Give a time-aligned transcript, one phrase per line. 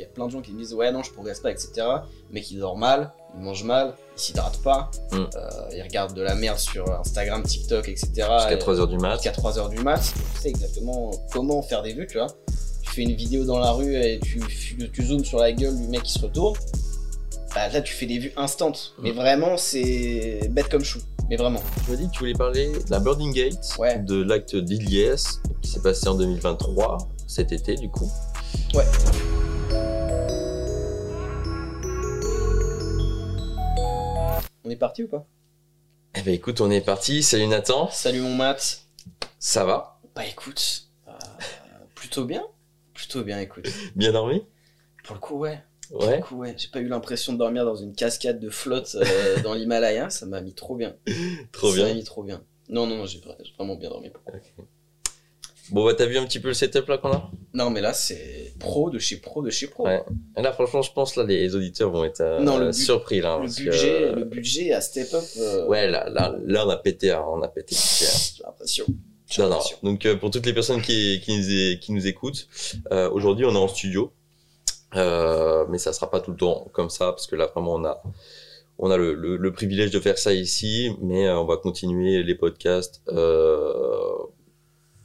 [0.00, 1.86] qu'il y a plein de gens qui me disent ouais non je progresse pas etc.
[2.30, 5.16] Mais qui dort mal, il mange mal, il s'hydrate pas, Mm.
[5.16, 8.08] euh, il regarde de la merde sur Instagram, TikTok etc.
[8.14, 9.14] Jusqu'à Et- 3h du mat.
[9.14, 9.98] jusqu'à 3h du mat,
[10.34, 12.28] tu sais exactement comment faire des vues, tu vois.
[12.82, 14.40] Tu fais une vidéo dans la rue et tu,
[14.92, 16.56] tu zoomes sur la gueule du mec qui se retourne.
[17.54, 18.94] Bah là, tu fais des vues instantes.
[19.00, 19.16] Mais Mm.
[19.16, 21.00] vraiment, c'est bête comme chou.
[21.28, 21.60] Mais vraiment.
[21.84, 23.98] Tu m'as dit que tu voulais parler de la Birding Gate, Ouais.
[24.00, 26.98] de l'acte d'Iliès, qui s'est passé en 2023,
[27.28, 28.10] cet été du coup.
[28.74, 28.84] Ouais.
[34.70, 35.26] On est parti ou pas?
[36.14, 37.24] Eh ben écoute, on est parti.
[37.24, 38.84] Salut Nathan, Salut mon mat.
[39.40, 39.98] ça va?
[40.14, 41.12] Bah écoute, euh,
[41.96, 42.46] plutôt bien.
[42.94, 43.66] Plutôt bien, écoute.
[43.96, 44.44] Bien dormi?
[45.02, 45.60] Pour le coup, ouais.
[45.90, 46.54] Pour le Ouais, coup, ouais.
[46.56, 50.08] J'ai pas eu l'impression de dormir dans une cascade de flotte euh, dans l'Himalaya.
[50.08, 50.94] Ça m'a mis trop bien.
[51.50, 51.94] trop Ça m'a bien.
[51.96, 52.40] mis trop bien.
[52.68, 53.20] Non, non, non, j'ai
[53.58, 54.12] vraiment bien dormi.
[55.72, 57.92] Bon bah t'as vu un petit peu le setup là qu'on a Non, mais là,
[57.92, 59.84] c'est pro de chez pro de chez pro.
[59.86, 60.02] Ouais.
[60.36, 63.20] Et Là franchement je pense là les auditeurs vont être euh, Non, le bu- surpris
[63.20, 63.36] là.
[63.36, 65.24] Le parce que, budget, euh, le budget à step up.
[65.38, 67.74] euh, Ouais là, là, là on a pété, hein, on a pété.
[67.76, 68.08] hein.
[68.36, 68.84] J'ai l'impression.
[69.38, 69.58] Non, non.
[69.84, 72.48] Donc euh, pour toutes les personnes qui, qui, nous, é- qui nous écoutent,
[73.12, 74.12] aujourd'hui on est en studio,
[74.96, 77.84] Euh, mais ça sera pas tout le temps comme ça parce que là vraiment on
[77.84, 78.02] a
[78.82, 82.34] on a le, le, le privilège de faire ça ici, mais on va continuer les
[82.34, 84.12] podcasts euh,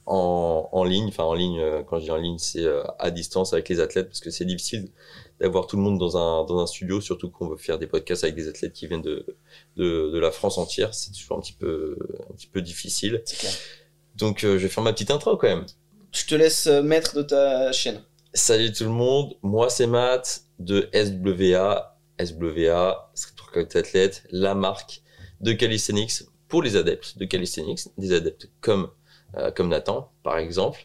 [0.06, 1.08] en, en ligne.
[1.08, 3.80] Enfin en ligne, euh, quand je dis en ligne, c'est euh, à distance avec les
[3.80, 4.89] athlètes parce que c'est difficile
[5.39, 8.23] d'avoir tout le monde dans un dans un studio, surtout qu'on veut faire des podcasts
[8.23, 9.25] avec des athlètes qui viennent de
[9.75, 10.94] de, de la France entière.
[10.94, 11.97] C'est toujours un petit peu
[12.30, 13.23] un petit peu difficile.
[13.25, 13.53] Clair.
[14.16, 15.66] Donc euh, je vais faire ma petite intro quand même.
[16.12, 18.02] Je te laisse maître de ta chaîne.
[18.34, 21.92] Salut tout le monde, moi c'est Matt de SWA.
[22.17, 25.02] SWA, Street Workout Athlete, la marque
[25.42, 28.90] de calisthenics pour les adeptes de calisthenics, des adeptes comme
[29.38, 30.80] euh, comme Nathan par exemple.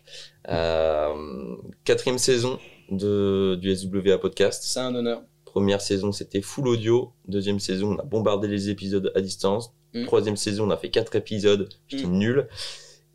[0.49, 2.59] Euh, quatrième saison
[2.91, 4.63] de du SWA podcast.
[4.65, 5.23] C'est un honneur.
[5.45, 9.73] Première saison c'était full audio, deuxième saison on a bombardé les épisodes à distance.
[9.95, 10.07] Mm.
[10.07, 12.19] Troisième saison on a fait quatre épisodes, j'étais Mm.
[12.19, 12.49] nul.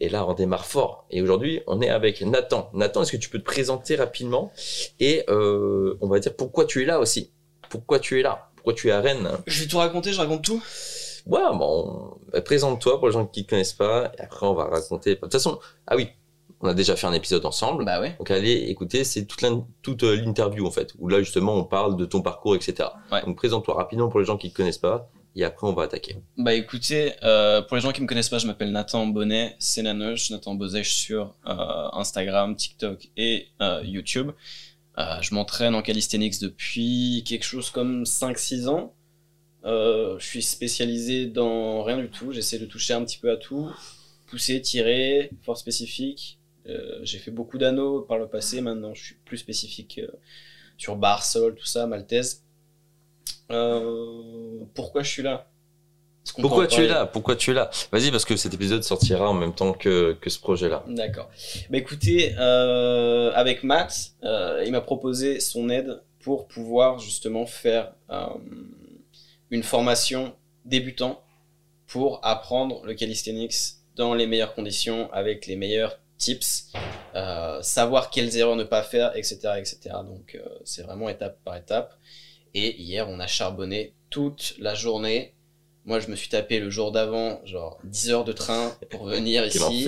[0.01, 1.05] Et là, on démarre fort.
[1.09, 2.69] Et aujourd'hui, on est avec Nathan.
[2.73, 4.51] Nathan, est-ce que tu peux te présenter rapidement?
[4.99, 7.31] Et euh, on va dire pourquoi tu es là aussi
[7.69, 8.49] Pourquoi tu es là?
[8.57, 9.29] Pourquoi tu es à Rennes?
[9.47, 10.61] Je vais tout raconter, je raconte tout.
[11.25, 14.11] Ouais, bon, présente-toi pour les gens qui ne connaissent pas.
[14.17, 15.15] Et après, on va raconter.
[15.15, 16.09] De toute façon, ah oui,
[16.61, 17.85] on a déjà fait un épisode ensemble.
[17.85, 18.15] Bah ouais.
[18.17, 19.43] Donc allez écouter, c'est toute
[20.03, 22.89] euh, l'interview en fait, où là justement on parle de ton parcours, etc.
[23.11, 23.23] Ouais.
[23.25, 26.17] Donc présente-toi rapidement pour les gens qui ne connaissent pas, et après on va attaquer.
[26.37, 29.81] Bah écoutez, euh, pour les gens qui me connaissent pas, je m'appelle Nathan Bonnet, c'est
[29.81, 34.31] Nanoche, Nathan Bozèche sur euh, Instagram, TikTok et euh, YouTube.
[34.97, 38.93] Je m'entraîne en calisthenics depuis quelque chose comme 5-6 ans.
[39.65, 43.37] Euh, je suis spécialisé dans rien du tout, j'essaie de toucher un petit peu à
[43.37, 43.69] tout.
[44.27, 46.39] Pousser, tirer, force spécifique.
[46.67, 50.07] Euh, j'ai fait beaucoup d'anneaux par le passé, maintenant je suis plus spécifique euh,
[50.77, 52.43] sur barre, sol, tout ça, maltaise.
[53.47, 55.47] Pourquoi je suis là?
[56.41, 57.05] Pourquoi tu es là?
[57.05, 57.69] Pourquoi tu es là?
[57.91, 60.83] Vas-y parce que cet épisode sortira en même temps que, que ce projet-là.
[60.87, 61.29] D'accord.
[61.69, 67.93] Bah écoutez, euh, avec Matt, euh, il m'a proposé son aide pour pouvoir justement faire
[68.09, 68.25] euh,
[69.55, 70.35] une formation
[70.65, 71.23] débutant
[71.87, 73.55] pour apprendre le calisthenics
[73.95, 76.73] dans les meilleures conditions, avec les meilleurs tips,
[77.15, 79.37] euh, savoir quelles erreurs ne pas faire, etc.
[79.57, 79.77] etc.
[80.05, 81.97] Donc euh, c'est vraiment étape par étape.
[82.53, 85.33] Et hier, on a charbonné toute la journée.
[85.85, 89.45] Moi, je me suis tapé le jour d'avant, genre 10 heures de train pour venir
[89.45, 89.87] ici.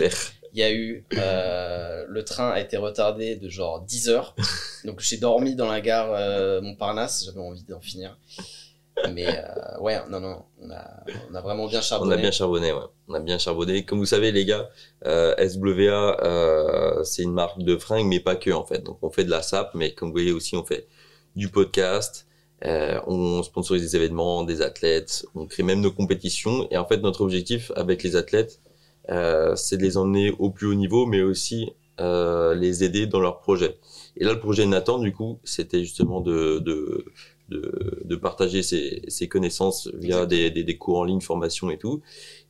[0.54, 4.34] Il y a eu euh, le train a été retardé de genre 10 heures.
[4.86, 8.18] Donc j'ai dormi dans la gare Montparnasse, j'avais envie d'en finir.
[9.14, 12.14] Mais euh, ouais, non non, on a on a vraiment bien On charbonné.
[12.14, 12.82] a bien charbonné, ouais.
[13.08, 13.86] On a bien charbonné.
[13.86, 14.70] Comme vous savez, les gars,
[15.06, 18.80] euh, SWA, euh, c'est une marque de fringues, mais pas que, en fait.
[18.84, 20.88] Donc, on fait de la SAP, mais comme vous voyez aussi, on fait
[21.36, 22.28] du podcast,
[22.66, 26.68] euh, on sponsorise des événements, des athlètes, on crée même nos compétitions.
[26.72, 28.60] Et en fait, notre objectif avec les athlètes,
[29.10, 33.20] euh, c'est de les emmener au plus haut niveau, mais aussi euh, les aider dans
[33.20, 33.78] leurs projets.
[34.18, 37.06] Et là, le projet Nathan, du coup, c'était justement de, de,
[37.50, 41.78] de, de partager ses, ses connaissances via des, des, des cours en ligne, formation et
[41.78, 42.02] tout.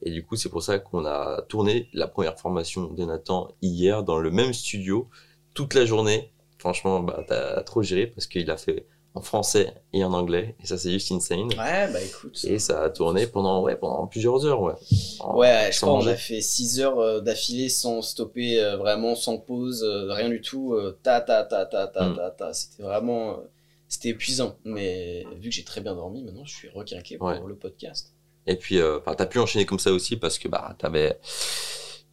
[0.01, 4.03] Et du coup, c'est pour ça qu'on a tourné la première formation de Nathan hier
[4.03, 5.07] dans le même studio,
[5.53, 6.31] toute la journée.
[6.59, 10.55] Franchement, bah, t'as trop géré parce qu'il a fait en français et en anglais.
[10.63, 11.47] Et ça, c'est juste insane.
[11.49, 12.39] Ouais, bah écoute.
[12.47, 14.73] Et ça a tourné pendant, ouais, pendant plusieurs heures, ouais.
[15.19, 19.15] En- Ouais, je crois qu'on a fait 6 heures euh, d'affilée sans stopper, euh, vraiment
[19.15, 20.73] sans pause, euh, rien du tout.
[20.73, 22.15] euh, ta ta ta ta ta Mm.
[22.15, 22.53] ta ta.
[22.53, 23.37] C'était vraiment.
[23.87, 24.57] C'était épuisant.
[24.65, 27.39] Mais vu que j'ai très bien dormi, maintenant je suis requinqué pour Ouais.
[27.47, 28.13] le podcast.
[28.45, 31.19] Et puis, euh, enfin, t'as pu enchaîner comme ça aussi parce que bah, t'avais,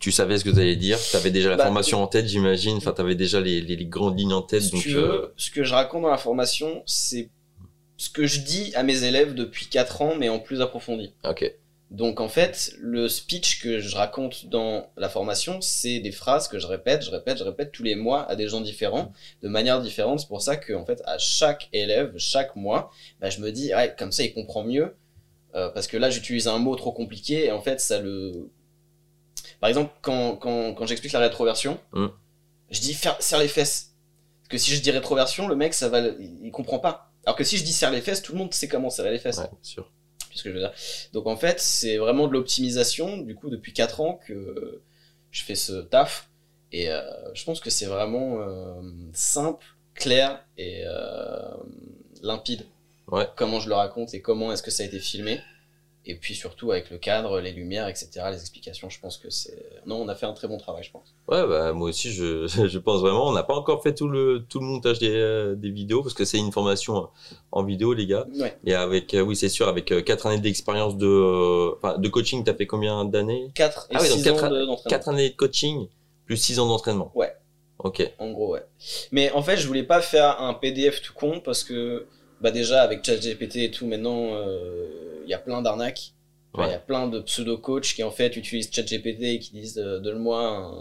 [0.01, 2.27] tu savais ce que tu allais dire, tu avais déjà la Bah, formation en tête,
[2.27, 2.77] j'imagine.
[2.79, 4.63] Enfin, tu avais déjà les, les, les grandes lignes en tête.
[4.63, 7.31] Si donc, tu euh, ce que je raconte dans la formation, c'est
[7.97, 11.15] ce que je dis à mes élèves depuis 4 ans, mais en plus approfondi.
[11.25, 11.55] ok.
[11.95, 16.59] Donc en fait, le speech que je raconte dans la formation, c'est des phrases que
[16.59, 19.13] je répète, je répète, je répète tous les mois à des gens différents,
[19.43, 20.19] de manière différente.
[20.19, 23.71] C'est pour ça que en fait, à chaque élève, chaque mois, bah, je me dis,
[23.97, 24.97] comme ça, il comprend mieux.
[25.55, 28.51] Euh, parce que là, j'utilise un mot trop compliqué et en fait, ça le.
[29.61, 32.07] Par exemple, quand, quand, quand j'explique la rétroversion, Mm.
[32.71, 33.95] je dis faire, serre les fesses.
[34.43, 37.13] Parce que si je dis rétroversion, le mec, ça va, il il comprend pas.
[37.25, 39.21] Alors que si je dis serre les fesses, tout le monde sait comment serrer les
[39.21, 39.91] fesses Ouais, sûr.
[40.35, 40.73] Ce que je veux dire.
[41.13, 44.83] Donc en fait, c'est vraiment de l'optimisation, du coup, depuis 4 ans que
[45.31, 46.29] je fais ce taf.
[46.73, 47.03] Et euh,
[47.35, 48.83] je pense que c'est vraiment euh,
[49.13, 49.65] simple,
[49.95, 51.55] clair et euh,
[52.23, 52.67] limpide.
[53.09, 53.29] Ouais.
[53.37, 55.41] Comment je le raconte et comment est-ce que ça a été filmé.
[56.07, 59.57] Et puis surtout avec le cadre, les lumières, etc., les explications, je pense que c'est...
[59.87, 61.15] Non, on a fait un très bon travail, je pense.
[61.29, 63.27] Ouais, bah, moi aussi, je, je pense vraiment.
[63.29, 66.13] On n'a pas encore fait tout le, tout le montage des, euh, des vidéos parce
[66.15, 67.09] que c'est une formation
[67.53, 68.27] en vidéo, les gars.
[68.39, 68.55] Ouais.
[68.67, 72.45] Et avec, euh, oui, c'est sûr, avec euh, quatre années d'expérience de, euh, de coaching,
[72.45, 73.51] t'as fait combien d'années?
[73.55, 74.91] 4 et Ah oui, donc 6 quatre- ans de- d'entraînement.
[74.91, 75.89] Quatre années de coaching
[76.27, 77.13] plus six ans d'entraînement.
[77.15, 77.33] Ouais.
[77.79, 78.13] Ok.
[78.19, 78.65] En gros, ouais.
[79.11, 82.07] Mais en fait, je voulais pas faire un PDF tout con parce que,
[82.41, 86.13] bah déjà, avec ChatGPT et tout, maintenant, euh, il y a plein d'arnaques.
[86.57, 86.71] Il Ouais.
[86.71, 90.41] y a plein de pseudo-coachs qui, en fait, utilisent ChatGPT et qui disent euh, Donne-moi
[90.41, 90.73] un.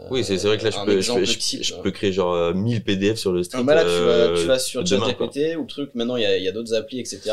[0.00, 1.90] euh, Oui, c'est vrai que là, je peux, je, exemple peux, je, type, je peux
[1.90, 3.40] créer genre euh, 1000 PDF sur le.
[3.54, 4.86] Ah, bah là, tu, euh, vas, tu vas sur.
[4.86, 7.30] ChatGPT ou le truc, maintenant, il y a, d'autres applis, etc.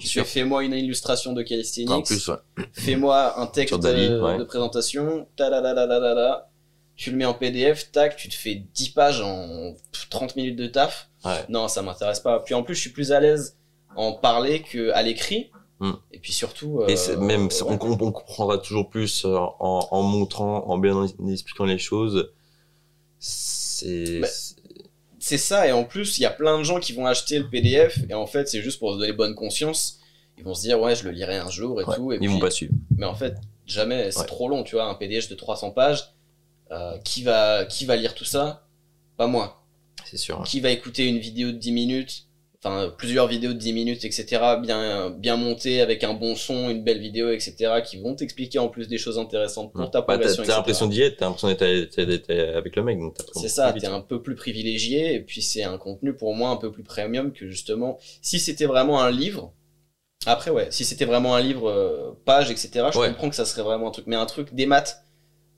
[0.00, 2.08] Tu Fais-moi une illustration de calisthenics.
[2.10, 2.64] Ouais.
[2.72, 4.38] Fais-moi un texte Sur Dali, euh, ouais.
[4.38, 5.50] de présentation, ta
[6.96, 9.74] tu le mets en PDF, tac, tu te fais 10 pages en
[10.10, 11.08] 30 minutes de taf.
[11.24, 11.44] Ouais.
[11.48, 12.40] Non, ça m'intéresse pas.
[12.40, 13.57] Puis en plus, je suis plus à l'aise
[13.96, 15.50] en parler qu'à l'écrit.
[15.80, 15.92] Hmm.
[16.12, 16.82] Et puis surtout.
[16.88, 17.62] Et euh, même, ouais.
[17.66, 22.32] on, comprendra toujours plus euh, en, en montrant, en bien en expliquant les choses.
[23.18, 24.20] C'est.
[24.20, 24.28] Bah,
[25.20, 27.48] C'est ça, et en plus, il y a plein de gens qui vont acheter le
[27.48, 29.98] PDF, et en fait, c'est juste pour se donner bonne conscience.
[30.38, 32.12] Ils vont se dire, ouais, je le lirai un jour et ouais, tout.
[32.12, 32.28] Et ils puis...
[32.28, 32.72] vont pas suivre.
[32.96, 33.34] Mais en fait,
[33.66, 34.26] jamais, c'est Ouais.
[34.26, 36.14] trop long, tu vois, un PDF de 300 pages.
[36.70, 38.66] euh, qui, va, qui va lire tout ça?
[39.16, 39.64] Pas moi.
[40.04, 40.42] C'est sûr.
[40.44, 42.26] qui va écouter une vidéo de 10 minutes,
[42.64, 46.82] enfin plusieurs vidéos de 10 minutes, etc., bien, bien montées avec un bon son, une
[46.82, 50.14] belle vidéo, etc., qui vont t'expliquer en plus des choses intéressantes pour ta Bah, t'as
[50.14, 50.56] progression, t'as etc.
[50.58, 52.98] l'impression d'y être, t'as l'impression d'être avec le mec.
[52.98, 56.34] donc t'as C'est ça, t'es un peu plus privilégié, et puis c'est un contenu pour
[56.34, 59.52] moi un peu plus premium que justement, si c'était vraiment un livre,
[60.26, 63.08] après ouais, si c'était vraiment un livre, euh, page, etc., je Ouais.
[63.08, 65.04] comprends que ça serait vraiment un truc, mais un truc des maths,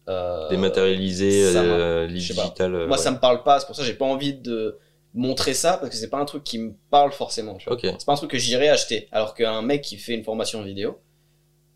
[0.08, 2.75] euh, Dématérialisé, euh, digital.
[2.75, 3.02] euh, moi ouais.
[3.02, 4.79] ça me parle pas, c'est pour ça que j'ai pas envie de
[5.15, 7.75] montrer ça, parce que c'est pas un truc qui me parle forcément, tu vois.
[7.75, 7.83] Ok.
[7.99, 9.09] C'est pas un truc que j'irais acheter.
[9.12, 11.01] Alors qu'un mec qui fait une formation vidéo,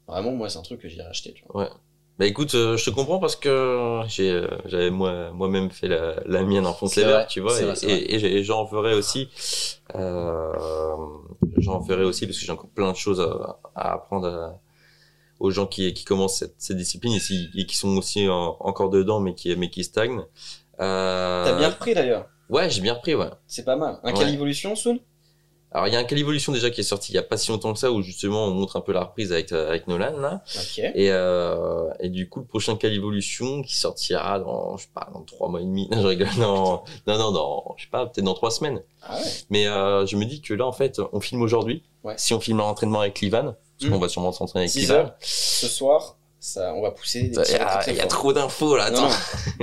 [0.06, 1.32] vraiment, moi, c'est un truc que j'irais acheter.
[1.34, 1.70] Tu vois.
[2.16, 6.14] Bah écoute, euh, je te comprends parce que j'ai, euh, j'avais moi, moi-même fait la,
[6.26, 9.28] la mienne en sévère, vrai, tu vois, et, vrai, j'en ferai aussi,
[9.96, 10.96] euh,
[11.58, 14.60] j'en ferai aussi parce que j'ai encore plein de choses à, à apprendre à-
[15.40, 18.56] aux gens qui, qui commencent cette, cette discipline et, si- et qui sont aussi en-
[18.60, 20.22] encore dedans mais qui, mais qui stagnent.
[20.80, 22.28] Euh, T'as bien repris d'ailleurs.
[22.54, 23.30] Ouais, j'ai bien repris, ouais.
[23.48, 23.98] C'est pas mal.
[24.04, 24.18] Un Ouais.
[24.18, 25.00] Calivolution, Soon
[25.72, 27.50] Alors il y a un Calivolution déjà qui est sorti il y a pas si
[27.50, 30.16] longtemps que ça où justement on montre un peu la reprise avec, euh, avec Nolan
[30.20, 30.40] là.
[30.56, 30.78] Ok.
[30.78, 35.22] Et, euh, et du coup, le prochain Calivolution qui sortira dans, je sais pas, dans
[35.22, 35.88] trois mois et demi.
[35.90, 36.28] Non, je rigole.
[36.38, 38.80] Non, non, non, je sais pas, peut-être dans trois semaines.
[39.02, 39.22] Ah ouais.
[39.50, 41.82] Mais euh, je me dis que là, en fait, on filme aujourd'hui.
[42.04, 42.14] Ouais.
[42.18, 45.10] Si on filme un entraînement avec Livan, parce qu'on va sûrement s'entraîner avec 6 Livan.
[45.20, 48.84] Ce soir, ça, on va pousser Il y a, y a trop d'infos là.
[48.84, 49.08] Attends.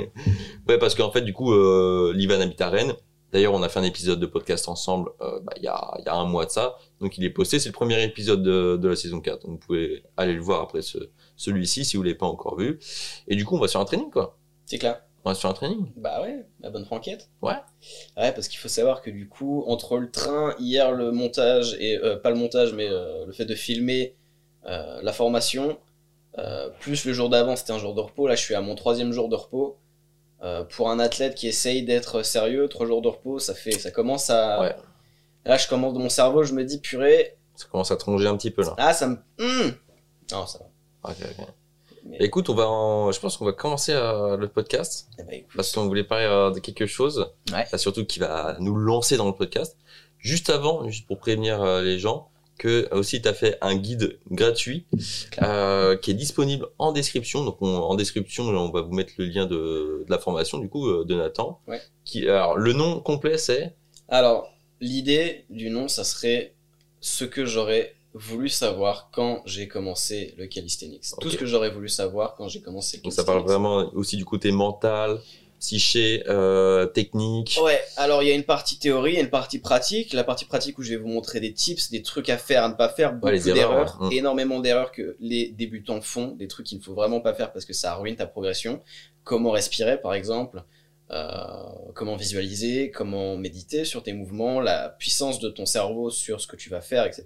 [0.68, 2.94] ouais, parce qu'en fait, du coup, euh, Livan habite à Rennes.
[3.30, 6.04] D'ailleurs, on a fait un épisode de podcast ensemble euh, bah, il y, a, il
[6.04, 6.76] y a un mois de ça.
[7.00, 7.60] Donc, il est posté.
[7.60, 9.42] C'est le premier épisode de, de la saison 4.
[9.42, 10.98] Donc, vous pouvez aller le voir après ce,
[11.36, 12.80] celui-ci si vous l'avez pas encore vu.
[13.28, 14.36] Et du coup, on va sur un training, quoi.
[14.66, 15.02] C'est clair.
[15.24, 15.86] On va sur un training.
[15.96, 17.30] Bah ouais, la bonne franquette.
[17.42, 17.54] Ouais.
[18.16, 21.96] Ouais, parce qu'il faut savoir que du coup, entre le train, hier, le montage, et
[21.98, 24.16] euh, pas le montage, mais euh, le fait de filmer
[24.64, 25.78] la formation,
[26.38, 28.26] euh, plus le jour d'avant, c'était un jour de repos.
[28.26, 29.78] Là, je suis à mon troisième jour de repos.
[30.42, 33.90] Euh, pour un athlète qui essaye d'être sérieux, trois jours de repos, ça fait, ça
[33.92, 34.60] commence à.
[34.60, 34.76] Ouais.
[35.44, 38.36] Là, je commence dans mon cerveau, je me dis purée, Ça commence à tronger un
[38.36, 38.74] petit peu là.
[38.78, 39.16] ah, ça me.
[39.40, 39.72] Hum
[40.32, 41.10] non, ça va.
[41.10, 41.46] Ok, ok.
[42.04, 45.32] Mais- Écoute, on va en- je pense qu'on va commencer euh, le podcast Eh ben,
[45.34, 45.52] écoute.
[45.54, 47.64] parce qu'on voulait parler euh, de quelque chose, Ouais.
[47.72, 49.76] euh, surtout qui va nous lancer dans le podcast.
[50.18, 52.30] Juste avant, juste pour prévenir euh, les gens,
[52.62, 54.86] que aussi tu as fait un guide gratuit
[55.42, 57.44] euh, qui est disponible en description.
[57.44, 60.68] Donc on- en description, on va vous mettre le lien de, de la formation du
[60.68, 61.60] coup euh, de Nathan.
[61.66, 61.80] Ouais.
[62.04, 63.74] Qui, alors le nom complet c'est?
[64.08, 64.38] Alors,
[64.80, 66.54] l'idée du nom, ça serait
[67.00, 71.04] ce que j'aurais voulu savoir quand j'ai commencé le calisthenics.
[71.20, 74.16] Tout ce que j'aurais voulu savoir quand j'ai commencé le Donc ça parle vraiment aussi
[74.18, 75.18] du côté mental,
[75.62, 77.56] psyché, euh, technique.
[77.62, 80.12] Ouais, alors il y a une partie théorie, a une partie pratique.
[80.12, 82.68] La partie pratique où je vais vous montrer des tips, des trucs à faire, à
[82.68, 84.16] ne pas faire, beaucoup d'erreurs, ouais.
[84.16, 87.64] Énormément d'erreurs que les débutants font, des trucs qu'il ne faut vraiment pas faire parce
[87.64, 88.82] que ça ruine ta progression.
[89.22, 90.64] Comment respirer par exemple,
[91.12, 91.32] euh,
[91.94, 96.56] comment visualiser, comment méditer sur tes mouvements, la puissance de ton cerveau sur ce que
[96.56, 97.24] tu vas faire, etc.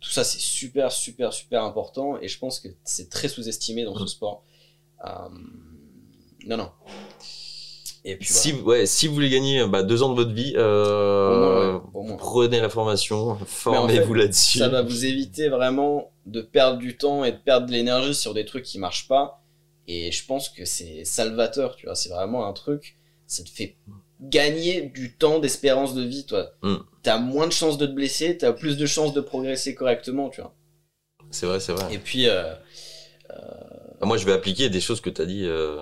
[0.00, 3.94] Tout ça c'est super, super, super important et je pense que c'est très sous-estimé dans
[3.98, 4.08] ce Mm.
[4.08, 4.44] sport.
[5.04, 5.10] Euh,
[6.46, 6.70] Non, non.
[8.04, 11.78] Et puis Si, ouais, si vous voulez gagner bah, deux ans de votre vie, euh,
[11.92, 14.58] moins, ouais, prenez la formation, formez-vous fait, là-dessus.
[14.58, 18.32] ça va vous éviter vraiment de perdre du temps et de perdre de l'énergie sur
[18.32, 19.42] des trucs qui marchent pas.
[19.86, 21.94] Et je pense que c'est salvateur, tu vois.
[21.94, 23.76] C'est vraiment un truc, ça te fait
[24.20, 26.50] gagner du temps d'espérance de vie, toi.
[26.62, 26.76] Mm.
[27.02, 30.40] T'as moins de chances de te blesser, t'as plus de chances de progresser correctement, tu
[30.40, 30.54] vois.
[31.30, 31.94] C'est vrai, c'est vrai.
[31.94, 32.54] Et puis, euh,
[34.02, 35.78] Moi, je vais appliquer des choses que tu as dit euh,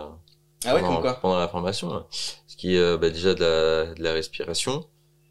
[0.65, 1.93] ah ouais, pendant, comme quoi pendant la formation.
[1.95, 2.07] hein.
[2.11, 4.85] Ce qui est euh, bah, déjà de la, de la respiration,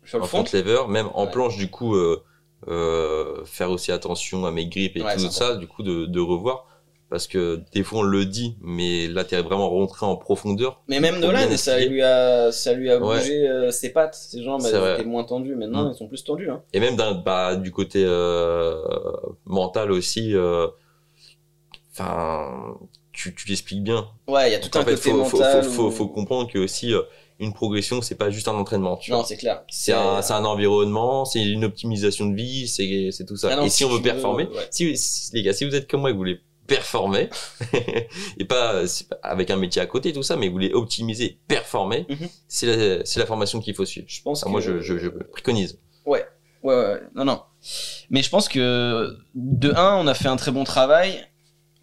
[0.06, 1.32] Sur le front lever, même en Ouais.
[1.32, 2.24] planche, du coup, euh,
[2.68, 6.20] euh, faire aussi attention à mes grippes et Ouais, tout ça, du coup, de, de
[6.20, 6.66] revoir.
[7.10, 10.82] Parce que des fois, on le dit, mais là, t'es vraiment rentré en profondeur.
[10.90, 13.20] Mais même Nolan, ça lui a, ça lui a Ouais.
[13.20, 14.16] bougé euh, ses pattes.
[14.16, 15.56] Ses jambes elles étaient moins tendues.
[15.56, 15.90] Maintenant, Mm.
[15.92, 16.50] elles sont plus tendues.
[16.50, 16.62] Hein.
[16.74, 18.06] Et même bah, du côté
[19.46, 20.34] mental aussi,
[21.94, 22.76] enfin,
[23.18, 24.08] tu, tu l'expliques bien.
[24.28, 25.64] Ouais, il y a tout en un fait, côté faut, mental.
[25.64, 27.02] faut, faut, où- faut comprendre que aussi euh,
[27.40, 28.96] une progression, c'est pas juste un entraînement.
[28.98, 29.64] Tu Non, c'est clair.
[29.70, 33.50] C'est un, environnement, c'est une optimisation de vie, c'est, tout ça.
[33.52, 34.68] Ah non, et si, on veut veux- performer, ouais.
[34.72, 37.30] si, si- les gars, si vous êtes comme moi et que vous voulez performer,
[38.40, 38.84] et pas
[39.24, 42.28] avec un métier à côté, tout ça, mais vous voulez optimiser, performer, Mhm.
[42.48, 44.06] c'est la, formation qu'il faut suivre.
[44.10, 44.50] Je pense que...
[44.50, 45.80] Moi, je, je, je préconise.
[46.06, 46.26] Ouais,
[46.64, 47.42] ouais, ouais, non, non.
[48.10, 51.26] Mais je pense que de un, on a fait un très bon travail.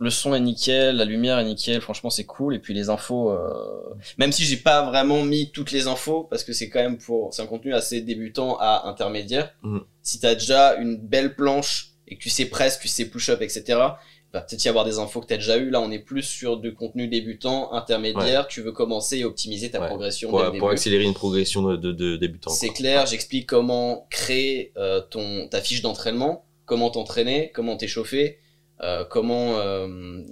[0.00, 2.54] Le son est nickel, la lumière est nickel, franchement c'est cool.
[2.54, 6.42] Et puis les infos, euh, même si j'ai pas vraiment mis toutes les infos, parce
[6.44, 9.54] que c'est quand même pour, c'est un contenu assez débutant à intermédiaire.
[9.62, 9.82] Mhm.
[10.02, 13.62] Si t'as déjà une belle planche et que tu sais presse, tu sais push-up, etc.
[13.68, 15.70] Il va peut-être y avoir des infos que t'as déjà eu.
[15.70, 18.48] Là, on est plus sur du contenu débutant, intermédiaire.
[18.48, 19.86] Tu veux commencer et optimiser ta Ouais.
[19.86, 20.72] progression Pour, dès le pour début.
[20.72, 22.50] accélérer une progression de, de, de débutant.
[22.50, 28.38] C'est clair, j'explique comment créer euh, ton ta fiche d'entraînement, comment t'entraîner, comment t'échauffer,
[28.80, 30.22] euh, comment euh,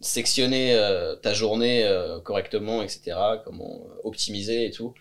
[0.00, 1.88] sectionner euh, ta journée
[2.24, 3.16] correctement, etc.
[3.44, 4.94] Comment optimiser et tout.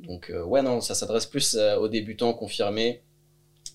[0.00, 3.02] Donc ouais non, ça s'adresse plus aux débutants confirmés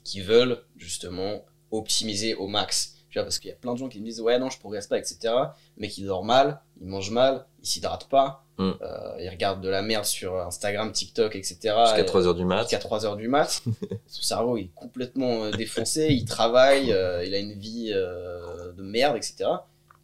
[0.04, 2.96] qui veulent justement optimiser au max.
[3.10, 4.60] Tu vois, parce qu'il y a plein de gens qui me disent ouais non je
[4.60, 5.34] progresse pas, etc.
[5.78, 8.72] Mais qui dorment mal, ils mangent mal, ils s'hydratent pas, Mm.
[8.82, 11.58] euh, ils regardent de la merde sur Instagram, TikTok, etc.
[11.86, 12.62] Jusqu'à Et- 3 heures du mat.
[12.64, 13.64] jusqu'à 3 heures du mat.
[14.08, 18.84] Son cerveau est complètement euh, défoncé, il travaille, euh, il a une vie euh, de
[18.84, 19.50] merde, etc.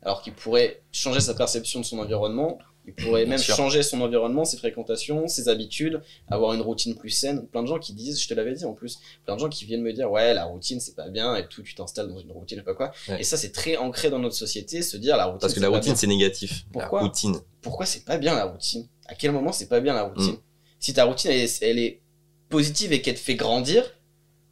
[0.01, 2.57] Alors qu'il pourrait changer sa perception de son environnement,
[2.88, 3.56] il pourrait Bien même sûr.
[3.56, 7.48] changer son environnement, ses fréquentations, ses habitudes, avoir une routine plus saine.
[7.48, 9.65] Plein de gens qui disent, je te l'avais dit en plus, plein de gens qui
[9.65, 12.32] viennent me dire, ouais, la routine c'est pas bien et tout, tu t'installes dans une
[12.32, 12.92] routine, pas quoi.
[13.10, 13.22] Ouais.
[13.22, 15.39] Et ça c'est très ancré dans notre société, se dire la routine.
[15.42, 16.65] Parce que c'est la routine, c'est négatif.
[16.72, 17.39] Pourquoi La routine.
[17.62, 18.88] pourquoi c'est pas bien la routine?
[19.08, 20.13] À quel moment c'est pas bien la Mm.
[20.13, 20.38] routine?
[20.80, 22.01] Si ta routine elle est
[22.50, 23.84] positive et qu'elle te fait grandir,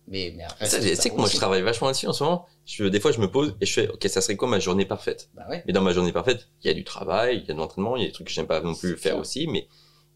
[0.07, 2.45] mais, mais après, Ça, Tu sais que moi, je travaille vachement là-dessus en ce moment.
[2.65, 4.85] Je, des fois, je me pose et je fais, ok, ça serait quoi ma journée
[4.85, 5.29] parfaite?
[5.33, 5.63] Bah ouais.
[5.65, 7.95] Mais dans ma journée parfaite, il y a du travail, il y a de l'entraînement,
[7.95, 9.67] il y a des trucs que j'aime pas non plus faire aussi, mais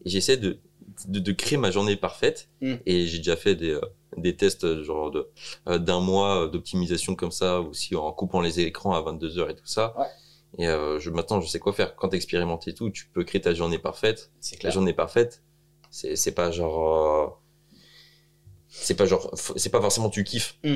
[0.04, 0.58] j'essaie de,
[1.06, 2.48] de, de créer ma journée parfaite.
[2.60, 2.74] Mm.
[2.86, 3.80] Et j'ai déjà fait des, euh,
[4.16, 5.28] des tests euh, genre de
[5.68, 9.56] euh, d'un mois d'optimisation comme ça, aussi en coupant les écrans à 22 heures et
[9.56, 9.94] tout ça.
[9.98, 10.06] Ouais.
[10.58, 11.94] Et euh, je, maintenant, je sais quoi faire.
[11.96, 14.30] Quand t'expérimentes et tout, tu peux créer ta journée parfaite.
[14.62, 15.42] La journée parfaite,
[15.90, 17.42] c'est pas genre,
[18.68, 20.56] c'est pas genre, c'est pas forcément tu kiffes.
[20.64, 20.74] Mm.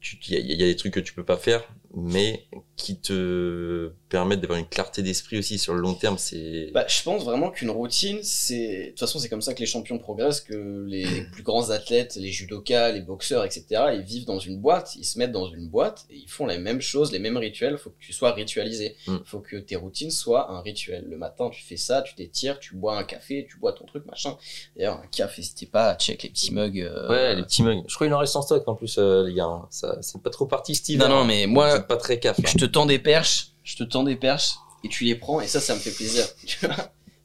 [0.00, 2.44] Tu- Il y, a- il y a des trucs que tu peux pas faire, mais
[2.76, 6.16] qui te permettent d'avoir une clarté d'esprit aussi sur le long terme.
[6.18, 8.84] C'est Bah, je pense vraiment qu'une routine, c'est.
[8.84, 12.16] De toute façon, c'est comme ça que les champions progressent, que les plus grands athlètes,
[12.16, 13.64] les judokas, les boxeurs, etc.,
[13.94, 16.58] ils vivent dans une boîte, ils se mettent dans une boîte et ils font les
[16.58, 17.78] mêmes choses, les mêmes rituels.
[17.78, 18.96] Faut que tu sois ritualisé.
[19.06, 19.16] Mm.
[19.24, 21.04] Faut que tes routines soient un rituel.
[21.08, 24.04] Le matin, tu fais ça, tu t'étires, tu bois un café, tu bois ton truc,
[24.06, 24.36] machin.
[24.76, 26.80] D'ailleurs, un café, n'hésitez pas à check les petits mugs.
[26.80, 27.82] euh, ouais, les petits mugs.
[27.88, 29.44] Je crois qu'il en reste en stock en plus, euh, les gars.
[29.44, 29.66] hein.
[29.70, 30.98] Ça, c'est pas trop parti, Steve.
[30.98, 31.08] Non, hein.
[31.08, 32.38] non, mais moi, Pas très caf.
[32.38, 32.42] hein.
[32.46, 34.54] je te tends des perches, je te tends des perches
[34.84, 36.24] et tu les prends et ça, ça me fait plaisir.
[36.46, 36.74] Tu vois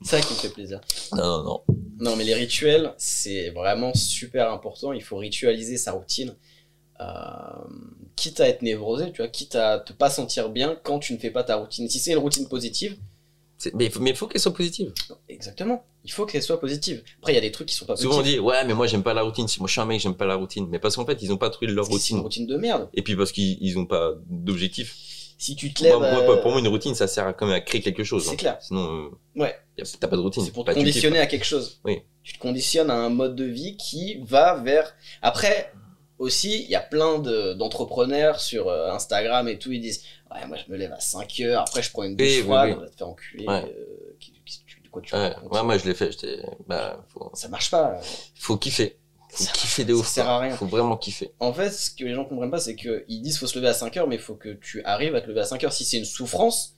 [0.01, 0.81] C'est ça qui me fait plaisir.
[1.13, 1.63] Non, non, non.
[1.99, 4.91] Non, mais les rituels, c'est vraiment super important.
[4.91, 6.35] Il faut ritualiser sa routine.
[6.99, 7.05] Euh,
[8.15, 11.17] quitte à être névrosé, tu vois, quitte à te pas sentir bien quand tu ne
[11.17, 11.89] fais pas ta routine.
[11.89, 12.97] Si c'est une routine positive,
[13.75, 14.91] Mais il faut, mais il faut qu'elle soit positive.
[15.29, 15.85] Exactement.
[16.03, 17.01] Il faut qu'elle soit positive.
[17.19, 18.39] Après, il y a des trucs qui sont pas Souvent on positifs.
[18.39, 19.47] dit ouais mais moi j'aime pas la routine.
[19.47, 20.67] Si moi je suis un mec j'aime pas la routine.
[20.69, 22.19] Mais parce qu'en fait ils ont pas trouvé leur C'est une routine.
[22.19, 22.89] routine de merde.
[22.93, 24.95] Et puis parce qu'ils ils ont pas d'objectif.
[25.37, 25.97] Si tu te lèves.
[25.97, 28.03] Moi, moi, euh, pour moi une routine ça sert à, quand même à créer quelque
[28.03, 28.25] chose.
[28.25, 28.35] c'est hein.
[28.35, 28.57] clair.
[28.61, 29.55] Sinon euh, Ouais.
[29.99, 30.43] t'as pas de routine.
[30.43, 31.79] C'est pour te conditionner à quelque chose.
[31.85, 31.99] Oui.
[32.23, 34.93] Tu te conditionnes à un mode de vie qui va vers.
[35.21, 35.71] Après,
[36.17, 40.47] aussi, il y a plein de- d'entrepreneurs sur euh, Instagram et tout, ils disent Ouais,
[40.47, 42.75] moi je me lève à 5 heures, après je prends une douche Oui, froide, oui.
[42.77, 43.45] on va te faire enculer.
[43.47, 43.63] Ouais.
[43.65, 45.13] euh, qui- qui- tu- de quoi tu.
[45.15, 46.11] Ouais, ouais, moi je l'ai fait.
[46.11, 47.99] J'étais bah faut, Ça marche pas.
[48.35, 48.97] faut kiffer.
[49.29, 50.07] Faut Ça- kiffer de ça ouf.
[50.07, 50.33] sert quoi.
[50.33, 50.55] à rien.
[50.55, 51.31] Faut vraiment kiffer.
[51.39, 53.73] En fait, ce que les gens comprennent pas, c'est qu'ils disent faut se lever à
[53.73, 55.73] 5 heures, mais il faut que tu arrives à te lever à 5 heures.
[55.73, 56.75] Si c'est une souffrance,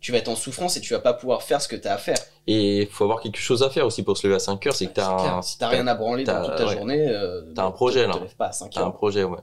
[0.00, 1.94] tu vas être en souffrance et tu vas pas pouvoir faire ce que tu as
[1.94, 2.18] à faire.
[2.46, 4.74] Et faut avoir quelque chose à faire aussi pour se lever à 5 heures.
[4.74, 5.08] C'est que clair.
[5.10, 6.74] un, Si t'as rien à branler dans toute ta ouais.
[6.74, 8.18] journée, euh, T'as un te- projet, te là.
[8.20, 8.92] lève pas à 5 T'as un heures.
[8.92, 9.38] projet, ouais.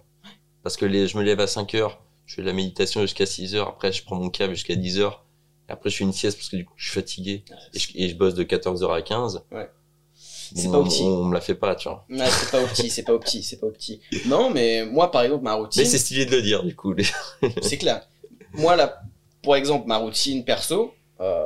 [0.62, 2.00] Parce que les, je me lève à 5 heures,
[2.32, 5.00] je fais de la méditation jusqu'à 6 heures, après je prends mon câble jusqu'à 10
[5.00, 5.26] heures,
[5.68, 7.90] et après je fais une sieste parce que du coup je suis fatigué, et je,
[7.96, 9.44] et je bosse de 14 heures à 15.
[9.52, 9.70] Ouais.
[10.14, 11.02] C'est pas on, opti.
[11.04, 12.06] on me la fait pas, tu vois.
[12.10, 14.02] Ouais, c'est pas opti, c'est pas opti, c'est pas opti.
[14.26, 16.94] Non, mais moi, par exemple, ma routine, Mais c'est stylé de le dire, du coup.
[17.62, 18.06] c'est clair.
[18.54, 19.02] Moi, là,
[19.42, 21.46] pour exemple, ma routine perso, euh,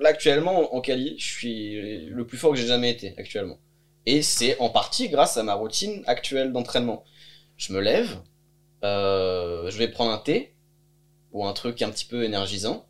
[0.00, 3.58] là, actuellement, en Cali, je suis le plus fort que j'ai jamais été, actuellement.
[4.06, 7.04] Et c'est en partie grâce à ma routine actuelle d'entraînement.
[7.56, 8.20] Je me lève,
[8.82, 10.54] je vais prendre un thé,
[11.32, 12.86] ou un truc un petit peu énergisant,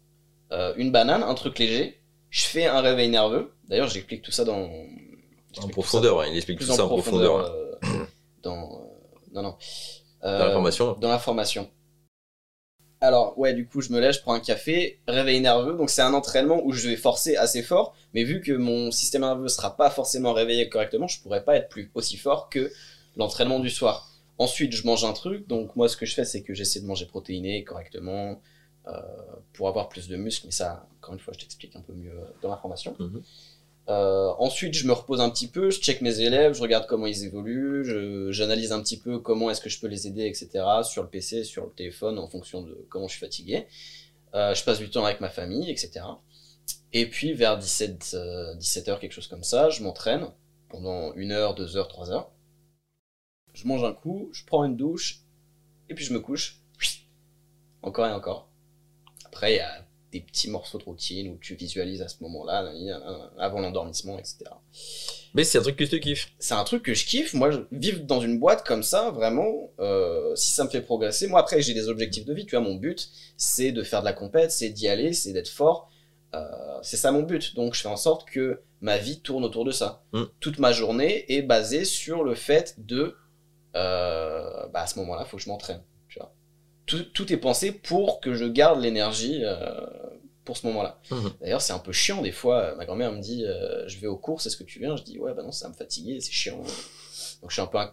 [0.52, 3.52] euh, une banane, un truc léger, je fais un réveil nerveux.
[3.68, 4.68] D'ailleurs, j'explique tout ça dans...
[5.58, 7.80] En ça profondeur, il explique tout ça en profondeur, profondeur.
[7.84, 8.06] euh,
[8.42, 8.76] dans euh,
[9.32, 9.56] non non.
[10.22, 10.92] Euh, Dans la formation.
[11.00, 11.70] dans la formation.
[13.00, 15.76] Alors ouais du coup je me lève je prends un café réveil nerveux.
[15.76, 17.94] Donc c'est un entraînement où je vais forcer assez fort.
[18.14, 21.68] Mais vu que mon système nerveux sera pas forcément réveillé correctement je pourrais pas être
[21.68, 22.70] plus aussi fort que
[23.16, 24.09] l'entraînement du soir
[24.44, 26.86] ensuite je mange un truc donc moi ce que je fais c'est que j'essaie de
[26.86, 28.40] manger protéiné correctement
[28.88, 28.92] euh,
[29.52, 32.10] pour avoir plus de muscles mais ça encore une fois je t'explique un peu mieux
[32.18, 33.22] euh, dans la formation Mhm.
[33.88, 37.06] euh, ensuite, je me repose un petit peu, je check mes élèves, je regarde comment
[37.06, 37.84] ils évoluent,
[38.32, 40.48] j'analyse un petit peu comment est-ce que je peux les aider, etc.
[40.84, 43.66] sur le PC, sur le téléphone, en fonction de comment je suis fatigué.
[44.34, 46.02] Euh, je passe du temps avec ma famille, etc.
[46.92, 50.26] Et puis, vers 17, euh, 17h, quelque chose comme ça, je m'entraîne
[50.68, 52.30] pendant une heure, deux heures, trois heures.
[53.60, 55.20] Je mange un coup, je prends une douche,
[55.90, 56.56] et puis je me couche.
[57.82, 58.48] Encore et encore.
[59.26, 62.72] Après, il y a des petits morceaux de routine où tu visualises à ce moment-là,
[63.38, 64.44] avant l'endormissement, etc.
[65.34, 66.32] Mais c'est un truc que je te kiffe.
[66.38, 67.34] C'est un truc que je kiffe.
[67.34, 71.28] Moi, je, vivre dans une boîte comme ça, vraiment, euh, si ça me fait progresser.
[71.28, 72.46] Moi, après, j'ai des objectifs de vie.
[72.46, 75.48] Tu vois, mon but, c'est de faire de la compète, c'est d'y aller, c'est d'être
[75.48, 75.90] fort.
[76.34, 76.40] Euh,
[76.82, 77.54] c'est ça mon but.
[77.54, 80.02] Donc, je fais en sorte que ma vie tourne autour de ça.
[80.12, 80.24] Mm.
[80.40, 83.16] Toute ma journée est basée sur le fait de,
[83.76, 85.82] euh, bah, à ce moment-là, faut que je m'entraîne.
[86.08, 86.32] Tu vois.
[86.86, 89.80] Tout, tout est pensé pour que je garde l'énergie euh,
[90.44, 90.98] pour ce moment-là.
[91.10, 91.30] Mhm.
[91.40, 92.74] D'ailleurs, c'est un peu chiant des fois.
[92.76, 94.96] Ma grand-mère me dit, euh, je vais aux courses, est-ce que tu viens?
[94.96, 96.56] Je dis, ouais, bah non, ça va me fatiguer, c'est chiant.
[96.58, 97.90] Donc, je suis un peu, un,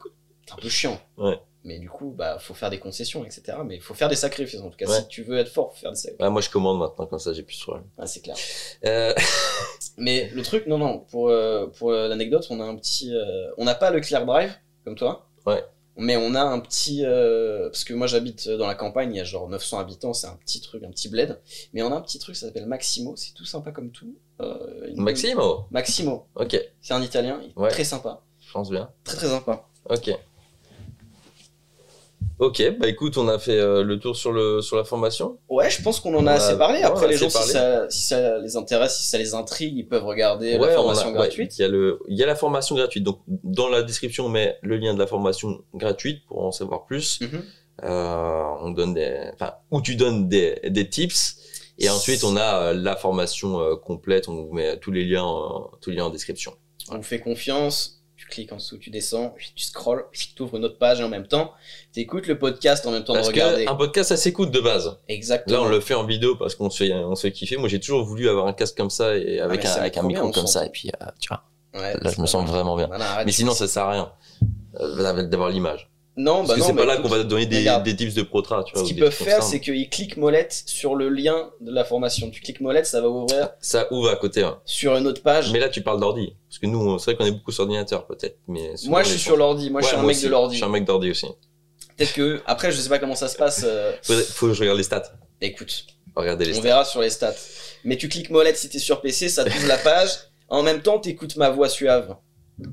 [0.52, 1.00] un peu chiant.
[1.18, 1.40] Ouais.
[1.64, 3.58] Mais du coup, bah, faut faire des concessions, etc.
[3.66, 4.62] Mais il faut faire des sacrifices.
[4.62, 5.02] En tout cas, Ouais.
[5.02, 6.26] si tu veux être fort, faut faire des sacrifices.
[6.26, 7.86] Ah, moi, je commande maintenant, comme ça, j'ai plus de problème.
[7.98, 8.36] Ah, c'est clair.
[8.86, 9.14] Euh,
[9.98, 11.32] Mais le truc, non, non, pour,
[11.78, 13.14] pour l'anecdote, on a un petit.
[13.58, 14.54] on n'a pas le Clear Drive,
[14.86, 15.27] comme toi.
[15.48, 15.64] Ouais.
[16.00, 17.04] Mais on a un petit.
[17.04, 20.28] euh, parce que moi, j'habite dans la campagne, il y a genre 900 habitants, c'est
[20.28, 21.40] un petit truc, un petit bled.
[21.74, 24.14] Mais on a un petit truc, ça s'appelle Maximo, c'est tout sympa comme tout.
[24.42, 25.66] Euh, une- Maximo?
[25.72, 27.70] Maximo, Ok, c'est un italien, il est Ouais.
[27.70, 28.22] très sympa.
[28.40, 28.92] je pense bien.
[29.04, 29.68] Très très sympa.
[29.90, 30.12] Ok.
[32.40, 35.40] Ok, bah écoute, on a fait euh, le tour sur, le, sur la formation.
[35.50, 36.78] Ouais, je pense qu'on en a a- assez parlé.
[36.80, 39.88] ouais, Après, les gens, si ça, si ça les intéresse, si ça les intrigue, ils
[39.88, 41.58] peuvent regarder Ouais, la on formation a- ouais, gratuite.
[41.58, 43.04] Il y, a le, il y a la formation gratuite.
[43.04, 46.86] Donc, dans la description, on met le lien de la formation gratuite pour en savoir
[46.86, 47.20] plus.
[47.22, 47.44] Mhm.
[47.84, 51.38] Euh, on donne des, enfin, où tu donnes des, des tips.
[51.80, 54.30] Et ensuite, on a euh, la formation complète.
[54.30, 55.28] On vous met tous les liens,
[55.82, 56.54] tous les liens en description.
[56.92, 57.97] On vous fait confiance.
[58.30, 61.10] Tu cliques en dessous, tu descends, tu scrolls, tu ouvres une autre page et en
[61.10, 61.54] même temps,
[61.94, 63.66] tu écoutes le podcast en même temps Parce de regarder.
[63.66, 64.98] qu'un podcast, ça s'écoute de base.
[65.08, 65.62] Exactement.
[65.62, 67.58] Là, on le fait en vidéo parce qu'on se fait, on se fait kiffer.
[67.58, 69.98] Moi, j'ai toujours voulu avoir un casque comme ça et avec, Ah, mais un, avec
[69.98, 70.66] un micro bien, comme ça.
[70.66, 72.88] Et puis, euh, tu vois, Ouais, là, je me sens vraiment bien.
[72.88, 73.24] Voilà.
[73.26, 74.12] Mais sinon, ça sert à rien
[74.80, 75.90] euh, d'avoir l'image.
[76.20, 77.84] Non, Parce bah que c'est pas là qu'on va donner des, regarde.
[77.84, 78.82] des tips de protra, tu vois.
[78.84, 82.32] Ce qu'ils peuvent faire, c'est qu'ils cliquent molette sur le lien de la formation.
[82.32, 84.42] Tu cliques molette, ça va ouvrir Ça ouvre à côté.
[84.42, 84.60] hein.
[84.66, 85.52] sur une autre page.
[85.54, 86.34] Mais là, tu parles d'ordi.
[86.50, 88.40] Parce que nous, c'est vrai qu'on est beaucoup sur ordinateur, peut-être.
[88.48, 89.70] Mais Moi, je suis sur l'ordi.
[89.70, 90.26] Moi, je suis un mec aussi.
[90.26, 90.56] de l'ordi.
[90.56, 91.28] Je suis un mec d'ordi aussi.
[91.96, 93.62] Peut-être que, après, je sais pas comment ça se passe.
[93.64, 95.12] euh, Faut que je regarde les stats.
[95.40, 96.64] Écoute, Regardez les on stats.
[96.64, 97.36] verra sur les stats.
[97.84, 100.10] Mais tu cliques molette si t'es sur PC, ça t'ouvre la page.
[100.50, 102.16] En même temps, t'écoutes ma voix suave.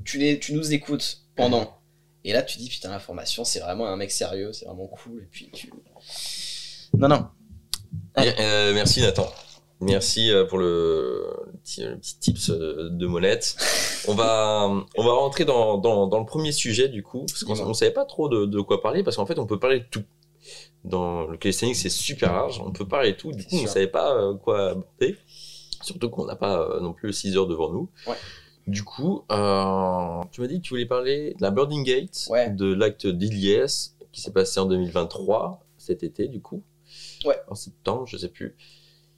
[0.03, 1.77] Tu, les, tu nous écoutes pendant.
[2.25, 5.21] Et là, tu dis, putain, la formation, c'est vraiment un mec sérieux, c'est vraiment cool.
[5.21, 5.71] Et puis, tu.
[6.97, 7.27] Non, non.
[8.17, 9.31] Euh, merci, Nathan.
[9.81, 13.55] Merci euh, pour le, le petit, le petit tips de, de Monette.
[14.07, 17.59] On va, on va rentrer dans, dans, dans le premier sujet du coup, parce qu'on
[17.59, 19.85] on savait pas trop de, de quoi parler, parce qu'en fait on peut parler de
[19.89, 20.03] tout.
[20.83, 23.69] Dans le calisthenics c'est super large, on peut parler de tout, du coup on sûr.
[23.69, 25.17] savait pas euh, quoi aborder,
[25.81, 27.89] surtout qu'on n'a pas euh, non plus 6 heures devant nous.
[28.05, 28.15] Ouais.
[28.67, 32.49] Du coup, euh, tu m'as dit que tu voulais parler de la Birding Gate, Ouais.
[32.49, 36.63] de l'acte d'Iliès qui s'est passé en 2023, cet été du coup.
[37.25, 37.39] Ouais.
[37.47, 38.55] En septembre, je sais plus.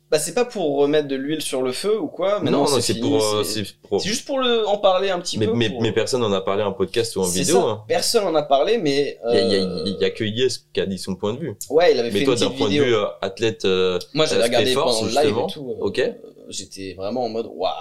[0.10, 2.71] Bah, c'est pas pour remettre de l'huile sur le feu ou quoi, mais non, non,
[2.71, 5.47] non, c'est pour, euh, c'est- pour- c'est juste pour le, en parler un petit mais,
[5.47, 5.53] peu.
[5.53, 7.60] mais, pour- mais personne n'en a parlé en podcast ou en vidéo.
[7.60, 7.83] ça, hein.
[7.89, 9.19] Personne en a parlé, mais.
[9.29, 11.33] Il y, a- y a- euh, y a que Yes qui a dit son point
[11.33, 11.55] de vue.
[11.69, 12.83] Ouais, il avait Mais fait toi, une d'un petite point vidéo.
[12.86, 15.75] de vue euh, athlète, euh, Moi, j'avais euh, regardé Spayforce, pendant le live et tout.
[15.81, 16.01] Ok.
[16.49, 17.73] J'étais vraiment en mode waouh.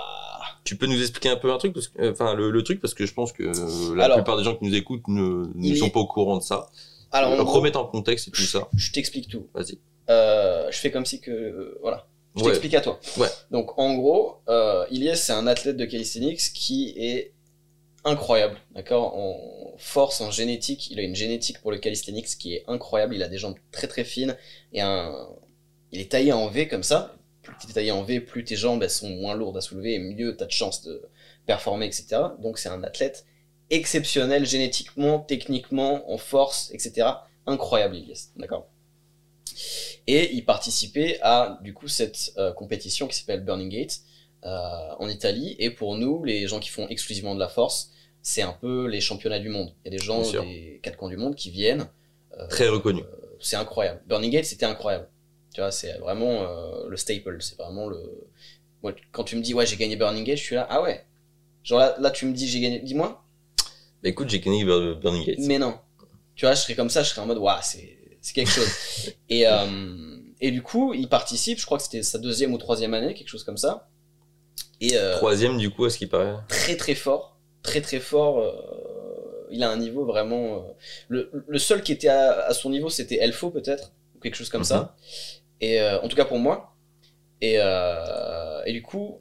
[0.67, 2.81] Tu peux nous expliquer un peu un truc, parce que, euh, enfin le, le truc,
[2.83, 5.75] parce que je pense que euh, la Alors, plupart des gens qui nous écoutent ne,
[5.77, 6.69] sont est- pas au courant de ça.
[7.13, 8.69] Alors, gros, remettre en contexte et tout ça.
[8.77, 9.47] je t'explique tout.
[9.55, 9.79] Vas-y.
[10.11, 11.31] Euh, je fais comme si que.
[11.31, 12.07] euh, voilà.
[12.37, 12.49] Je Ouais.
[12.51, 13.01] t'explique à toi.
[13.17, 13.29] Ouais.
[13.51, 17.33] Donc, en gros, euh, Ilyes, c'est un athlète de calisthenics qui est
[18.05, 19.17] incroyable, d'accord?
[19.17, 23.15] En force, en génétique, il a une génétique pour le calisthenics qui est incroyable.
[23.15, 24.37] Il a des jambes très très fines
[24.73, 25.13] et un.
[25.93, 27.16] Il est taillé en V comme ça.
[27.47, 29.95] Plus tu es taillé en V, plus tes jambes elles sont moins lourdes à soulever
[29.95, 31.03] et mieux tu as de chances de
[31.47, 32.23] performer, etc.
[32.41, 33.25] Donc, c'est un athlète
[33.71, 37.09] exceptionnel génétiquement, techniquement, en force, etc.
[37.47, 38.69] Incroyable, Ilyes, d'accord
[40.07, 44.01] et il participait à du coup cette euh, compétition qui s'appelle Burning Gate
[44.45, 44.49] euh,
[44.99, 45.57] en Italie.
[45.59, 47.91] Et pour nous, les gens qui font exclusivement de la force,
[48.23, 49.75] c'est un peu les championnats du monde.
[49.85, 51.89] Il y a des gens des quatre coins du monde qui viennent.
[52.39, 53.03] Euh, Très reconnu.
[53.41, 54.03] c'est incroyable.
[54.07, 55.09] Burning Gate, c'était incroyable.
[55.57, 57.39] Tu vois, c'est vraiment euh, le staple.
[57.41, 57.99] C'est vraiment le.
[58.83, 61.07] Moi, quand tu me dis ouais, j'ai gagné Burning Gate, je suis là, ah ouais.
[61.65, 62.81] Genre là, là tu me dis j'ai gagné.
[62.81, 63.25] Dis-moi.
[64.03, 65.39] Bah, écoute, j'ai gagné Bur- Burning Gates.
[65.39, 65.79] Mais non.
[66.35, 68.69] Tu vois, je serais comme ça, je serais en mode, waouh, c'est c'est quelque chose.
[69.31, 72.93] et, euh, et du coup, il participe, je crois que c'était sa deuxième ou troisième
[72.93, 73.89] année, quelque chose comme ça.
[74.83, 76.35] Et euh, Troisième, du coup, à ce qui paraît.
[76.49, 78.45] très très fort, très très fort.
[79.51, 80.57] il a un niveau vraiment.
[80.59, 80.61] euh,
[81.09, 84.51] le, le seul qui était à, à son niveau, c'était Elfo peut-être, ou quelque chose
[84.51, 84.95] comme ça.
[85.61, 86.75] Et euh, en tout cas pour moi.
[87.41, 89.21] Et, euh, et du coup,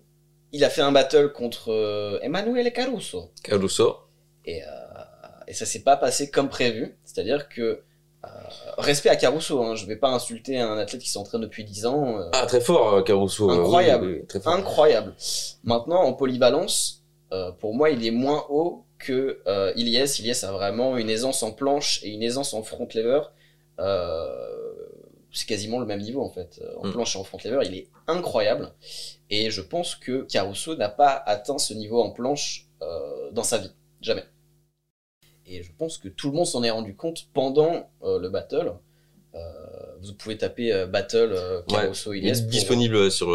[0.52, 3.32] il a fait un battle contre euh, Emanuele Caruso.
[3.43, 3.98] Caruso.
[4.45, 4.62] Et,
[5.48, 6.98] et ça s'est pas passé comme prévu.
[7.04, 7.82] C'est-à-dire que,
[8.78, 12.19] respect à Caruso, hein, je vais pas insulter un athlète qui s'entraîne depuis 10 ans.
[12.19, 13.50] euh, Ah, très fort, Caruso.
[13.50, 14.06] Incroyable.
[14.08, 14.54] oui, oui, très fort.
[14.54, 15.13] incroyable.
[15.63, 20.19] Maintenant, en polyvalence, euh, pour moi, il est moins haut que euh, Ilyes.
[20.19, 23.21] Ilyes a vraiment une aisance en planche et une aisance en front lever.
[25.36, 26.60] C'est quasiment le même niveau en fait.
[26.63, 26.91] Euh, En Mm.
[26.93, 28.71] planche et en front lever, il est incroyable.
[29.30, 33.58] Et je pense que Caruso n'a pas atteint ce niveau en planche euh, dans sa
[33.58, 33.71] vie.
[34.02, 34.24] Jamais.
[35.45, 38.74] Et je pense que tout le monde s'en est rendu compte pendant euh, le battle.
[39.36, 39.39] Euh,
[40.02, 43.28] vous pouvez taper battle Caruso Il est disponible sur,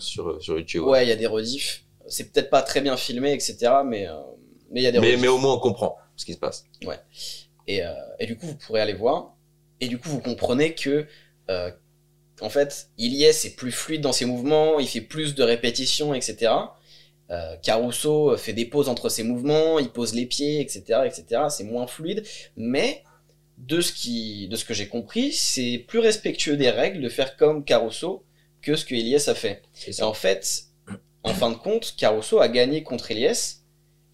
[0.00, 0.84] sur, sur YouTube.
[0.84, 1.84] Ouais, il y a des rediffs.
[2.06, 3.56] C'est peut-être pas très bien filmé, etc.
[3.84, 4.06] Mais
[4.70, 6.64] mais il y a des Mais, mais au moins, on comprend ce qui se passe.
[7.66, 9.34] Et, euh, et du coup, vous pourrez aller voir.
[9.80, 11.06] Et du coup, vous comprenez que,
[11.50, 11.70] euh,
[12.40, 16.52] en fait, Ilyes est plus fluide dans ses mouvements, il fait plus de répétitions, etc.
[17.30, 21.42] Euh, Caruso fait des pauses entre ses mouvements, il pose les pieds, etc., etc.
[21.50, 23.04] C'est moins fluide, mais
[23.58, 27.36] de ce qui, de ce que j'ai compris, c'est plus respectueux des règles de faire
[27.36, 28.24] comme Caruso
[28.62, 29.62] que ce que Ilyes a fait.
[29.86, 30.64] Et en fait,
[31.22, 33.58] en fin de compte, Caruso a gagné contre Elias.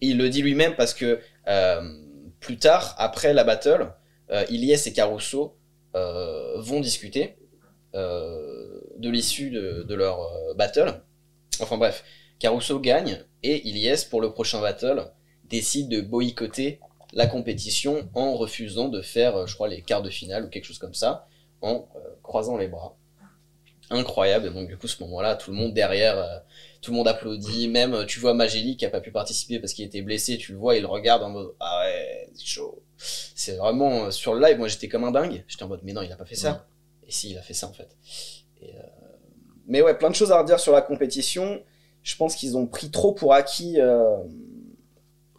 [0.01, 1.81] Et il le dit lui-même parce que euh,
[2.39, 3.93] plus tard, après la battle,
[4.31, 5.55] euh, Ilyes et Caruso
[5.93, 7.37] vont discuter
[7.95, 11.01] euh, de l'issue de, leur euh, battle.
[11.61, 12.03] Enfin bref,
[12.37, 15.11] Caruso gagne et Ilyes, pour le prochain battle,
[15.45, 16.79] décide de boycotter
[17.13, 20.65] la compétition en refusant de faire, euh, je crois, les quarts de finale ou quelque
[20.65, 21.27] chose comme ça,
[21.61, 22.97] en euh, croisant les bras.
[23.89, 26.37] Incroyable, et donc du coup, ce moment-là, tout le monde derrière, euh,
[26.81, 29.73] tout le monde applaudit, même euh, tu vois Magéli qui a pas pu participer parce
[29.73, 32.83] qu'il était blessé, tu le vois, il regarde en mode ah ouais, c'est chaud.
[32.97, 35.93] C'est vraiment euh, sur le live, moi j'étais comme un dingue, j'étais en mode mais
[35.93, 36.67] non, il a pas fait ça.
[37.07, 37.95] Et si, il a fait ça en fait.
[38.61, 38.81] Et, euh,
[39.67, 41.61] Mais ouais, plein de choses à redire sur la compétition.
[42.03, 44.17] Je pense qu'ils ont pris trop pour acquis euh,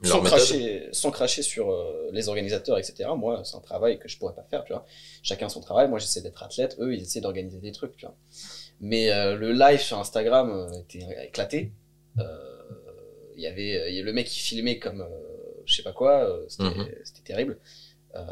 [0.03, 3.11] sans, cracher, sans cracher sur euh, les organisateurs, etc.
[3.17, 4.85] Moi, c'est un travail que je pourrais pas faire, tu vois.
[5.23, 5.89] Chacun son travail.
[5.89, 6.77] Moi, j'essaie d'être athlète.
[6.79, 8.15] Eux, ils essaient d'organiser des trucs, tu vois.
[8.81, 11.73] Mais euh, le live sur Instagram euh, était éclaté.
[12.19, 12.25] Euh,
[13.37, 15.09] Il y avait il y a le mec qui filmait comme euh,
[15.65, 16.25] je sais pas quoi.
[16.29, 16.89] euh, C'était Mhm.
[17.05, 17.59] c'était terrible.
[18.17, 18.23] Euh,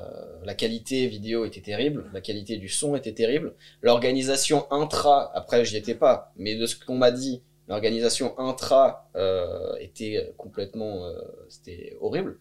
[0.45, 5.77] la qualité vidéo était terrible, la qualité du son était terrible, l'organisation intra, après j'y
[5.77, 11.13] étais pas, mais de ce qu'on m'a dit, l'organisation intra euh, était complètement, euh,
[11.51, 12.39] c'était horrible.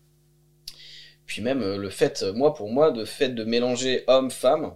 [1.25, 4.73] Puis même euh, le fait, moi pour moi, de fait de mélanger hommes-femmes,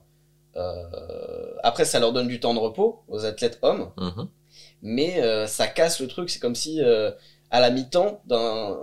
[0.55, 4.27] euh, après ça leur donne du temps de repos aux athlètes hommes, Mhm.
[4.81, 6.29] mais euh, ça casse le truc.
[6.29, 7.11] C'est comme si euh,
[7.51, 8.77] à la mi-temps d'un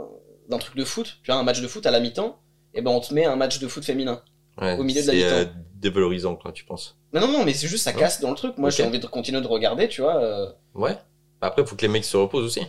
[0.49, 2.39] d'un truc de foot, tu vois, un match de foot à la mi-temps,
[2.75, 4.23] et ben on te met un match de foot féminin.
[4.61, 5.51] Ouais, Au milieu de la c'est, mi-temps.
[5.51, 6.97] euh, dévalorisant, quoi, tu penses.
[7.13, 7.99] Non, non, non, mais c'est juste ça Ouais.
[7.99, 8.57] casse dans le truc.
[8.57, 10.17] Moi, j'ai envie de continuer de regarder, tu vois.
[10.23, 10.51] euh.
[10.75, 10.97] Ouais.
[11.41, 12.61] Après, faut que les mecs se reposent aussi.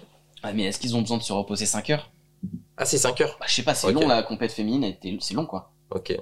[0.43, 2.11] Ah, mais est-ce qu'ils ont besoin de se reposer 5 heures?
[2.77, 3.37] Ah, c'est 5 heures.
[3.39, 5.71] Bah, je sais pas, c'est long la compète féminine, c'est long quoi.
[5.91, 6.17] Ok.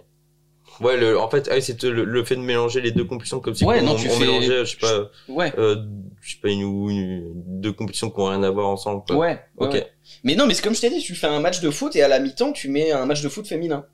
[0.82, 3.56] Ouais, le, en fait, ah, c'est le, le fait de mélanger les deux compétitions comme
[3.56, 5.54] si Ouais, on, non, on tu fais- mélangeait, je sais pas, Ouais.
[5.58, 5.78] euh,
[6.22, 9.04] je sais pas, une ou une, deux compétitions qui ont rien à voir ensemble.
[9.08, 9.16] Quoi.
[9.16, 9.86] Ouais, ouais, Ok.
[10.24, 12.02] Mais non, mais c'est comme je t'ai dit, tu fais un match de foot et
[12.04, 13.86] à la mi-temps, tu mets un match de foot féminin.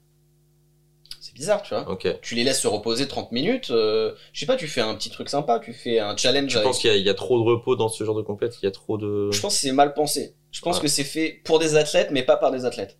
[1.19, 1.87] C'est bizarre, tu vois.
[1.89, 2.07] Ok.
[2.21, 5.09] Tu les laisses se reposer 30 minutes, euh, je sais pas, tu fais un petit
[5.11, 6.49] truc sympa, tu fais un challenge.
[6.51, 8.57] Je avec- pense qu'il y, y a trop de repos dans ce genre de compète,
[8.61, 9.29] il y a trop de.
[9.31, 10.35] Je pense que c'est mal pensé.
[10.51, 10.81] Je pense Ouais.
[10.83, 12.97] que c'est fait pour des athlètes, mais pas par des athlètes.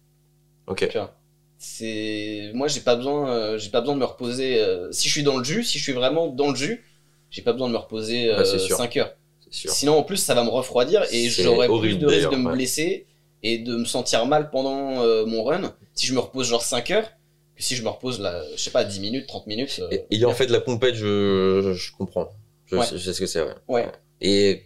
[0.68, 0.88] Ok.
[0.90, 1.16] Tu vois.
[1.64, 4.60] C'est moi, j'ai pas besoin, euh, j'ai pas besoin de me reposer.
[4.60, 6.84] euh, Si je suis dans le jus, si je suis vraiment dans le jus,
[7.30, 8.76] j'ai pas besoin de me reposer sûr.
[8.78, 9.14] 5 heures.
[9.52, 9.72] C'est sûr.
[9.72, 12.54] Sinon, en plus, ça va me refroidir et j'aurai plus de risque de me ouais.
[12.56, 13.06] blesser
[13.44, 16.90] et de me sentir mal pendant euh, mon run si je me repose genre 5
[16.92, 17.10] heures
[17.56, 19.82] que si je me repose là, je sais pas, 10 minutes, 30 minutes.
[19.84, 22.30] euh, Et, ayant fait de la compète, je, je, comprends.
[22.66, 22.86] Je, Ouais.
[22.88, 23.54] sais, je sais ce que c'est, ouais.
[23.68, 23.92] Ouais.
[24.20, 24.64] Et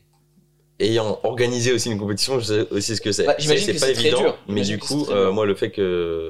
[0.80, 3.26] ayant organisé aussi une compétition, je sais aussi ce que c'est.
[3.26, 4.38] Bah, C'est j'imagine que pas c'est très évident, dur.
[4.48, 6.30] mais du coup, euh, moi, le fait que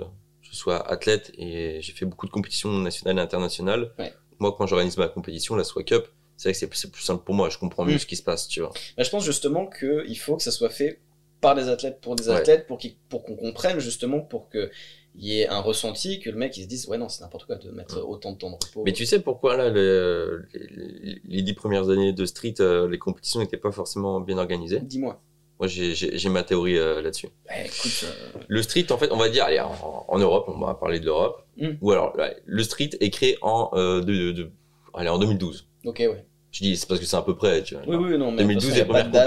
[0.55, 4.13] je sois athlète et j'ai fait beaucoup de compétitions nationales et internationales, Ouais.
[4.39, 7.35] moi, quand j'organise ma compétition, la SWA Cup, c'est vrai que c'est- plus simple pour
[7.35, 7.49] moi.
[7.49, 7.99] Je comprends mieux Mm.
[7.99, 8.71] ce qui se passe, tu vois.
[8.97, 10.99] Bah, je pense justement qu'il faut que ça soit fait
[11.41, 12.35] par des athlètes pour des Ouais.
[12.35, 14.71] athlètes pour qu'ils- pour qu'on comprenne justement pour que
[15.17, 17.45] il y ait un ressenti que le mec il se dise ouais non c'est n'importe
[17.45, 18.83] quoi de mettre autant de temps de repos.
[18.85, 22.87] Mais tu sais pourquoi là, le- les, les- les dix premières années de street, euh,
[22.89, 24.79] les compétitions n'étaient pas forcément bien organisées?
[24.81, 25.21] Dis-moi.
[25.59, 27.29] Moi, j'ai- ma théorie euh, là-dessus.
[27.47, 28.07] Bah, euh,
[28.47, 31.05] Le street, en fait, on va dire, allez, en, en Europe, on va parler de
[31.05, 31.45] l'Europe.
[31.57, 31.69] Mm.
[31.81, 32.13] Ou alors,
[32.45, 34.51] le street est créé en, euh, de, de- de-
[34.93, 35.67] allez, en 2012.
[35.85, 36.25] ok ouais.
[36.51, 37.83] Je dis, c'est parce que c'est à peu près, tu vois.
[37.85, 39.25] Oui oui non mais 2012, parce qu'il y a les premières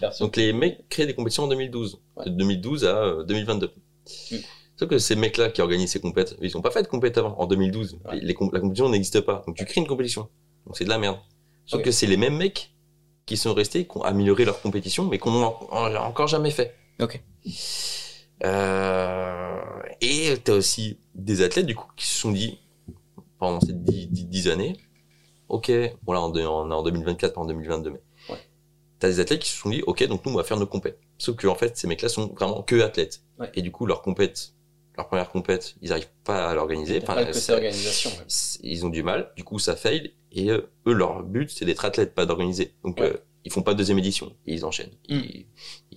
[0.00, 0.26] personne.
[0.26, 2.00] Donc les mecs créent des compétitions en 2012.
[2.16, 2.24] Ouais.
[2.26, 3.70] De 2012 à euh, 2022.
[4.30, 4.36] Mm.
[4.76, 7.36] Sauf que ces mecs-là qui organisent ces compètes, ils ont pas fait de compète avant.
[7.38, 8.16] En 2012, Ouais.
[8.20, 9.42] les, les com- la compétition n'existe pas.
[9.46, 10.28] Donc tu crées une compétition.
[10.66, 11.18] Donc c'est de la merde.
[11.66, 12.72] Sauf que c'est les mêmes mecs
[13.28, 16.74] qui sont restés, qui ont amélioré leur compétition, mais qu'on n'a encore jamais fait.
[16.98, 17.22] Ok.
[18.44, 19.60] Euh,
[20.00, 22.60] et t'as aussi des athlètes du coup qui se sont dit
[23.38, 24.76] pendant ces 10, 10, 10 années,
[25.48, 25.70] ok,
[26.06, 28.00] voilà, on est en, en 2024, pas en 2022, mais
[28.98, 30.98] t'as des athlètes qui se sont dit, ok, donc nous on va faire nos compètes.
[31.18, 33.22] Sauf que en fait, ces mecs-là sont vraiment que athlètes.
[33.38, 33.50] Ouais.
[33.54, 34.54] Et du coup, leur compète,
[34.98, 37.00] leur première compète, ils arrivent pas à l'organiser.
[37.02, 38.10] Enfin, organisation.
[38.10, 38.26] ouais.
[38.62, 41.84] ils ont du mal, du coup ça fail, et euh, eux, leur but c'est d'être
[41.84, 42.74] athlète, pas d'organiser.
[42.84, 43.06] Donc Ouais.
[43.12, 44.90] euh, ils font pas de deuxième édition, ils enchaînent.
[45.08, 45.14] Mm.
[45.20, 45.46] Ils,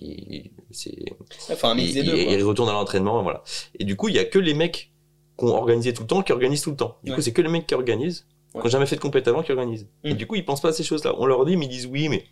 [0.00, 1.04] ils- c'est-
[1.50, 2.32] Enfin un mix ils, des deux ils- quoi.
[2.34, 3.42] ils retournent à l'entraînement, voilà.
[3.78, 4.92] Et du coup, il y a que les mecs
[5.38, 6.96] qui ont organisé tout le temps qui organisent tout le temps.
[7.02, 7.16] Du Ouais.
[7.16, 8.64] coup, c'est que les mecs qui organisent, qui Ouais.
[8.64, 9.88] ont jamais fait de compète avant, qui organisent.
[10.04, 10.16] Et Mm.
[10.16, 11.14] du coup, ils pensent pas à ces choses-là.
[11.18, 12.24] On leur dit, mais ils disent oui, mais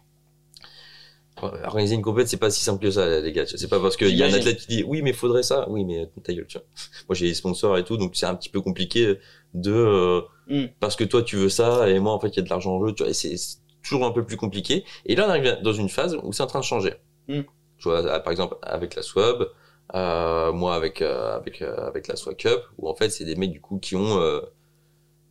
[1.43, 3.47] organiser une compète, c'est pas si simple que ça, les gars.
[3.47, 5.69] C'est pas parce qu'il y a un athlète qui dit oui, mais faudrait ça.
[5.71, 6.67] Oui, mais ta gueule, tu vois.
[7.09, 9.19] Moi, j'ai des sponsors et tout, donc c'est un petit peu compliqué
[9.55, 10.67] de euh, Mm.
[10.81, 12.73] parce que toi tu veux ça et moi en fait il y a de l'argent
[12.75, 12.93] en jeu.
[12.93, 13.37] Tu vois, c'est
[13.83, 14.85] toujours un peu plus compliqué.
[15.07, 16.95] Et là, on arrive dans une phase où c'est en train de changer.
[17.29, 17.41] Mm.
[17.79, 19.49] Je vois, par exemple, avec la Swab,
[19.95, 23.37] euh, moi avec euh, avec euh, avec la Swab Cup, où en fait c'est des
[23.37, 24.41] mecs du coup qui ont euh,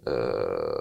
[0.08, 0.74] euh,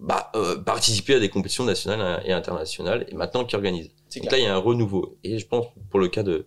[0.00, 3.88] bah, euh, participé à des compétitions nationales et internationales et maintenant qui organisent.
[4.14, 4.32] Donc clair.
[4.32, 5.16] là, il y a un renouveau.
[5.24, 6.46] Et je pense, pour le cas de,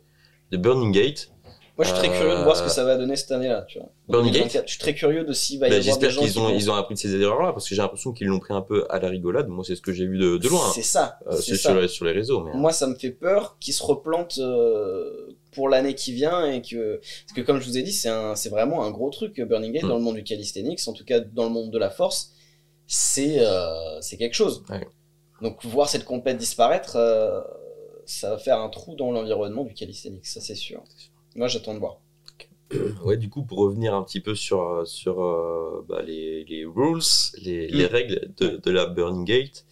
[0.52, 1.32] de Burning Gate,
[1.78, 3.64] Moi, je suis très Euh, curieux de voir ce que ça va donner cette année-là,
[3.68, 3.88] tu vois.
[4.08, 6.24] En Burning 2024, Je suis très curieux de s'il va y bah, avoir des j'espère
[6.24, 8.28] qu'ils qui ont, vont- ils ont appris de ces erreurs-là, parce que j'ai l'impression qu'ils
[8.28, 9.48] l'ont pris un peu à la rigolade.
[9.48, 10.62] Moi, c'est ce que j'ai vu de, de loin.
[10.68, 10.72] hein.
[10.76, 11.18] C'est ça.
[11.28, 12.44] Euh, c'est sur, les- sur les réseaux.
[12.44, 16.62] Mais, Moi, ça me fait peur qu'ils se replantent euh, pour l'année qui vient et
[16.62, 19.40] que parce que comme je vous ai dit, c'est un, c'est vraiment un gros truc
[19.40, 19.90] euh, Burning Gate Mm.
[19.90, 22.32] dans le monde du calisthenics, en tout cas dans le monde de la force,
[22.94, 24.64] c'est euh, c'est quelque chose.
[24.70, 24.86] Ouais.
[25.42, 27.42] Donc voir cette compète disparaître, euh,
[28.06, 30.84] ça va faire un trou dans l'environnement du calisthenics, ça c'est sûr.
[31.36, 32.00] Moi, j'attends de voir.
[33.06, 36.66] Ouais, du coup, pour revenir un petit peu sur, euh, sur euh, bah, les, les
[36.66, 37.02] rules,
[37.42, 37.76] les, Mm.
[37.76, 39.72] les règles de, de la Burning Gate, euh,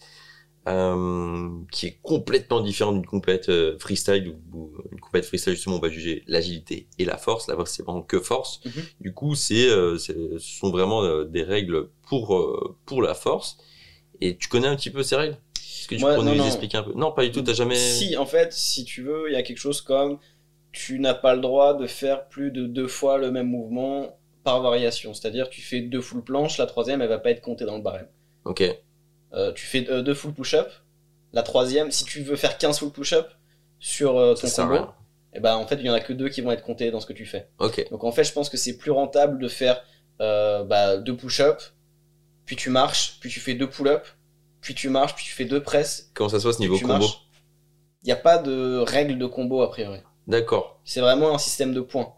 [0.66, 5.88] qui est complètement différent d'une compète euh, freestyle, où, une compète freestyle, justement, on va
[5.88, 7.48] juger l'agilité et la force.
[7.48, 8.60] Là-bas, c'est vraiment que force.
[8.64, 8.82] Mhm.
[9.00, 13.14] Du coup, c'est, euh, c'est- ce sont vraiment euh, des règles pour, euh, pour la
[13.14, 13.58] force.
[14.20, 15.36] Et tu connais un petit peu ces règles?
[15.56, 16.46] Est-ce que tu pourrais non, nous non.
[16.46, 16.92] expliquer un peu?
[16.94, 17.74] Non, pas du tout, t'as jamais...
[17.74, 20.18] Si, en fait, si tu veux, il y a quelque chose comme
[20.72, 24.62] tu n'as pas le droit de faire plus de deux fois le même mouvement par
[24.62, 25.14] variation.
[25.14, 27.82] C'est-à-dire, tu fais deux full planches, la troisième, elle va pas être comptée dans le
[27.82, 28.06] barème.
[28.44, 28.62] Ok,
[29.32, 30.70] Euh, tu fais euh, deux full push-up,
[31.32, 33.28] la troisième, si tu veux faire 15 full push-up
[33.78, 34.86] sur euh, ton combo,
[35.32, 37.00] et ben en fait, il y en a que deux qui vont être comptés dans
[37.00, 37.48] ce que tu fais.
[37.90, 39.82] Donc en fait, je pense que c'est plus rentable de faire
[40.20, 41.62] euh, bah, deux push-up,
[42.44, 44.06] puis tu marches, puis tu fais deux pull-up,
[44.60, 47.06] puis tu marches, puis tu fais deux presses, comment ça se passe niveau combo.
[48.02, 50.00] Il n'y a pas de règle de combo a priori.
[50.26, 50.80] D'accord.
[50.84, 52.14] C'est vraiment un système de points.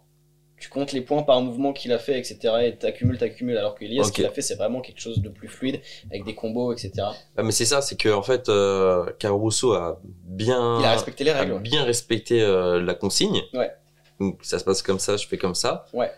[0.63, 2.39] Tu comptes les points par mouvement qu'il a fait, etc.
[2.67, 3.59] Et t'accumules, t'accumules.
[3.59, 4.15] Alors que Elias, ce Ok.
[4.15, 6.93] qu'il a fait, c'est vraiment quelque chose de plus fluide, avec des combos, etc.
[7.37, 11.25] Ah, mais c'est ça, c'est que en fait, euh, Caruso a bien, Il a respecté
[11.25, 11.55] les a règles.
[11.55, 11.59] ouais.
[11.59, 13.43] bien respecté euh, la consigne.
[13.55, 13.73] Ouais.
[14.21, 15.85] Donc ça se passe comme ça, je fais comme ça.
[15.93, 16.13] Ouais.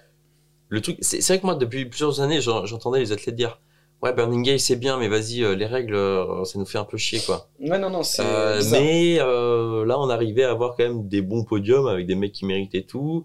[0.68, 3.58] Le truc, c'est vrai que moi depuis plusieurs années, j'en- j'entendais les athlètes dire,
[4.02, 6.84] ouais Burning Gate c'est bien, mais vas-y euh, les règles, euh, ça nous fait un
[6.84, 7.48] peu chier quoi.
[7.60, 11.22] Ouais, non, non, c'est Euh, mais euh, là, on arrivait à avoir quand même des
[11.22, 13.24] bons podiums avec des mecs qui méritaient tout.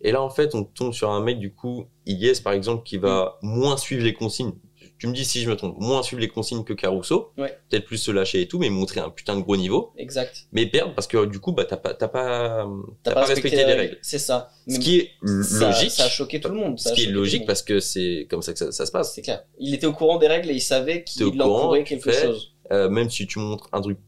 [0.00, 2.98] Et là, en fait, on tombe sur un mec, du coup, Ilyes, par exemple, qui
[2.98, 3.46] va Mm.
[3.48, 4.52] moins suivre les consignes.
[4.98, 7.32] Tu me dis si je me trompe, moins suivre les consignes que Caruso.
[7.36, 7.58] Ouais.
[7.68, 9.92] Peut-être plus se lâcher et tout, mais montrer un putain de gros niveau.
[9.98, 10.46] Exact.
[10.52, 12.66] Mais perdre parce que du coup, bah, t'as pas, t'as pas,
[13.02, 13.98] T'as pas respecté les règles.
[14.00, 14.50] C'est ça.
[14.68, 15.10] Ce qui est
[15.42, 15.90] ça- logique.
[15.90, 16.78] Ça a choqué tout le monde.
[16.78, 19.14] ça Ce qui est logique parce que c'est comme ça que ça, ça se passe.
[19.14, 19.42] C'est clair.
[19.58, 22.22] Il était au courant des règles et il savait qu'il encourait quelque fais.
[22.22, 22.54] chose.
[22.72, 23.98] Euh, même si tu montres un truc,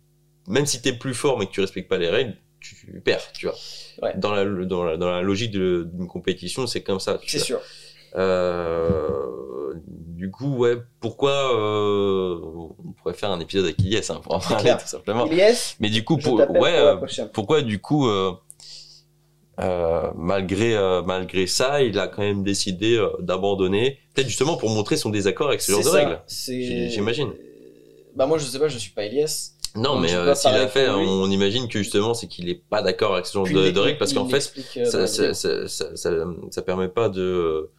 [0.47, 3.47] même si t'es plus fort mais que tu respectes pas les règles, tu perds, tu
[3.47, 3.55] vois.
[4.03, 4.15] Ouais.
[4.17, 7.21] Dans la, dans la, dans la logique d'une compétition, c'est comme ça.
[7.27, 7.61] C'est vois.
[8.17, 9.29] Euh,
[10.19, 12.39] du coup, ouais, pourquoi euh,
[12.85, 15.27] on pourrait faire un épisode avec Ilyes, hein, pour en parler tout simplement.
[15.27, 16.97] Ilyes, Mais du coup, pour, ouais, pour la euh,
[17.33, 18.33] pourquoi du coup, euh,
[19.61, 25.11] euh, malgré malgré ça, il a quand même décidé d'abandonner, peut-être justement pour montrer son
[25.11, 26.21] désaccord avec ce genre de règles.
[26.37, 27.33] j'imagine.
[28.17, 29.53] Bah moi je sais pas, je suis pas Elias.
[29.77, 32.61] Non, Donc, mais euh, s'il parler a fait, on imagine que justement c'est qu'il est
[32.69, 35.87] pas d'accord avec ce genre Puis de, règles parce qu'en fait, la ça, ça, ça,
[36.51, 37.71] ça permet pas de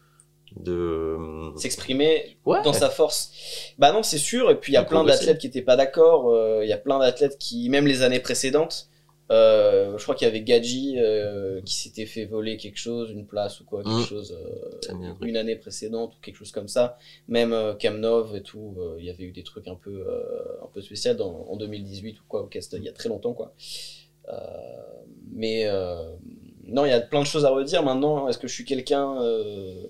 [0.56, 1.16] de
[1.56, 3.32] s'exprimer ouais dans sa force.
[3.78, 4.50] Bah non, c'est sûr.
[4.50, 6.30] Et puis il y a plein d'athlètes qui étaient pas d'accord.
[6.30, 8.88] euh, Il y a plein d'athlètes qui, même les années précédentes,
[9.30, 13.26] euh, je crois qu'il y avait Gadji euh, qui s'était fait voler quelque chose, une
[13.26, 14.04] place ou quoi, quelque Mm.
[14.06, 16.98] chose, euh, une année précédente ou quelque chose comme ça.
[17.28, 20.64] Même euh, Kamnov et tout, euh, il y avait eu des trucs un peu, euh,
[20.64, 23.32] un peu spéciaux dans- en 2018 ou quoi, au Cast, il y a très longtemps
[23.34, 23.54] quoi.
[24.28, 24.34] Euh,
[25.32, 26.10] mais euh,
[26.66, 28.28] non, il y a plein de choses à redire maintenant.
[28.28, 29.86] Est-ce que je suis quelqu'un euh,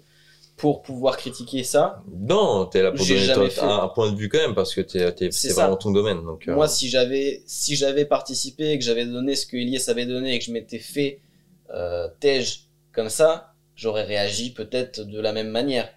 [0.60, 3.60] pour pouvoir critiquer ça Non, t'es là pour donner fait.
[3.62, 6.22] un, un point de vue quand même parce que t'es, t'es, C'est vraiment ton domaine.
[6.24, 9.86] Donc, euh, Moi, si j'avais si j'avais participé et que j'avais donné ce que Elias
[9.88, 11.20] avait donné et que je m'étais fait
[11.74, 15.88] euh, tège comme ça, j'aurais réagi peut-être de la même manière,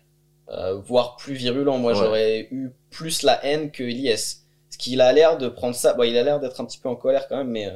[0.49, 1.78] euh, voire plus virulent.
[1.78, 1.97] Moi, Ouais.
[1.99, 4.38] j'aurais eu plus la haine que Elias.
[4.69, 5.93] Parce qu'il a l'air de prendre ça.
[5.93, 7.73] Bon, il a l'air d'être un petit peu en colère quand même, mais euh,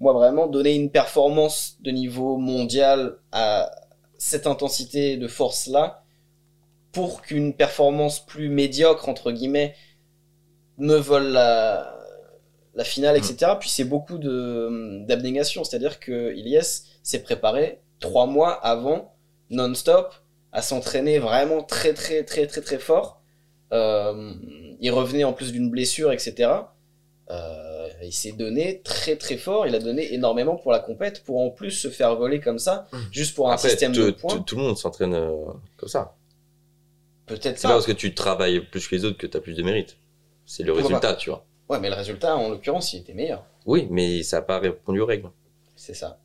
[0.00, 3.70] moi, vraiment, donner une performance de niveau mondial à
[4.30, 6.02] cette intensité de force-là,
[6.92, 9.74] pour qu'une performance plus médiocre, entre guillemets,
[10.78, 11.94] me vole la,
[12.74, 13.18] la finale, Mm.
[13.18, 13.52] etc.
[13.60, 16.70] Puis c'est beaucoup de d'abnégation, c'est-à-dire que Ilyes
[17.02, 19.14] s'est préparé trois mois avant,
[19.50, 20.14] non-stop,
[20.52, 23.20] à s'entraîner vraiment très très très très très fort.
[23.72, 24.32] Euh,
[24.80, 26.50] il revenait en plus d'une blessure, etc.
[27.30, 27.63] Euh,
[28.06, 31.50] il s'est donné très très fort, il a donné énormément pour la compète, pour en
[31.50, 32.98] plus se faire voler comme ça, Mm.
[33.10, 34.38] juste pour un après, système de points.
[34.40, 35.32] tout le monde s'entraîne euh,
[35.76, 36.16] comme ça.
[37.26, 39.62] Peut-être C'est pas parce que tu travailles plus que les autres que t'as plus de
[39.62, 39.96] mérite.
[40.44, 41.44] C'est le Pourquoi résultat, tu vois.
[41.70, 43.44] Ouais, mais le résultat, en l'occurrence, il était meilleur.
[43.64, 45.30] Oui, mais ça n'a pas répondu aux règles.
[45.74, 46.18] C'est ça.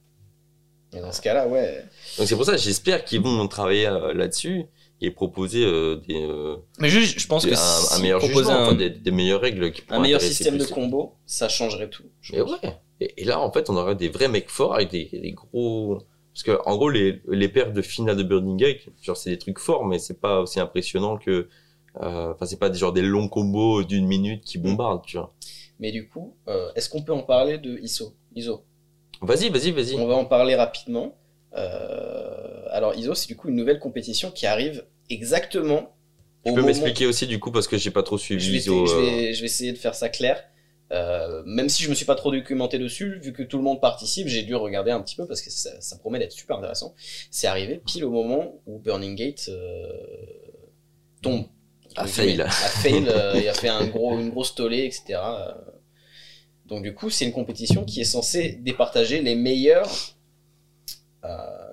[0.92, 1.86] Et dans ce cas-là, ouais.
[2.18, 4.66] Donc c'est pour ça, j'espère qu'ils vont travailler euh, là-dessus
[5.02, 8.54] et proposer euh, des, euh, Mais juste, je pense des- que un, meilleur proposer jugement,
[8.60, 12.04] un, enfin, des, des meilleures règles qui un meilleur système de combo, ça changerait tout.
[12.34, 12.80] ouais.
[13.02, 16.00] Et, et là, en fait, on aurait des vrais mecs forts avec des, des gros.
[16.34, 19.38] Parce que, en gros, les, les paires de finale de Burning Gate, genre, c'est des
[19.38, 21.48] trucs forts, mais c'est pas aussi impressionnant que.
[22.02, 25.34] euh, Enfin, c'est pas des, genre des longs combos d'une minute qui bombardent, tu vois.
[25.80, 28.14] Mais du coup, euh, est-ce qu'on peut en parler de ISO?
[28.36, 28.64] ISO.
[29.22, 29.96] Vas-y, vas-y, vas-y.
[29.96, 31.18] On va en parler rapidement.
[31.56, 35.96] Euh, alors ISO, c'est du coup une nouvelle compétition qui arrive exactement
[36.46, 38.58] Tu au peux m'expliquer aussi, du coup, parce que j'ai pas trop je suivi vais,
[38.58, 38.86] ISO.
[38.86, 40.44] je, euh, vais, je vais essayer de faire ça clair.
[40.92, 43.80] Euh, même si je me suis pas trop documenté dessus, vu que tout le monde
[43.80, 46.96] participe, j'ai dû regarder un petit peu parce que ça, ça promet d'être super intéressant.
[47.30, 49.88] C'est arrivé pile au moment où Burning Gate euh,
[51.22, 51.46] tombe.
[51.96, 52.42] A Donc, fail.
[52.42, 55.20] A fail, euh, il a fait un gros, une grosse tollée, etc.
[55.24, 55.52] Euh,
[56.66, 60.19] Donc du coup, c'est une compétition qui est censée départager les meilleurs, euh,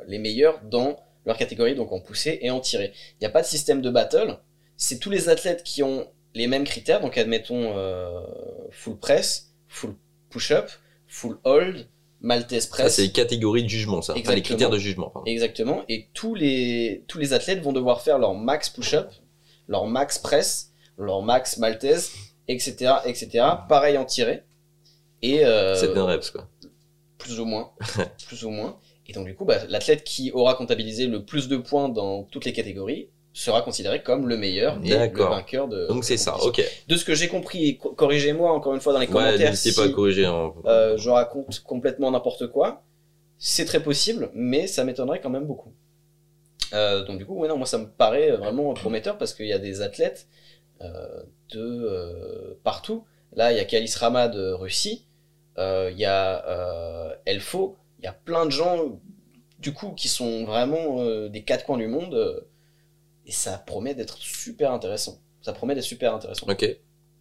[0.07, 2.93] les meilleurs dans leur catégorie, donc en poussée et en tirée.
[3.15, 4.39] Il n'y a pas de système de battle.
[4.77, 8.21] C'est tous les athlètes qui ont les mêmes critères, donc admettons euh,
[8.71, 9.95] full press, full
[10.31, 10.71] push-up,
[11.07, 11.89] full hold,
[12.21, 12.95] Maltese press.
[12.95, 14.15] c'est les catégories de jugement, ça.
[14.17, 15.31] Enfin, les critères de jugement, pardon.
[15.31, 15.85] Exactement.
[15.89, 19.11] Et tous les, tous les athlètes vont devoir faire leur max push-up,
[19.69, 22.13] leur max press, leur max maltaise,
[22.49, 23.45] etc., etc.
[23.69, 24.43] Pareil en tiré.
[25.23, 26.49] Et euh, reps, quoi.
[27.19, 27.73] plus ou moins,
[28.29, 28.79] plus ou moins.
[29.09, 32.45] Et donc du coup, bah, l'athlète qui aura comptabilisé le plus de points dans toutes
[32.45, 35.87] les catégories sera considéré comme le meilleur et le vainqueur de.
[35.89, 36.63] Donc c'est ça, ok.
[36.89, 39.77] De ce que j'ai compris, corrigez-moi encore une fois dans les Ouais, commentaires n'hésitez si
[39.77, 40.25] pas à corriger.
[40.27, 40.53] hein.
[40.65, 42.83] euh, je raconte complètement n'importe quoi.
[43.39, 45.73] C'est très possible, mais ça m'étonnerait quand même beaucoup.
[46.73, 49.53] Euh, donc du coup, ouais, non, moi ça me paraît vraiment prometteur parce qu'il y
[49.53, 50.27] a des athlètes
[50.81, 53.05] euh, de partout.
[53.35, 55.07] Là, il y a Kalis Rama de Russie,
[55.59, 59.01] il y a Elfo, il y a plein de gens
[59.59, 62.41] du coup qui sont vraiment euh, des quatre coins du monde euh,
[63.27, 65.19] et ça promet d'être super intéressant.
[65.43, 66.47] Ça promet d'être super intéressant.
[66.49, 66.67] Ok.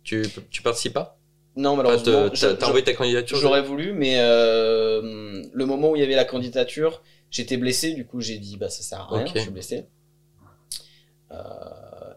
[0.04, 1.18] Tu, tu participes pas?
[1.56, 5.66] Non, Pas malheureusement, te- je- T'as t'as envoyé ta candidature J'aurais voulu, mais euh, le
[5.66, 7.02] moment où il y avait la candidature,
[7.32, 9.32] j'étais blessé, du coup j'ai dit bah ça sert à rien, Ok.
[9.36, 9.86] je suis blessé.
[11.32, 11.36] Euh,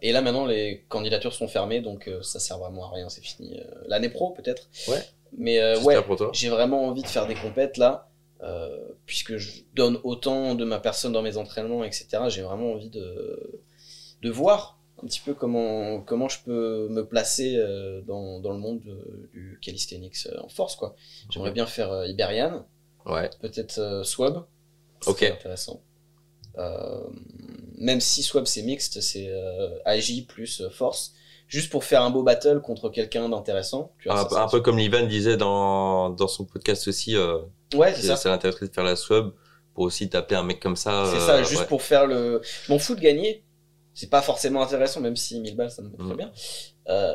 [0.03, 3.23] et là maintenant les candidatures sont fermées, donc euh, ça sert vraiment à rien, c'est
[3.25, 3.59] fini.
[3.61, 4.69] Euh, L'année pro peut-être.
[4.89, 5.03] Ouais.
[5.37, 6.31] Mais euh, J'espère ouais, pour toi.
[6.35, 8.08] j'ai vraiment envie de faire des compètes là,
[8.43, 12.07] euh, puisque je donne autant de ma personne dans mes entraînements, etc.
[12.29, 13.63] J'ai vraiment envie de,
[14.23, 18.59] de voir un petit peu comment, comment je peux me placer euh, dans, dans le
[18.59, 20.75] monde de- du calisthenics euh, en force.
[20.77, 20.95] quoi.
[21.31, 22.67] J'aimerais bien faire Iberian,
[23.07, 23.31] Ouais.
[23.41, 24.45] peut-être Swab.
[25.07, 25.23] Ok.
[25.23, 25.83] intéressant.
[26.59, 27.05] Euh,
[27.77, 31.13] même si Swab c'est mixte, c'est euh, AJ plus force.
[31.49, 33.93] Juste pour faire un beau battle contre quelqu'un d'intéressant.
[34.01, 37.17] tu vois, Un, ça, ça- un peu comme Livan disait dans, dans son podcast aussi,
[37.17, 37.39] euh,
[37.75, 38.29] Ouais, c'est ça, ça.
[38.29, 39.31] l'intéresserait de faire la sub
[39.75, 41.05] pour aussi taper un mec comme ça.
[41.11, 41.67] C'est euh, ça, juste ouais.
[41.67, 42.41] pour faire le.
[42.67, 43.45] Je m'en fous de gagner.
[43.95, 46.17] C'est pas forcément intéressant, même si 1000 balles ça me met très Mm.
[46.17, 46.31] bien.
[46.89, 47.15] Euh,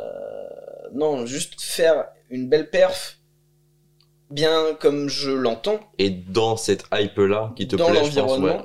[0.94, 3.20] Non, juste faire une belle perf,
[4.30, 5.80] bien comme je l'entends.
[5.98, 8.40] Et dans cette hype-là qui te Dans plaît, je pense.
[8.40, 8.58] Ouais.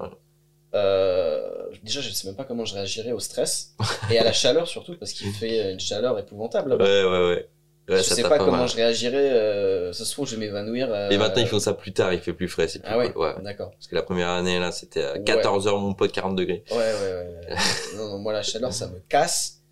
[0.74, 3.74] Euh, Déjà, je sais même pas comment je réagirais au stress
[4.10, 6.70] et à la chaleur surtout, parce qu'il fait une chaleur épouvantable.
[6.70, 6.84] là-bas.
[6.84, 7.48] Ouais, ouais, ouais.
[7.90, 8.68] Ouais, je sais pas pas comment mal.
[8.68, 9.30] je réagirais.
[9.32, 9.92] Euh...
[9.94, 10.92] Ça se trouve, je vais m'évanouir.
[10.92, 12.98] euh, Et maintenant, ils font ça plus tard, il fait plus frais, c'est plus Ah
[12.98, 13.22] ouais, cool.
[13.22, 13.34] ouais.
[13.42, 13.70] d'accord.
[13.70, 15.20] Parce que la première année, là, c'était à Ouais.
[15.20, 16.64] 14h, mon pote, 40 degrés.
[16.70, 17.56] Ouais, ouais, ouais.
[17.96, 19.62] non, non, moi, la chaleur, ça me casse.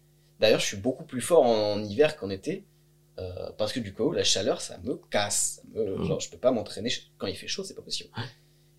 [0.41, 2.65] D'ailleurs, je suis beaucoup plus fort en, en hiver qu'en été.
[3.19, 5.61] euh, parce que du coup, la chaleur, ça me casse.
[5.63, 6.05] Ça me- Mm.
[6.07, 8.09] Genre, je peux pas m'entraîner quand il fait chaud, c'est pas possible.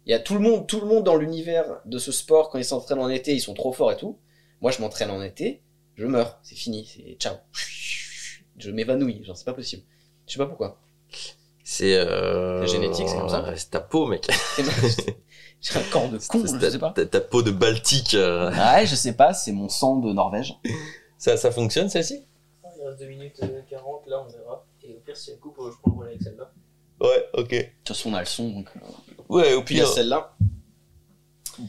[0.08, 2.58] Il y a tout le monde, tout le monde dans l'univers de ce sport, quand
[2.58, 4.18] ils s'entraînent en été, ils sont trop forts et tout.
[4.62, 5.62] Moi, je m'entraîne en été,
[5.96, 6.40] je meurs.
[6.44, 7.36] C'est fini, c'est ciao.
[8.58, 9.84] Je m'évanouis, genre, c'est pas possible.
[10.26, 10.80] Je sais pas pourquoi.
[11.64, 12.66] C'est euh...
[12.66, 13.46] C'est génétique, c'est comme ça.
[13.56, 14.26] C'est ta peau, mec.
[14.56, 14.72] C'est ma-
[15.62, 16.92] J'ai un corps de con, je ta, sais pas.
[16.92, 18.14] ta- ta peau de Baltique.
[18.16, 18.50] euh.
[18.52, 20.56] Ouais, je sais pas, c'est mon sang de Norvège.
[21.20, 22.24] Ça, ça fonctionne, celle-ci?
[22.64, 24.66] Il reste 2 minutes euh, 40, là on verra.
[24.84, 26.52] Et au pire, si elle coupe, euh, je prends le relais avec celle-là.
[27.02, 27.50] Ouais, ok.
[27.52, 28.70] De toute façon, on a le son, donc.
[29.30, 30.34] Ouais, au Puis il y a pire, celle-là.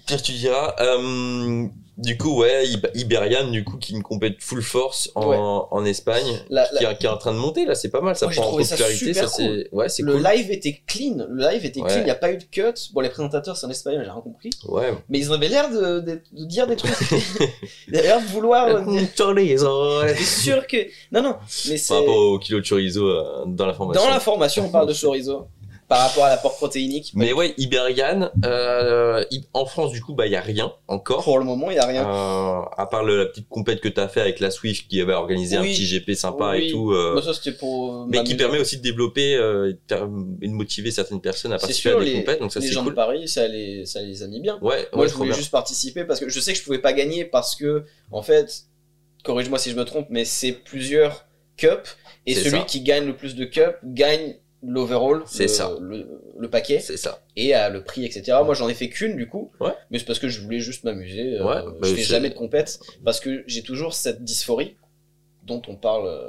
[0.07, 0.75] pire tu diras.
[0.81, 5.37] Euh, du coup, ouais, Ib- Iberian, du coup, qui me compète full force en, Ouais.
[5.37, 8.15] en Espagne, La- qui, est- qui est en train de monter, là, c'est pas mal,
[8.15, 9.69] ça Moi, prend en ça popularité, super ça c'est...
[9.73, 10.23] Ouais, c'est Le cool.
[10.23, 11.27] live était clean.
[11.29, 11.97] Le live était clean.
[11.99, 12.63] Il n'y a pas eu de cut.
[12.93, 14.51] Bon, les présentateurs, c'est en espagnol, j'ai rien compris.
[14.69, 14.95] Ouais.
[15.09, 16.93] Mais ils avaient l'air de, de- de dire des trucs.
[17.89, 18.69] ils avaient l'air de vouloir.
[18.69, 18.85] euh,
[20.17, 20.77] C'est sûr que.
[21.11, 21.35] Non, non.
[21.69, 21.89] Mais c'est.
[21.89, 24.05] Par rapport au kilo de chorizo euh, dans la formation.
[24.05, 25.49] Dans la formation, on parle de chorizo.
[25.89, 27.13] Par rapport à l'apport protéinique.
[27.15, 29.25] Mais ouais, Iberian, euh,
[29.55, 31.25] en France, du coup, bah, il y a rien encore.
[31.25, 32.03] Pour le moment, il n'y a rien.
[32.07, 35.15] Euh, à part le- la petite compète que t'as fait avec la Swift qui avait
[35.15, 36.67] organisé un petit GP sympa Oui.
[36.69, 36.93] et tout.
[36.93, 38.07] euh, ça, pour.
[38.07, 42.05] mais qui permet aussi de développer et de motiver certaines personnes à participer sûr, à
[42.05, 42.91] des les, compètes, donc ça les gens cool.
[42.93, 44.59] de Paris, ça les, ça les a mis bien.
[44.61, 46.93] Ouais, Moi, ouais, je voulais juste participer parce que je sais que je pouvais pas
[46.93, 48.65] gagner parce que, en fait,
[49.25, 51.25] corrige-moi si je me trompe, mais c'est plusieurs
[51.57, 52.65] cups et celui ça.
[52.65, 55.73] qui gagne le plus de cups gagne l'overall, C'est le, ça.
[55.81, 57.21] le, le paquet C'est ça.
[57.37, 58.39] et à le prix, etc.
[58.45, 59.73] Moi, j'en ai fait qu'une du coup, Ouais.
[59.91, 61.39] mais c'est parce que je voulais juste m'amuser.
[61.39, 64.77] euh, bah, je fais jamais de compète parce que j'ai toujours cette dysphorie
[65.45, 66.29] dont on parle euh,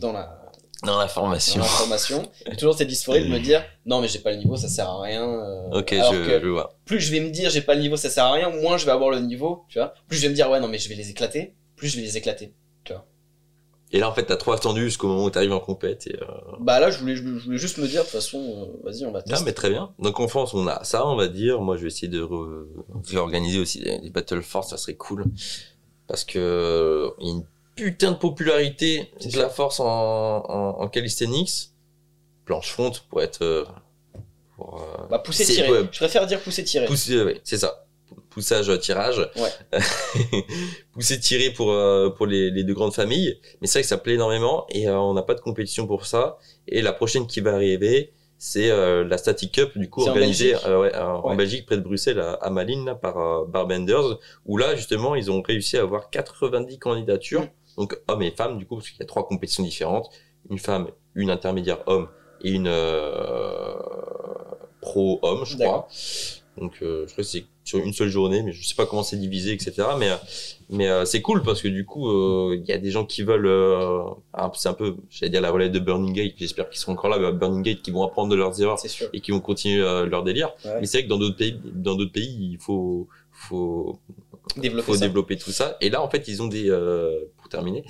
[0.00, 0.42] dans la
[0.84, 1.60] Dans la dans formation.
[1.62, 2.30] la formation.
[2.50, 4.88] J'ai toujours cette dysphorie de me dire non mais j'ai pas le niveau, ça sert
[4.90, 5.22] à rien.
[5.26, 6.76] euh, Ok, alors je, que je vois.
[6.84, 8.84] plus je vais me dire j'ai pas le niveau, ça sert à rien, moins je
[8.84, 9.94] vais avoir le niveau, tu vois.
[10.08, 12.02] Plus je vais me dire ouais non mais je vais les éclater, plus je vais
[12.02, 12.52] les éclater.
[13.92, 16.08] Et là, en fait, t'as trop attendu jusqu'au moment où t'arrives en compète.
[16.08, 16.26] Et, euh...
[16.60, 19.12] Bah là je voulais je voulais juste me dire de toute façon euh, vas-y on
[19.12, 19.44] va Ah, tester.
[19.44, 19.92] mais très bien.
[20.00, 21.60] Donc en France, on a ça, on va dire.
[21.60, 22.66] Moi, je vais essayer de re-
[23.08, 25.24] réorganiser aussi des, Battle Force, ça serait cool.
[26.08, 27.44] Parce que euh, il y a une
[27.76, 31.70] putain de popularité de la force en, en, en calisthenics.
[32.44, 33.42] Planche fonte pour être...
[33.42, 33.64] euh,
[34.56, 35.70] pour, euh, Bah pousser c'est- tirer.
[35.70, 36.86] ouais, Je préfère dire pousser tirer.
[36.86, 37.85] Pousser, ouais, c'est ça.
[38.36, 39.30] Poussage, tirage.
[39.36, 39.80] Ouais.
[40.92, 43.40] Pousser, tirer pour, euh, pour les, les deux grandes familles.
[43.62, 46.04] Mais c'est vrai que ça plaît énormément et euh, on n'a pas de compétition pour
[46.04, 46.36] ça.
[46.68, 50.50] Et la prochaine qui va arriver, c'est euh, la Static Cup, du coup, en organisée
[50.50, 51.34] Belgique euh, ouais, euh, en.
[51.34, 55.40] Belgique, près de Bruxelles, à, à Malines, là, par Barbenders, où là, justement, ils ont
[55.40, 57.46] réussi à avoir 90 candidatures.
[57.78, 60.10] Donc, hommes et femmes, du coup, parce qu'il y a trois compétitions différentes.
[60.50, 62.08] Une femme, une intermédiaire homme
[62.42, 62.70] et une
[64.82, 65.88] pro homme, je crois.
[66.58, 69.16] Donc, je crois que c'est sur une seule journée, mais je sais pas comment c'est
[69.18, 69.72] divisé, etc.
[69.98, 70.14] Mais, euh,
[70.70, 73.22] mais euh, c'est cool parce que du coup, euh, il y a des gens qui
[73.22, 76.78] veulent, euh, un- c'est un peu, j'allais dire la relève de Burning Gate, j'espère qu'ils
[76.80, 78.78] seront encore là, mais Burning Gate, qui vont apprendre de leurs erreurs
[79.12, 80.52] et qui vont continuer euh, leur délire.
[80.64, 80.80] Ouais.
[80.80, 83.98] Mais c'est vrai que dans d'autres pays, dans d'autres pays, il faut, faut,
[84.56, 85.00] Développer faut ça.
[85.06, 85.76] développer tout ça.
[85.80, 87.84] Et là, en fait, ils ont des, euh, pour terminer,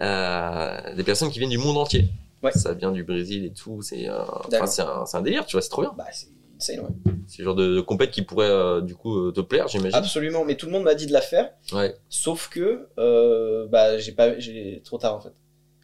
[0.00, 2.08] euh, des personnes qui viennent du monde entier.
[2.42, 2.52] Ouais.
[2.52, 3.80] Ça vient du Brésil et tout.
[3.80, 4.18] C'est, euh,
[4.52, 5.92] un, un délire, tu vois, c'est trop bien.
[5.96, 6.26] Bah, c'est
[6.72, 7.12] insane, ouais.
[7.26, 9.94] C'est le genre de, de compète qui pourrait, euh, du coup, euh, te plaire, j'imagine.
[9.96, 11.94] Absolument, mais tout le monde m'a dit de la faire, Ouais.
[12.08, 15.32] sauf que euh, bah, j'ai pas, j'ai trop tard en fait.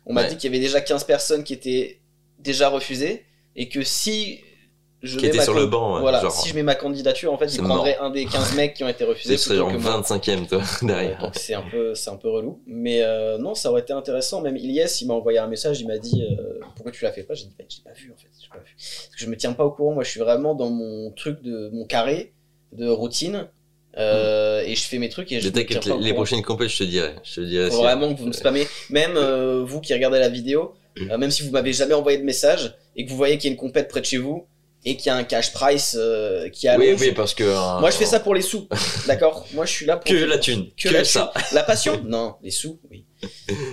[0.07, 0.29] On m'a Ouais.
[0.29, 2.01] dit qu'il y avait déjà 15 personnes qui étaient
[2.39, 3.25] déjà refusées
[3.57, 4.41] et que si
[5.03, 6.33] je Qui était sur le banc, ouais, voilà, genre.
[6.33, 8.85] si je mets ma candidature, en fait, C'est ils prendraient un des 15 mecs qui
[8.85, 10.03] ont été refusés Ce serait genre que moi.
[10.03, 11.31] 25ème, toi, derrière.
[11.35, 12.61] c'est un peu, un peu relou.
[12.67, 14.43] Mais euh, non, ça aurait été intéressant.
[14.43, 17.23] Même Ilyes, il m'a envoyé un message, il m'a dit euh, pourquoi tu l'as fait
[17.23, 17.33] pas?
[17.33, 18.75] J'ai dit bah, j'ai pas vu en fait, pas vu.
[18.77, 19.95] Parce que je me tiens pas au courant.
[19.95, 22.35] Moi, je suis vraiment dans mon truc de mon carré
[22.73, 23.49] de routine
[23.97, 26.85] euh, et je fais mes trucs et je pas les, les prochaines compètes, je te
[26.85, 27.15] dirai.
[27.25, 28.67] Je te dirai Faut vraiment que vous me spammez.
[28.91, 29.19] Même
[29.65, 33.05] vous qui regardez la vidéo, euh, même si vous m'avez jamais envoyé de message et
[33.05, 34.47] que vous voyez qu'il y a une compète près de chez vous
[34.85, 37.01] et qu'il y a un cash price euh, qui Oui, allonge.
[37.01, 37.45] oui, parce que.
[37.45, 38.67] euh, Moi, je fais ça pour les sous,
[39.07, 39.47] d'accord?
[39.55, 40.69] Moi, je suis là pour Que la thune.
[40.77, 41.33] que, Que, la ça.
[41.35, 41.43] thune.
[41.53, 42.01] La passion?
[42.07, 43.05] Non, les sous, oui.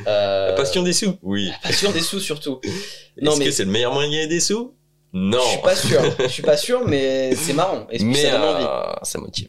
[0.07, 1.17] Euh, La passion des sous.
[1.23, 1.47] Oui.
[1.47, 2.59] la passion des sous surtout.
[3.17, 4.73] Est-ce mais- que c'est le meilleur moyen de gagner des sous?
[5.13, 5.39] Non.
[5.41, 6.01] Je suis pas sûr.
[6.19, 7.87] Je suis pas sûr, mais c'est marrant.
[7.89, 8.65] Et Mais ça donne envie?
[8.65, 9.47] euh, ça motive.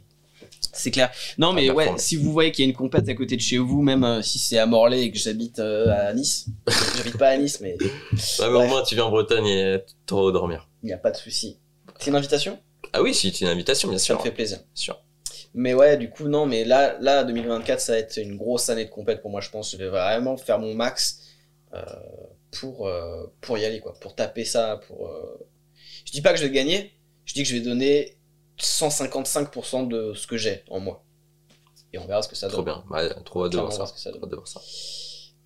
[0.73, 1.11] C'est clair.
[1.39, 3.41] Non, mais Ah, ouais, si vous voyez qu'il y a une compète à côté de
[3.41, 6.47] chez vous, même euh, si c'est à Morlaix et que j'habite euh, à Nice,
[6.97, 7.89] j'habite pas à Nice, mais Ouais,
[8.41, 10.68] mais au moins, tu viens en Bretagne et t'auras où dormir.
[10.83, 11.59] Il n'y a pas de souci.
[11.99, 12.59] C'est une invitation?
[12.93, 14.19] Ah oui, c'est une invitation, bien Ça sûr.
[14.19, 14.59] me fait plaisir.
[14.75, 15.01] sûr.
[15.55, 18.85] Mais ouais, du coup, non, mais là, là, 2024, ça va être une grosse année
[18.85, 19.73] de compète pour moi, je pense.
[19.73, 21.21] Je vais vraiment faire mon max
[21.75, 21.83] euh,
[22.53, 23.95] pour, euh, pour y aller, quoi.
[24.01, 25.09] Pour taper ça, pour...
[25.09, 25.49] euh,
[26.05, 26.93] Je dis pas que je vais gagner,
[27.25, 28.17] je dis que je vais donner
[28.59, 31.05] 155% de ce que j'ai en moi.
[31.93, 32.55] Et on verra ce que ça donne.
[32.55, 32.85] Trop bien.
[32.91, 33.87] Ouais, trop hâte de voir ça.
[33.87, 34.21] ce que ça donne.
[34.21, 34.61] Trop hâte de voir ça.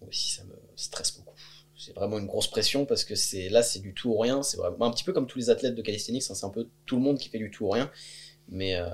[0.01, 1.32] Moi aussi, ça me stresse beaucoup.
[1.85, 4.43] C'est vraiment une grosse pression parce que c'est là, c'est du tout ou rien.
[4.43, 6.23] C'est vraiment un petit peu comme tous les athlètes de calisthenics.
[6.31, 7.91] hein, c'est un peu tout le monde qui fait du tout ou rien.
[8.49, 8.87] Mais euh,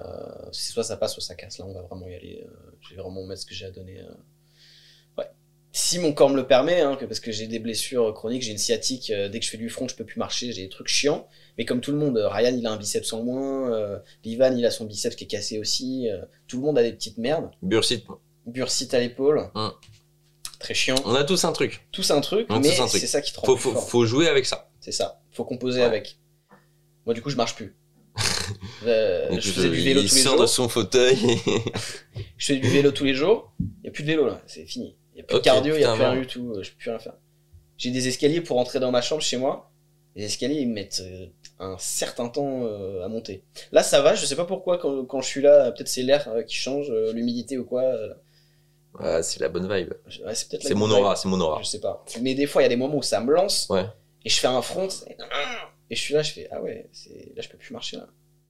[0.52, 1.58] c'est soit ça passe, soit ça casse.
[1.58, 2.44] Là, on va vraiment y aller.
[2.46, 3.98] euh, je vais vraiment mettre ce que j'ai à donner.
[4.00, 4.12] euh.
[5.18, 5.26] Ouais.
[5.72, 8.52] Si mon corps me le permet, hein, que- parce que j'ai des blessures chroniques, j'ai
[8.52, 9.12] une sciatique.
[9.12, 10.52] dès que je fais du front, je peux plus marcher.
[10.52, 11.28] J'ai des trucs chiants.
[11.56, 14.00] Mais comme tout le monde, Ryan, il a un biceps en moins.
[14.24, 16.08] Livan, il a son biceps qui est cassé aussi.
[16.46, 17.50] tout le monde a des petites merdes.
[17.62, 18.04] Bursite,
[18.46, 19.50] Bursite à l'épaule.
[19.54, 19.72] Hum.
[20.58, 21.86] Très chiant on a tous un truc.
[21.92, 23.88] tous un truc, mais c'est ça qui te rend Faut, plus faut, fort.
[23.88, 24.70] faut jouer avec ça.
[24.80, 25.20] C'est ça.
[25.30, 25.86] Faut composer Ouais.
[25.86, 26.18] avec.
[27.06, 27.76] Moi, du coup, je marche plus.
[28.86, 30.40] Euh, je faisais du vélo il tous les sort jours.
[30.42, 31.16] de son fauteuil.
[32.38, 33.52] Je fais du vélo tous les jours.
[33.60, 34.96] Il y a plus de vélo là, c'est fini.
[35.14, 36.52] Il y a plus de cardio, il y a plus rien du tout.
[36.56, 37.14] euh, Je peux plus rien faire.
[37.76, 39.70] J'ai des escaliers pour entrer dans ma chambre chez moi.
[40.16, 41.26] Les escaliers, ils me mettent euh,
[41.58, 42.64] un certain temps
[43.04, 43.44] à monter.
[43.72, 44.14] Là, ça va.
[44.14, 47.58] Je sais pas pourquoi quand, quand je suis là, peut-être c'est l'air qui change, l'humidité
[47.58, 47.82] ou quoi.
[48.98, 49.92] Ouais, c'est la bonne vibe.
[50.06, 51.60] je- ouais, c'est mon aura, c'est mon aura.
[51.62, 52.04] Je sais pas.
[52.20, 53.66] Mais des fois, il y a des moments où ça me lance.
[53.70, 53.86] Ouais.
[54.24, 54.88] Et je fais un front.
[55.90, 56.90] Et je suis là, je fais Ah ouais,
[57.36, 58.06] là, je peux plus marcher là.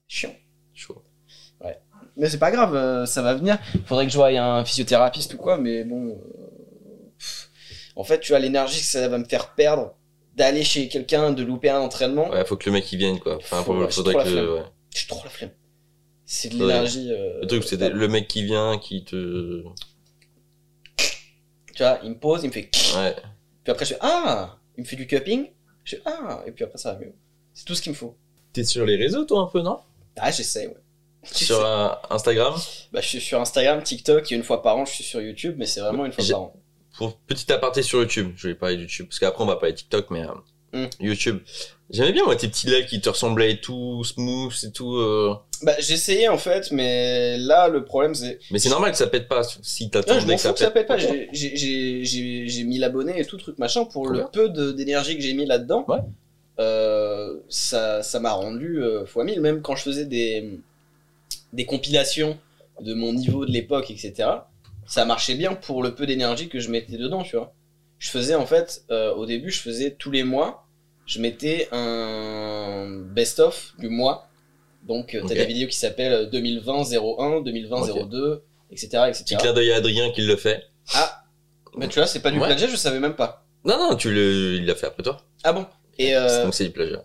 [0.09, 0.35] Chiant.
[0.75, 1.03] Chaud.
[2.17, 3.59] Mais c'est pas grave, euh, ça va venir.
[3.87, 6.09] Faudrait que je voie un physiothérapeute ou quoi, mais bon.
[6.11, 6.15] euh.
[7.97, 9.95] En fait, tu vois, l'énergie que ça va me faire perdre
[10.37, 13.37] d'aller chez quelqu'un, de louper un entraînement, Ouais, faut que le mec il vienne quoi.
[13.37, 14.19] Enfin, Faut- ouais, faudrait que.
[14.21, 14.49] la flemme.
[14.51, 14.63] ouais.
[14.95, 15.51] j'ai trop la flemme.
[16.25, 16.61] C'est de Ouais.
[16.67, 17.13] l'énergie.
[17.13, 19.65] euh, Le truc, c'est le mec qui vient, qui te.
[21.79, 22.69] Tu vois, il me pose, il me fait.
[22.97, 23.15] Ouais.
[23.63, 25.47] Puis après, je fais Ah Il me fait du cupping.
[25.85, 27.13] Je fais Ah Et puis après, ça va mieux.
[27.55, 28.17] C'est tout ce qu'il me faut.
[28.53, 29.79] T'es sur les réseaux toi un peu, non?
[30.17, 30.77] Ah, j'essaie, ouais.
[31.23, 32.55] Sur euh, Instagram?
[32.91, 35.55] Bah, je suis sur Instagram, TikTok, et une fois par an, je suis sur YouTube,
[35.57, 36.53] mais c'est vraiment une fois par an.
[36.97, 39.73] Pour petit aparté sur YouTube, je vais parler de YouTube, parce qu'après on va parler
[39.73, 40.33] de TikTok, mais euh,
[40.73, 40.85] Mm.
[41.01, 41.39] YouTube.
[41.91, 44.97] J'aimais bien moi tes petits lives qui te ressemblaient et tout, smooth et tout.
[44.97, 48.39] euh, Bah, j'essayais en fait, mais là, le problème, c'est.
[48.51, 49.89] Mais c'est normal que ça pète pas si
[50.33, 50.99] m'en que fous que ça pète pas.
[50.99, 55.87] J'ai- mis l'abonné et tout, truc machin, pour le peu d'énergie que j'ai mis là-dedans.
[55.89, 55.99] Ouais.
[56.61, 59.41] euh, ça ça m'a rendu euh, fois mille.
[59.41, 60.59] Même quand je faisais des,
[61.55, 62.37] des compilations
[62.83, 64.29] de mon niveau de l'époque, etc.,
[64.87, 67.53] ça marchait bien pour le peu d'énergie que je mettais dedans, tu vois.
[67.99, 70.67] Je faisais en fait, euh, au début, je faisais tous les mois,
[71.07, 74.29] je mettais un best-of du mois.
[74.87, 75.35] Donc, euh, t'as Ok.
[75.35, 78.41] des vidéos qui s'appellent 2020-01, 2020-02,
[78.71, 79.25] etc., etc.
[79.25, 80.63] Petit clin d'œil à Adrien qui le fait.
[80.95, 81.25] Ah,
[81.77, 82.47] mais tu vois, c'est pas du Ouais.
[82.47, 83.45] plagiat, je savais même pas.
[83.65, 85.19] Non, non, tu le, il l'a fait après toi.
[85.45, 85.67] Ah bon?
[85.99, 87.03] Et euh, Donc c'est du plagiat.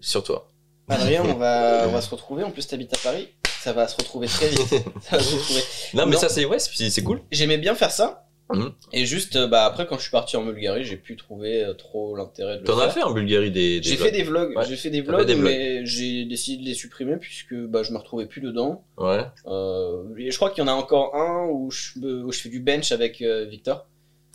[0.00, 0.50] Sur toi.
[0.88, 2.42] Adrien, on va, on va se retrouver.
[2.42, 3.28] En plus, t'habites à Paris.
[3.62, 4.66] Ça va se retrouver très vite.
[5.02, 5.60] ça va se retrouver.
[5.94, 6.18] Non, mais Non.
[6.20, 7.20] ça c'est ouais, c'est cool.
[7.30, 8.26] J'aimais bien faire ça.
[8.52, 8.72] Mhm.
[8.92, 11.74] Et juste, euh, bah, après, quand je suis parti en Bulgarie, j'ai pu trouver euh,
[11.74, 12.84] trop l'intérêt de le T'en faire.
[12.86, 14.64] as fait en Bulgarie des, des J'ai vlogs fait des vlogs, Ouais.
[14.68, 15.44] j'ai fait des T'as vlogs, fait des vlogs.
[15.52, 18.84] mais j'ai décidé de les supprimer puisque bah, je me retrouvais plus dedans.
[18.98, 19.24] Ouais.
[19.46, 22.60] Euh, et je crois qu'il y en a encore un où je, où fais du
[22.60, 23.86] bench avec euh, Victor.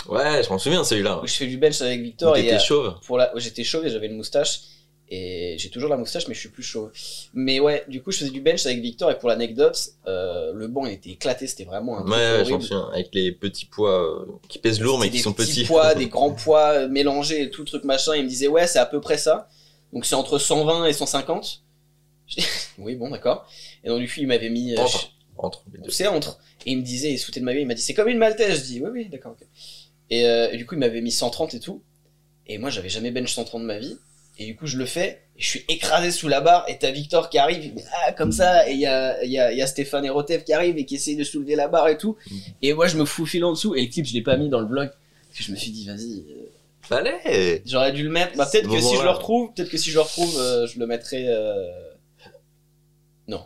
[0.07, 1.19] Ouais, je m'en souviens celui-là.
[1.23, 2.93] Où je fais du bench avec Où Victor et t'étais euh, chauve.
[3.07, 4.59] pour la, où j'étais chauve et j'avais une moustache.
[5.09, 6.91] Et j'ai toujours la moustache, mais je suis plus chauve.
[7.33, 9.77] Mais ouais, du coup, je faisais du bench avec Victor et pour l'anecdote,
[10.07, 12.61] euh, le banc il était éclaté, c'était vraiment un truc ouais, horrible.
[12.63, 12.89] souviens.
[12.91, 15.65] Avec les petits pois euh, qui pèsent lourd mais qui sont des petits petits.
[15.65, 18.15] poids, des grands poids euh, mélangés et tout le truc machin.
[18.15, 19.47] Il me disait ouais, c'est à peu près ça.
[19.93, 21.61] Donc c'est entre 120 et 150.
[22.27, 22.47] Je dis,
[22.79, 23.47] oui, bon, d'accord.
[23.83, 24.77] Et donc du coup, il m'avait mis.
[24.77, 25.11] Entre.
[25.37, 25.91] Entre les deux.
[25.91, 26.39] c'est entre.
[26.65, 28.07] Et il me disait, il se foutait de ma vie, il m'a dit, c'est comme
[28.07, 28.59] une maltaise.
[28.59, 29.35] Je dis, oui, oui, d'accord.
[30.09, 31.81] Et, euh, et du coup, il m'avait mis 130 et tout.
[32.47, 33.97] Et moi, j'avais jamais bench 130 de ma vie.
[34.37, 36.91] Et du coup, je le fais, et je suis écrasé sous la barre, et t'as
[36.91, 37.73] Victor qui arrive,
[38.05, 40.77] ah, comme ça, et il y a, y, a, y a Stéphane Erotev qui arrive
[40.77, 42.17] et qui essaye de soulever la barre et tout.
[42.29, 42.35] Mm.
[42.61, 44.49] Et moi, je me fous fil en dessous, et le clip, je l'ai pas mis
[44.49, 44.89] dans le vlog.
[44.89, 46.49] Parce que je me suis dit, vas-y, euh,
[46.81, 47.61] Fallait.
[47.65, 48.37] j'aurais dû le mettre.
[48.37, 50.79] Bah, peut-être que si je le retrouve, peut-être que si je le retrouve, euh, je
[50.79, 51.65] le mettrai, euh,
[53.27, 53.43] non.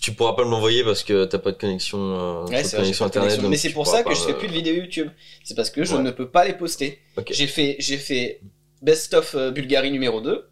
[0.00, 3.06] Tu pourras pas me l'envoyer parce que t'as pas de connexion, euh, Ouais, de connexion
[3.06, 3.30] internet.
[3.30, 3.48] connexion.
[3.48, 5.08] Mais c'est pour ça que je fais plus de vidéos YouTube.
[5.44, 6.98] C'est parce que je ne peux pas les poster.
[7.30, 8.40] J'ai fait, j'ai fait
[8.82, 10.48] Best of euh, Bulgarie numéro 2.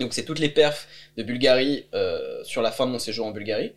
[0.00, 3.30] Donc c'est toutes les perfs de Bulgarie euh, sur la fin de mon séjour en
[3.30, 3.72] Bulgarie.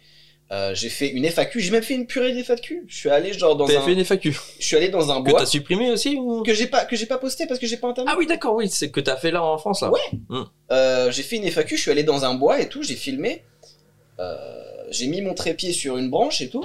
[0.52, 2.86] Euh, j'ai fait une FAQ, j'ai même fait une purée d'FAQ.
[2.88, 5.24] Je suis allé genre dans T'avais un, fait une FAQ je suis allé dans un
[5.24, 6.44] que bois t'as supprimé aussi ou?
[6.44, 8.14] Que j'ai pas que j'ai pas posté parce que j'ai pas internet.
[8.14, 9.92] Ah oui, d'accord, oui, c'est que t'as fait là en France là.
[9.92, 10.46] Ouais.
[10.72, 13.44] Euh, j'ai fait une FAQ, je suis allé dans un bois et tout, j'ai filmé.
[14.92, 16.64] J'ai mis mon trépied sur une branche et tout.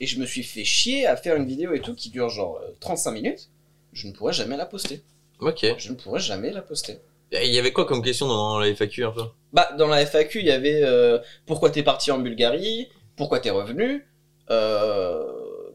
[0.00, 2.60] Et je me suis fait chier à faire une vidéo et tout qui dure genre
[2.62, 3.50] euh, 35 minutes.
[3.92, 5.02] Je ne pourrais jamais la poster.
[5.40, 5.66] Ok.
[5.78, 6.98] Je ne pourrais jamais la poster.
[7.32, 9.22] Il y avait quoi comme question dans la FAQ un peu
[9.52, 13.50] Bah, dans la FAQ, il y avait euh, pourquoi t'es parti en Bulgarie, pourquoi t'es
[13.50, 14.06] revenu,
[14.50, 15.22] euh,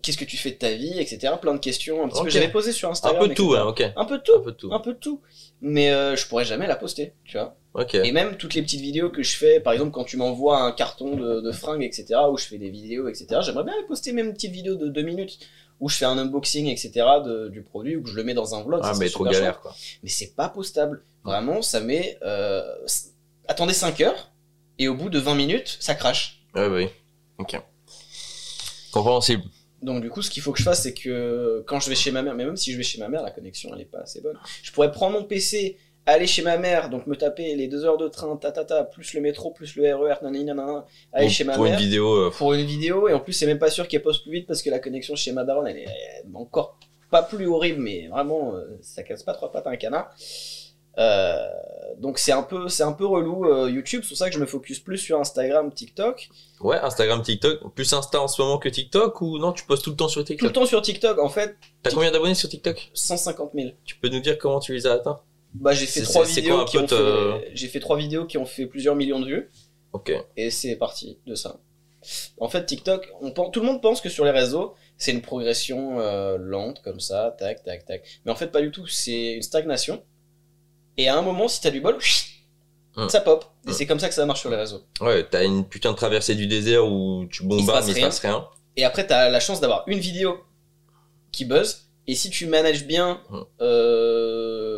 [0.02, 1.34] qu'est-ce que tu fais de ta vie, etc.
[1.42, 2.24] Plein de questions un petit Ok.
[2.26, 2.30] peu.
[2.32, 3.22] J'avais posé sur Un Instagram.
[3.22, 3.84] peu de tout, ouais, ok.
[3.96, 4.42] Un peu de Un tout.
[4.42, 4.74] peu tout.
[4.74, 5.22] Un peu tout.
[5.62, 7.56] Mais euh, je pourrais jamais la poster, tu vois.
[7.76, 7.96] Ok.
[7.96, 10.72] Et même toutes les petites vidéos que je fais, par exemple quand tu m'envoies un
[10.72, 14.12] carton de, de fringues, etc., où je fais des vidéos, etc., j'aimerais bien les poster
[14.12, 15.40] même une petite vidéo de 2 minutes,
[15.84, 16.92] où je fais un unboxing, etc.,
[17.26, 18.80] de- du produit, ou que je le mets dans un vlog.
[18.84, 19.76] Ah, ça mais trop galère quoi.
[20.02, 21.04] Mais c'est pas postable.
[21.26, 22.18] Vraiment, ça met...
[22.22, 22.64] Euh,
[23.50, 24.32] attendez 5 heures,
[24.80, 26.42] et au bout de 20 minutes, ça crache.
[26.56, 26.88] Ouais, bah oui.
[27.38, 27.60] Ok.
[28.92, 29.44] Compréhensible.
[29.82, 32.12] Donc du coup, ce qu'il faut que je fasse, c'est que quand je vais chez
[32.12, 34.00] ma mère, mais même si je vais chez ma mère, la connexion elle est pas
[34.00, 34.38] assez bonne.
[34.62, 37.98] Je pourrais prendre mon PC, aller chez ma mère, donc me taper les deux heures
[37.98, 41.44] de train, ta ta ta, plus le métro, plus le RER, nanana, aller Pour- chez
[41.46, 42.14] ma pour mère une vidéo.
[42.28, 44.48] euh, pour une vidéo, et en plus c'est même pas sûr qu'elle poste plus vite
[44.48, 46.78] parce que la connexion chez ma daronne elle est elle est encore
[47.10, 50.14] pas plus horrible, mais vraiment euh, ça casse pas trois pattes à un canard.
[51.00, 51.48] Euh,
[51.98, 54.40] donc c'est un peu c'est un peu relou euh, YouTube, c'est pour ça que je
[54.40, 56.30] me focus plus sur Instagram, TikTok.
[56.62, 57.74] Ouais, Instagram, TikTok.
[57.74, 60.24] Plus Insta en ce moment que TikTok ou non, tu postes tout le temps sur
[60.24, 62.92] Tout le TikTok temps sur TikTok, en fait, T'as combien d'abonnés sur TikTok?
[62.94, 63.70] 150 000.
[63.86, 65.20] Tu peux nous dire comment tu les as atteints?
[65.56, 68.46] Bah j'ai fait trois vidéos qui ont fait euh, j'ai fait trois vidéos qui ont
[68.46, 69.52] fait plusieurs millions de vues
[69.94, 70.12] Ok.
[70.36, 71.60] et c'est parti de ça.
[72.40, 75.22] En fait TikTok, on pense, tout le monde pense que sur les réseaux c'est une
[75.22, 78.04] progression euh, lente comme ça, tac tac tac.
[78.26, 80.04] Mais en fait pas du tout, c'est une stagnation.
[80.98, 81.98] Et à un moment si t'as du bol,
[82.96, 83.10] Hum.
[83.10, 83.44] ça pop.
[83.66, 83.74] Et Hum.
[83.76, 84.82] c'est comme ça que ça marche sur les réseaux.
[85.02, 88.20] Ouais, t'as une putain de traversée du désert où tu bombardes mais il se passe
[88.20, 88.48] rien.
[88.76, 90.38] Et après t'as la chance d'avoir une vidéo
[91.32, 91.90] qui buzz.
[92.06, 93.46] Et si tu manages bien Hum.
[93.62, 94.73] euh,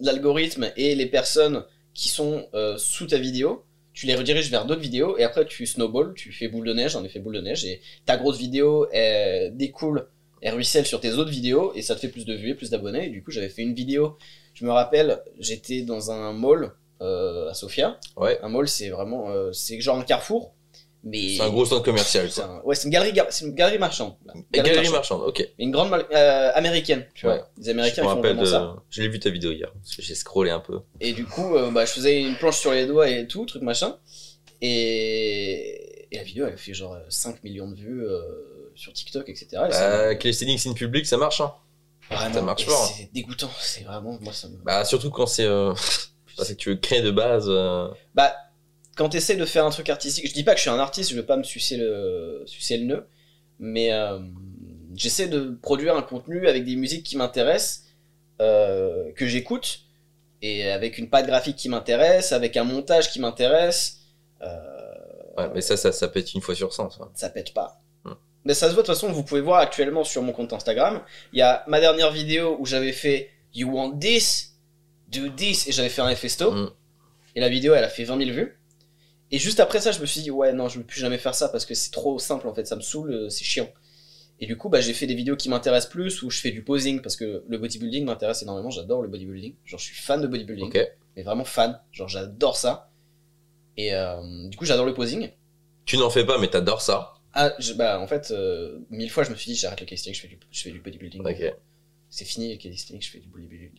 [0.00, 4.80] l'algorithme et les personnes qui sont euh, sous ta vidéo, tu les rediriges vers d'autres
[4.80, 7.64] vidéos et après tu snowball, tu fais boule de neige, en effet boule de neige,
[7.64, 10.08] et ta grosse vidéo elle découle,
[10.40, 12.70] elle ruisselle sur tes autres vidéos et ça te fait plus de vues et plus
[12.70, 13.06] d'abonnés.
[13.06, 14.16] Et du coup j'avais fait une vidéo,
[14.54, 16.72] je me rappelle, j'étais dans un mall
[17.02, 17.98] euh, à Sofia.
[18.16, 18.38] Ouais.
[18.42, 20.54] Un mall c'est vraiment, euh, c'est genre un carrefour.
[21.02, 23.78] Mais C'est un gros centre commercial, c'est un- ouais, c'est une galerie, c'est une galerie
[23.78, 24.16] marchande.
[24.26, 24.34] là.
[24.52, 24.92] Et galerie marchande.
[24.92, 25.48] marchande, ok.
[25.58, 27.36] Une grande mal- euh, américaine, tu Ouais.
[27.38, 27.48] vois.
[27.56, 28.44] Les Américains je me de...
[28.44, 28.76] ça.
[28.90, 30.80] Je l'ai vu ta vidéo hier, parce que j'ai scrollé un peu.
[31.00, 33.62] Et du coup, euh, bah, je faisais une planche sur les doigts et tout, truc
[33.62, 33.96] machin.
[34.80, 38.20] Et, et la vidéo, elle fait genre euh, 5 millions de vues euh,
[38.74, 39.46] sur TikTok, etc.
[39.68, 41.52] Et ça Bah, me- calisthenics in public, ça marche, hein.
[42.10, 42.92] Vraiment, ça marche fort.
[42.96, 44.56] C'est dégoûtant, c'est vraiment, moi ça me...
[44.64, 45.44] Bah, surtout quand c'est...
[45.46, 45.72] Euh...
[46.36, 47.46] parce que tu veux créer de base...
[47.48, 48.34] euh, Bah,
[49.00, 51.08] quand t'essaies de faire un truc artistique, je dis pas que je suis un artiste,
[51.10, 53.06] je veux pas me sucer le, sucer le nœud,
[53.58, 54.18] mais euh,
[54.94, 57.86] j'essaie de produire un contenu avec des musiques qui m'intéressent,
[58.42, 59.86] euh, que j'écoute,
[60.42, 64.00] et avec une patte graphique qui m'intéresse, avec un montage qui m'intéresse,
[64.42, 64.48] euh,
[65.38, 67.10] Ouais, mais ça, ça, ça pète une fois sur 100, ça.
[67.14, 67.80] ça pète pas.
[68.04, 68.12] Hmm.
[68.44, 71.00] Mais ça se voit de toute façon, vous pouvez voir actuellement sur mon compte Instagram,
[71.32, 74.58] il y a ma dernière vidéo où j'avais fait You want this?
[75.08, 75.68] Do this?
[75.68, 76.52] Et j'avais fait un festo.
[76.52, 76.70] Mm.
[77.36, 78.59] Et la vidéo, elle a fait 20 000 vues.
[79.32, 81.34] Et juste après ça, je me suis dit, ouais, non, je veux plus jamais faire
[81.34, 83.68] ça parce que c'est trop simple en fait, ça me saoule, euh, c'est chiant.
[84.40, 86.64] Et du coup, bah, j'ai fait des vidéos qui m'intéressent plus, où je fais du
[86.64, 89.54] posing, parce que le bodybuilding m'intéresse énormément, j'adore le bodybuilding.
[89.66, 90.70] Genre, je suis fan de bodybuilding,
[91.14, 91.78] mais vraiment fan.
[91.92, 92.90] Genre, j'adore ça.
[93.76, 95.30] Et euh, du coup, j'adore le posing.
[95.84, 97.12] Tu n'en fais pas, mais t'adores ça.
[97.34, 100.16] Ah, je- bah, en fait, euh, mille fois, je me suis dit, j'arrête le calisthenics,
[100.16, 101.22] je fais du, je fais du bodybuilding.
[102.08, 103.70] C'est fini le calisthenics, je fais du bodybuilding.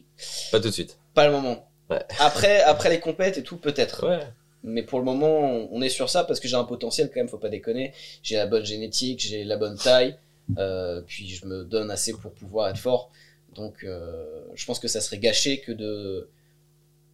[0.52, 0.98] Pas tout de suite.
[1.16, 1.70] Pas le moment.
[1.90, 2.04] Ouais.
[2.20, 4.08] Après, après les compètes et tout, peut-être.
[4.08, 4.20] Ouais.
[4.64, 7.28] Mais pour le moment, on- est sur ça parce que j'ai un potentiel quand même,
[7.28, 7.94] faut pas déconner.
[8.22, 10.16] J'ai la bonne génétique, j'ai la bonne taille,
[10.58, 13.12] euh, puis je me donne assez pour pouvoir être fort.
[13.56, 16.30] Donc, euh, je pense que ça serait gâché que de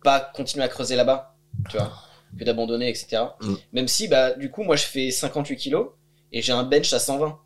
[0.03, 1.35] pas continuer à creuser là-bas,
[1.69, 1.91] tu vois,
[2.37, 3.23] que d'abandonner, etc.
[3.41, 3.53] Mm.
[3.73, 5.87] Même si, bah, du coup, moi, je fais 58 kilos
[6.31, 7.39] et j'ai un bench à 120,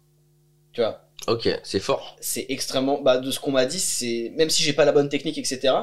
[0.73, 1.05] tu vois.
[1.27, 2.17] Ok, c'est fort.
[2.19, 5.07] C'est extrêmement, bah, de ce qu'on m'a dit, c'est même si j'ai pas la bonne
[5.09, 5.73] technique, etc.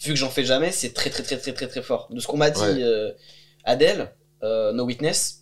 [0.00, 2.08] Vu que j'en fais jamais, c'est très très très très très très fort.
[2.10, 2.82] De ce qu'on m'a dit, Ouais.
[2.82, 3.12] euh,
[3.64, 5.40] Adèle, euh, No Witness,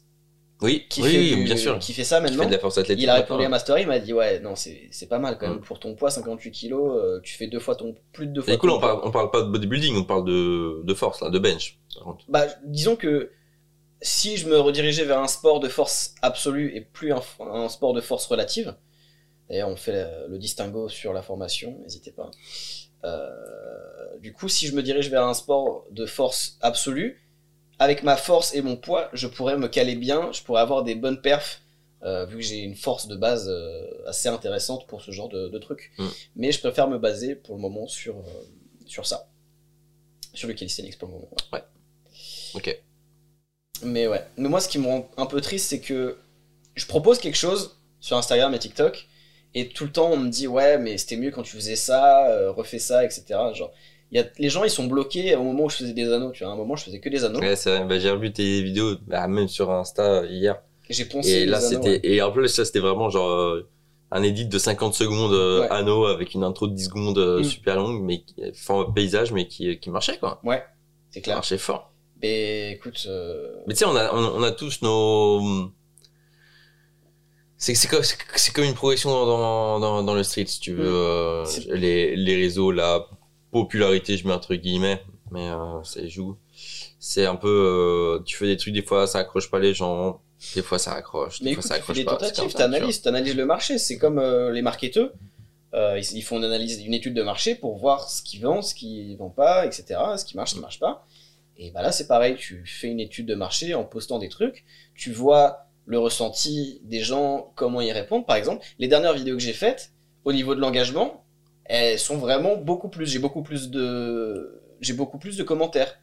[0.63, 1.79] Oui, qui oui, fait oui, du- bien sûr.
[1.79, 2.45] qui fait ça fait maintenant.
[2.47, 3.03] de la force athlétique.
[3.03, 3.51] Il a répondu à maintenant.
[3.51, 5.63] ma story, il m'a dit ouais non c'est pas mal quand même Mm.
[5.63, 8.53] pour ton poids 58 kilos, euh, tu fais deux fois ton plus de deux fois.
[8.53, 11.23] Et cool, ton on parle, on parle pas de bodybuilding, on parle de, de force,
[11.23, 11.79] là, de bench.
[12.29, 13.31] Bah disons que
[14.03, 17.93] si je me redirigeais vers un sport de force absolue et plus un, un sport
[17.95, 18.75] de force relative,
[19.49, 22.31] d'ailleurs on fait le, le distinguo sur la formation, n'hésitez pas.
[23.05, 23.31] Euh,
[24.21, 27.23] du coup si je me dirige vers un sport de force absolue,
[27.81, 30.95] avec ma force et mon poids, je pourrais me caler bien, je pourrais avoir des
[30.95, 31.63] bonnes perfs,
[32.03, 35.49] euh, vu que j'ai une force de base euh, assez intéressante pour ce genre de,
[35.49, 35.91] de truc.
[35.97, 36.07] Mm.
[36.37, 38.23] Mais je préfère me baser pour le moment sur, euh,
[38.85, 39.31] sur ça.
[40.35, 41.31] Sur le calisthenics pour le moment.
[41.55, 41.63] ouais.
[42.53, 42.83] Ok.
[43.83, 44.27] Mais ouais.
[44.37, 46.19] Mais moi, ce qui me rend un peu triste, c'est que
[46.75, 49.09] je propose quelque chose sur Instagram et TikTok,
[49.55, 52.51] et tout le temps, on me dit, ouais, mais c'était mieux quand tu faisais ça,
[52.51, 53.25] refais ça, etc.
[53.55, 53.73] Genre,
[54.17, 56.43] y a, les gens, ils sont bloqués au moment où je faisais des anneaux, tu
[56.45, 56.53] vois.
[56.53, 57.39] À un moment, je faisais que des anneaux.
[57.41, 57.85] Ouais, c'est vrai.
[57.87, 60.61] Bah, j'ai revu tes vidéos, bah, même sur Insta hier.
[60.89, 62.01] J'ai poncé Et là, anneaux, c'était, ouais.
[62.03, 63.69] et en plus, ça, c'était vraiment genre, euh,
[64.11, 65.69] un edit de 50 secondes, euh, Ouais.
[65.71, 67.45] anneau, avec une intro de 10 secondes, euh, Mm.
[67.45, 70.41] super longue, mais enfin, paysage, mais qui, qui marchait, quoi.
[71.11, 71.37] C'est Qui clair.
[71.37, 71.93] marchait fort.
[72.23, 75.71] Mais écoute, euh, Mais tu sais, on a, on, on a tous nos.
[77.57, 80.85] C'est c'est comme, c'est comme une progression dans, dans, dans le street, si tu veux.
[80.85, 80.95] Mm.
[80.95, 83.07] euh, C'est- les, les réseaux, la
[83.51, 86.37] popularité, je mets entre guillemets, mais euh, c'est joue.
[86.99, 87.49] C'est un peu.
[87.49, 90.21] euh, tu fais des trucs, des fois ça accroche pas les gens,
[90.55, 93.37] des fois ça accroche, des fois ça tu fais accroche des tentatives, ça, t'analyses, t'analyses
[93.37, 93.79] le marché.
[93.79, 95.13] C'est comme euh, les marketeurs.
[95.73, 98.61] Euh, ils, ils font une analyse, une étude de marché pour voir ce qui vend,
[98.61, 100.01] ce qui vend pas, etc.
[100.17, 101.07] Ce qui marche, ce qui marche pas.
[101.57, 102.37] Et bah là, c'est pareil.
[102.37, 104.65] Tu fais une étude de marché en postant des trucs.
[104.95, 108.27] Tu vois le ressenti des gens, comment ils répondent.
[108.27, 109.93] Par exemple, les dernières vidéos que j'ai faites,
[110.25, 111.25] au niveau de l'engagement,
[111.65, 113.07] elles sont vraiment beaucoup plus.
[113.07, 115.99] J'ai beaucoup plus de, j'ai beaucoup plus de commentaires,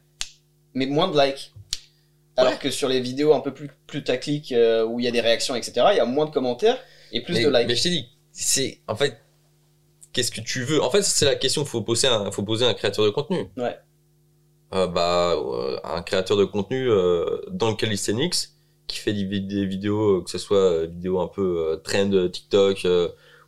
[0.74, 1.52] mais moins de likes.
[2.36, 2.58] Alors Ouais.
[2.58, 5.20] que sur les vidéos un peu plus plus tacliques euh, où il y a des
[5.20, 5.86] réactions, etc.
[5.90, 6.78] Il y a moins de commentaires
[7.10, 7.66] et plus mais, de likes.
[7.66, 9.18] mais je t'ai dit, c'est en fait,
[10.12, 10.80] qu'est-ce que tu veux?
[10.80, 13.10] En fait, c'est la question qu'il faut poser un, faut poser à un créateur de
[13.10, 13.48] contenu.
[13.56, 13.76] Ouais.
[14.74, 18.34] Euh, bah, euh, un créateur de contenu euh, dans le calisthenics
[18.86, 22.86] qui fait des, des vidéos, que ce soit vidéos un peu trend TikTok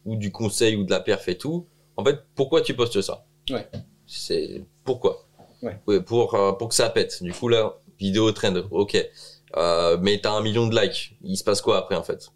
[0.04, 1.66] ou du conseil ou de la perf et tout.
[2.00, 3.24] En fait, pourquoi tu postes ça?
[3.50, 3.68] Ouais.
[4.06, 5.26] C'est pourquoi?
[5.62, 6.00] Ouais.
[6.00, 7.22] pour euh, pour que ça pète.
[7.22, 8.96] Du coup là, vidéo trend, ok.
[9.56, 11.16] Euh, mais t'as un million de likes.
[11.22, 12.30] Il se passe quoi après en fait?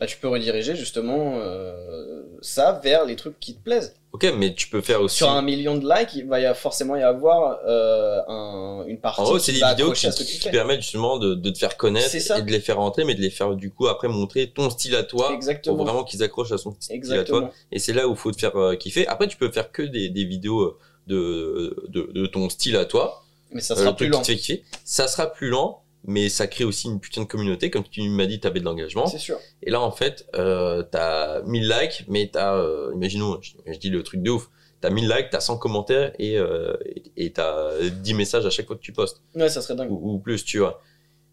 [0.00, 3.94] Bah, tu peux rediriger justement euh, ça vers les trucs qui te plaisent.
[4.12, 5.18] Ok, mais tu peux faire aussi.
[5.18, 8.98] Sur un million de likes, il va y a forcément y avoir euh, un- une
[8.98, 10.08] partie En gros, c'est des vidéos qui,
[10.50, 13.28] permettent justement de, de te faire connaître et de les faire rentrer, mais de les
[13.30, 15.76] faire du coup après montrer ton style à toi Exactement.
[15.76, 17.50] pour vraiment qu'ils accrochent à son style à toi.
[17.70, 19.06] Et c'est là où il faut te faire euh, kiffer.
[19.06, 22.86] Après, tu peux faire que des, des vidéos euh, de, de, de ton style à
[22.86, 23.22] toi.
[23.52, 24.22] Mais ça sera plus lent.
[24.22, 24.64] qui te fait kiffer.
[24.84, 27.70] Ça sera plus lent, mais ça crée aussi une putain de communauté.
[27.70, 29.06] Comme tu m'as dit, tu avais de l'engagement.
[29.06, 29.38] C'est sûr.
[29.62, 33.90] Et là, en fait, euh, t'as 1000 likes, mais t'as, euh, imaginons, je, je dis
[33.90, 34.48] le truc de ouf,
[34.80, 38.66] t'as 1000 likes, t'as 100 commentaires et, euh, et, et t'as 10 messages à chaque
[38.66, 39.90] fois que tu postes, Ouais, ça serait dingue.
[39.92, 40.82] ou, ou plus, tu vois.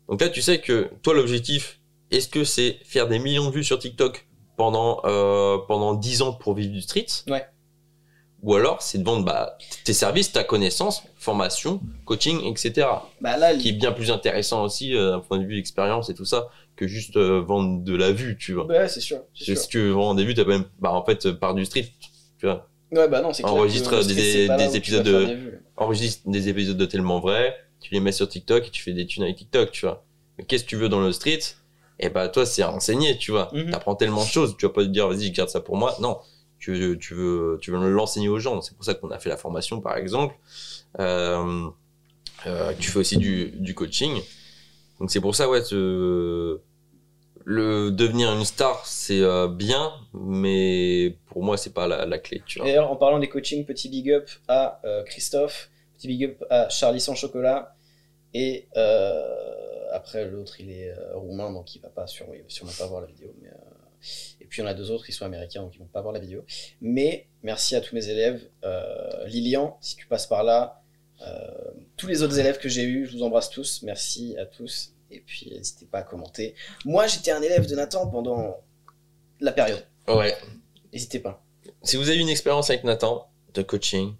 [0.09, 1.79] Donc là, tu sais que toi, l'objectif,
[2.11, 6.33] est-ce que c'est faire des millions de vues sur TikTok pendant, euh, pendant 10 ans
[6.33, 7.05] pour vivre du street?
[7.27, 7.45] Ouais.
[8.43, 12.87] Ou alors, c'est de vendre bah, tes services, ta connaissance, formation, coaching, etc.
[13.19, 16.13] Bah là, Qui est bien plus intéressant aussi euh, d'un point de vue expérience et
[16.13, 18.65] tout ça, que juste euh, vendre de la vue, tu vois.
[18.67, 19.21] ouais, c'est sûr.
[19.33, 21.87] c'est ce que en début, t'as même, bah, en fait, par du street,
[22.39, 22.69] tu vois.
[22.91, 23.43] Ouais, bah non, c'est.
[23.43, 25.59] Enregistre que des- des épisodes de- des vues.
[25.75, 29.05] Enregistre des épisodes de tellement vrai, tu les mets sur TikTok et tu fais des
[29.05, 30.05] tunes avec TikTok, tu vois.
[30.37, 31.39] Mais qu'est-ce que tu veux dans le street?
[31.99, 33.49] Et bah, toi, c'est à enseigner, tu vois.
[33.51, 33.71] Mhm.
[33.71, 35.95] T'apprends tellement de choses, tu vas pas te dire, vas-y, je garde ça pour moi.
[35.99, 36.19] Non.
[36.67, 38.61] Tu veux, tu veux, tu l'enseigner aux gens.
[38.61, 40.35] C'est pour ça qu'on a fait la formation, par exemple.
[40.99, 41.69] Euh,
[42.45, 44.21] euh, tu fais aussi du, du coaching.
[44.99, 46.59] Donc, c'est pour ça, ouais, le
[47.91, 52.43] devenir une star, c'est euh, bien, mais pour moi, c'est pas la, clé.
[52.57, 56.99] D'ailleurs, en parlant des coachings, petit big up à Christophe, petit big up à Charlie
[56.99, 57.77] sans chocolat,
[58.33, 58.67] et
[59.93, 63.33] après l'autre il est roumain donc il va pas va sûrement pas voir la vidéo.
[64.41, 66.01] Et puis il y en a deux autres qui sont américains donc ils vont pas
[66.01, 66.43] voir la vidéo.
[66.81, 70.81] Mais merci à tous mes élèves, Euh, Lilian si tu passes par là,
[71.25, 74.93] euh, tous les autres élèves que j'ai eus, je vous embrasse tous, merci à tous.
[75.09, 76.53] Et puis n'hésitez pas à commenter.
[76.85, 78.57] Moi j'étais un élève de Nathan pendant
[79.39, 79.85] la période.
[80.07, 80.35] Ouais.
[80.93, 81.43] N'hésitez pas.
[81.83, 84.13] Si vous avez une expérience avec Nathan de coaching,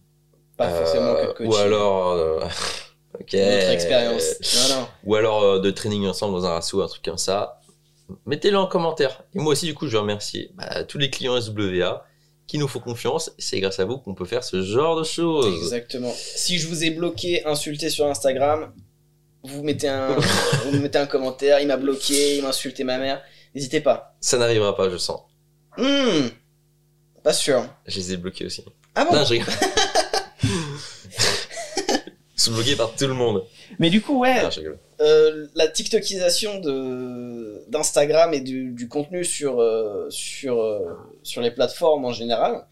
[0.58, 1.52] Pas forcément que euh, de coaching.
[1.52, 2.40] ou alors, euh,
[3.20, 4.70] ok, Notre expérience.
[4.70, 4.88] Non, non.
[5.06, 7.60] ou alors euh, de training ensemble dans un ratio, un truc comme ça,
[8.26, 9.24] mettez-le en commentaire.
[9.34, 12.06] Et moi aussi, du coup, je veux remercier bah, tous les clients SWA
[12.48, 13.32] qui nous font confiance.
[13.38, 15.64] C'est grâce à vous qu'on peut faire ce genre de choses.
[15.64, 16.14] Exactement.
[16.16, 18.74] Si je vous ai bloqué, insulté sur Instagram,
[19.44, 20.16] vous mettez un,
[20.72, 21.60] vous mettez un commentaire.
[21.60, 23.22] Il m'a bloqué, il m'a insulté ma mère.
[23.54, 24.16] N'hésitez pas.
[24.22, 25.22] Ça n'arrivera pas, je sens.
[25.78, 26.28] Hmm,
[27.24, 27.66] pas sûr.
[27.86, 28.64] Je les ai bloqués aussi.
[28.96, 29.54] Ah bon Non, je rigole.
[32.36, 33.44] Ils sont bloqués par tout le monde.
[33.80, 34.80] Mais du coup, ouais, Non, je rigole.
[35.00, 36.60] Euh, la TikTokisation
[37.68, 40.80] d'Instagram et du, du contenu sur euh, sur euh,
[41.22, 42.66] sur les plateformes en général,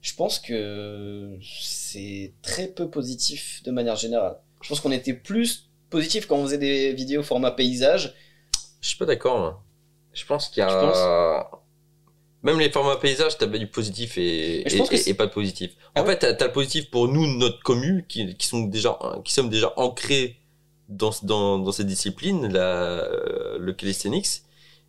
[0.00, 4.38] je pense que c'est très peu positif de manière générale.
[4.60, 8.14] Je pense qu'on était plus positif quand on faisait des vidéos format paysage.
[8.80, 9.62] Je suis pas d'accord.
[10.12, 11.50] Je pense qu'il y a.
[12.44, 14.64] Même les formats paysages, t'as du positif et,
[15.16, 15.72] pas de positif.
[15.94, 16.12] Ah En ouais?
[16.12, 19.50] fait, t'as, t'as le positif pour nous, notre commu, qui, qui sont déjà, qui sommes
[19.50, 20.36] déjà ancrés
[20.88, 24.42] dans, dans, dans cette discipline, la, euh, le calisthenics.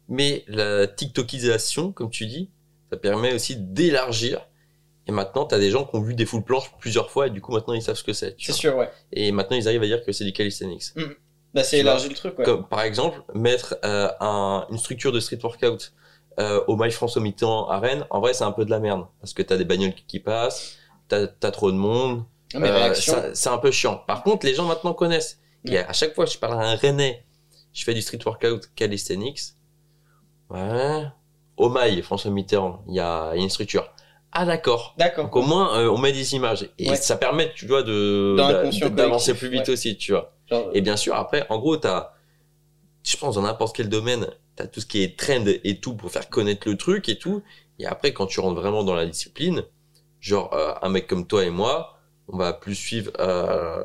[0.07, 2.49] Mais la TikTokisation, comme tu dis,
[2.89, 4.41] ça permet aussi d'élargir.
[5.07, 7.41] Et maintenant, t'as des gens qui ont vu des full planches plusieurs fois et du
[7.41, 8.35] coup, maintenant, ils savent ce que c'est.
[8.35, 8.89] tu C'est sûr, ouais.
[9.11, 10.83] Et maintenant, ils arrivent à dire que c'est du calisthenics.
[11.53, 12.45] Bah, c'est Tu vois, élargi le truc, ouais.
[12.45, 15.93] Comme, par exemple, mettre euh, un, une structure de street workout
[16.39, 18.79] euh, au Mail France au mi-temps à Rennes, en vrai, c'est un peu de la
[18.79, 19.05] merde.
[19.19, 20.77] Parce que t'as des bagnoles qui, passent,
[21.07, 22.23] t'as as trop de monde.
[22.55, 24.03] Mais euh, c'est un peu chiant.
[24.07, 25.39] Par contre, les gens maintenant connaissent.
[25.65, 27.25] Et à chaque fois que je parle à un Rennais,
[27.73, 29.41] je fais du street workout calisthenics.
[30.49, 31.03] Ouais.
[31.57, 33.91] Au Mail, François Mitterrand, il y a, il y a une structure.
[34.31, 34.95] Ah d'accord.
[34.97, 35.25] D'accord.
[35.25, 36.69] Donc au moins, euh, on met des images.
[36.77, 36.95] Et Ouais.
[36.95, 38.35] ça permet, tu vois, de
[38.89, 39.73] d'avancer plus vite ouais.
[39.73, 40.33] aussi, tu vois.
[40.47, 42.13] Genre, Et bien sûr, après, en gros, t'as,
[43.03, 46.11] je pense, dans n'importe quel domaine, t'as tout ce qui est trend et tout pour
[46.11, 47.43] faire connaître le truc et tout.
[47.79, 49.63] Et après, quand tu rentres vraiment dans la discipline,
[50.19, 51.97] genre, euh, un mec comme toi et moi,
[52.27, 53.83] on va plus suivre, euh,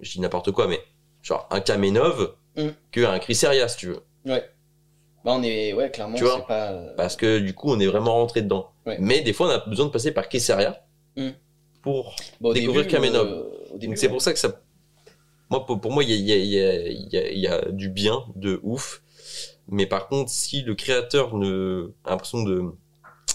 [0.00, 0.80] je dis n'importe quoi, mais
[1.26, 2.68] genre, un Kamenov Mm.
[2.90, 4.00] que un Chris Heria, si tu veux.
[4.24, 4.42] ouais.
[5.24, 6.70] Bah, on est, ouais, clairement, Tu vois pas.
[6.72, 8.70] euh, Parce que du coup, on est vraiment rentré dedans.
[8.86, 8.96] Ouais.
[9.00, 10.80] Mais des fois, on a besoin de passer par Chris Heria
[11.16, 11.30] Mm.
[11.82, 13.26] pour bah, découvrir début, Kamenov.
[13.26, 14.12] euh, début, Donc c'est ouais.
[14.12, 14.60] pour ça que ça.
[15.50, 16.56] Moi, pour, pour moi, il y a, il y,
[17.40, 19.02] y, a, y du bien, de ouf.
[19.68, 22.62] Mais par contre, si le créateur ne a l'impression de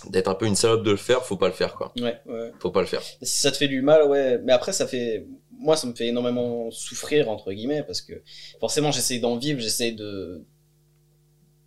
[0.09, 1.91] d'être un peu une salope de le faire, faut pas le faire, quoi.
[1.97, 2.51] Ouais, ouais.
[2.59, 3.01] Faut pas le faire.
[3.01, 4.39] Si ça te fait du mal, ouais.
[4.43, 5.27] Mais après, ça fait.
[5.61, 8.13] Moi, ça me fait énormément souffrir, entre guillemets, parce que
[8.59, 10.43] forcément, j'essaie d'en vivre, j'essaie de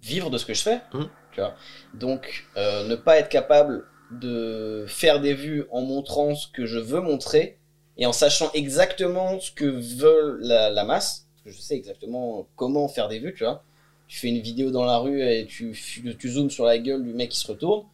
[0.02, 0.80] vivre de ce que je fais.
[0.92, 1.08] Mhm.
[1.32, 1.54] Tu vois.
[1.94, 6.78] Donc, euh, ne pas être capable de faire des vues en montrant ce que je
[6.78, 7.58] veux montrer
[7.96, 11.26] et en sachant exactement ce que veut la, la masse.
[11.44, 13.64] parce que Je sais exactement comment faire des vues, tu vois.
[14.06, 15.72] Tu fais une vidéo dans la rue et tu,
[16.18, 17.86] tu zoomes sur la gueule du mec qui se retourne.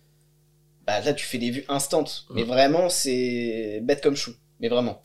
[0.86, 2.26] Bah là, tu fais des vues instantes.
[2.30, 2.48] Mais Mhm.
[2.48, 4.32] vraiment, c'est bête comme chou.
[4.58, 5.02] Mais vraiment.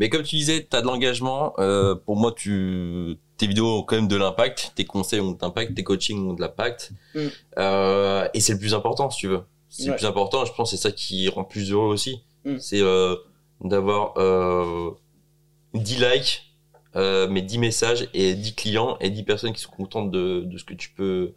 [0.00, 1.52] Mais comme tu disais, t'as de l'engagement.
[1.60, 5.38] Euh, pour moi, tu tes vidéos ont quand même de l'impact, tes conseils ont de
[5.40, 6.90] l'impact, tes coachings ont de l'impact.
[7.14, 7.26] Mm.
[7.58, 9.42] Euh, et c'est le plus important, si tu veux.
[9.68, 10.44] C'est le plus important.
[10.44, 12.22] Je pense que c'est ça qui rend plus heureux aussi.
[12.44, 12.58] Mm.
[12.58, 13.14] C'est euh,
[13.62, 14.90] d'avoir euh,
[15.74, 16.42] 10 likes,
[16.94, 20.64] mais 10 messages et 10 clients et 10 personnes qui sont contentes de, de ce
[20.64, 21.34] que tu peux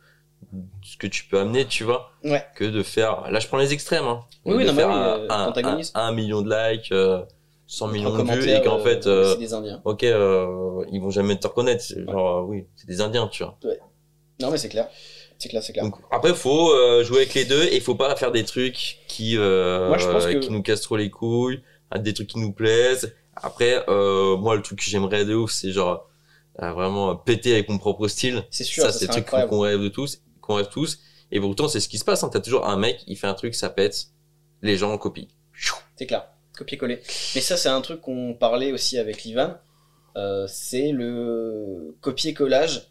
[0.84, 2.44] ce que tu peux amener, tu vois, Ouais.
[2.56, 3.32] que de faire.
[3.32, 4.04] Là, je prends les extrêmes.
[4.06, 5.96] Hein, Oui, oui, de non, faire oui, un, un- t'antagonistes.
[5.98, 7.24] un- un million de likes, euh,
[7.68, 9.82] 100 millions de vues, et qu'en euh, fait, euh, des Indiens.
[9.86, 11.84] ok, euh, ils vont jamais te reconnaître.
[11.84, 13.58] Genre, euh, oui, c'est des Indiens, tu vois.
[14.42, 14.90] Non, mais c'est clair.
[15.40, 15.84] C'est clair, c'est clair.
[15.86, 19.38] Donc, après, faut euh, jouer avec les deux et faut pas faire des trucs qui,
[19.38, 21.62] euh, Moi, je pense que- qui nous cassent trop les couilles,
[21.92, 23.16] à des trucs qui nous plaisent.
[23.36, 26.10] Après, euh, moi, le truc que j'aimerais de ouf, c'est genre
[26.60, 28.44] vraiment péter avec mon propre style.
[28.52, 29.50] C'est sûr, ça, ça c'est le serait truc incroyable.
[29.50, 31.00] qu'on rêve de tous, qu'on rêve tous.
[31.32, 32.24] Et pourtant, c'est ce qui se passe.
[32.24, 32.30] Hein.
[32.32, 34.08] T'as toujours un mec, il fait un truc, ça pète,
[34.62, 35.26] les gens en copient.
[35.96, 36.28] C'est clair.
[36.58, 37.02] Copier-coller.
[37.36, 39.56] Mais ça, c'est un truc qu'on parlait aussi avec Livan.
[40.16, 42.90] Euh, c'est le copier-collage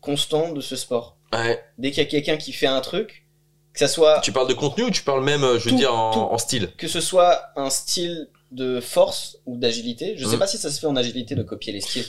[0.00, 1.16] constant de ce sport.
[1.32, 1.60] Ouais.
[1.78, 3.26] Dès qu'il y a quelqu'un qui fait un truc,
[3.72, 5.76] que ça soit Tu parles de contenu ou tu parles même, euh, je veux Tout,
[5.76, 6.20] dire, en, tout.
[6.20, 6.70] en style?
[6.78, 10.14] Que ce soit un style de force ou d'agilité.
[10.16, 10.38] Je sais Mhm.
[10.38, 12.06] pas si ça se fait en agilité de copier les styles.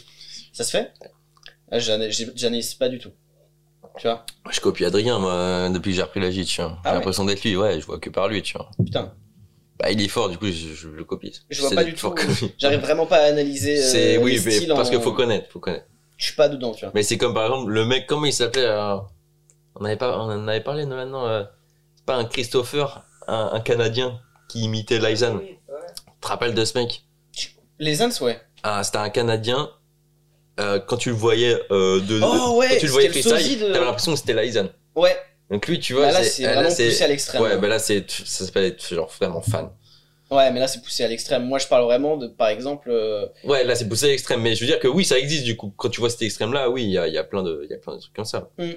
[0.53, 0.93] Ça se fait?
[1.71, 3.09] Ah, J'analyse pas du tout.
[3.97, 4.25] Tu vois?
[4.51, 6.69] Je copie Adrien, moi, depuis que j'ai repris la J, tu vois.
[6.71, 8.69] J'ai Ah ouais l'impression d'être lui, ouais, je vois que par lui, tu vois.
[8.83, 9.13] Putain,
[9.77, 11.33] Bah, il est fort, du coup, je, je le copie.
[11.49, 12.13] Je vois pas du tout.
[12.15, 12.53] lui.
[12.57, 13.77] j'arrive vraiment pas à analyser.
[13.77, 15.85] euh, C'est, oui, les mais styles parce en- qu'il faut connaître, faut connaître.
[16.17, 16.91] Je suis pas dedans, tu vois.
[16.95, 18.95] Mais c'est comme par exemple, le mec, comment il s'appelait, euh,
[19.75, 21.43] on avait pas, on en avait parlé, non, maintenant, euh,
[21.97, 25.35] c'est pas un Christopher, un, un Canadien qui imitait Lysan.
[25.37, 25.75] Oui, ouais.
[25.97, 27.03] Tu te rappelles de ce mec?
[27.77, 28.39] Les Ans, ouais.
[28.63, 29.69] Ah, c'était un Canadien.
[30.61, 33.73] Euh, quand tu le voyais euh, de, Oh, ouais, quand tu le voyais freestyle, de-
[33.73, 34.69] t'avais l'impression que c'était Lysan.
[34.95, 35.13] Ouais,
[35.51, 37.41] Donc lui, tu vois, bah là, c'est- euh, vraiment poussé à l'extrême.
[37.41, 39.69] Ouais, bah là, c'est, ça s'appelle être genre vraiment fan.
[40.31, 41.45] Ouais, mais là, c'est poussé à l'extrême.
[41.45, 42.89] Moi, je parle vraiment de, par exemple.
[42.89, 44.41] euh, Ouais, là, c'est poussé à l'extrême.
[44.41, 45.71] Mais je veux dire que oui, ça existe du coup.
[45.77, 47.73] Quand tu vois cet extrême-là, oui, il y a, y a plein de, il y
[47.73, 48.49] a plein de trucs comme ça.
[48.57, 48.71] Mm.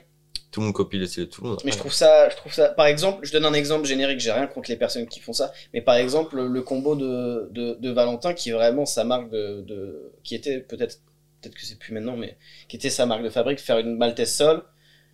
[0.50, 1.60] Tout le monde copie le style de tout le monde.
[1.64, 2.68] Mais je trouve ça, je trouve ça.
[2.68, 4.20] Par exemple, je donne un exemple générique.
[4.20, 7.74] J'ai rien contre les personnes qui font ça, mais par exemple, le combo de de,
[7.80, 11.00] de Valentin, qui est vraiment sa marque de, de qui était peut-être
[11.40, 12.36] peut-être que c'est plus maintenant, mais
[12.68, 14.62] qui était sa marque de fabrique, faire une Maltese Sol,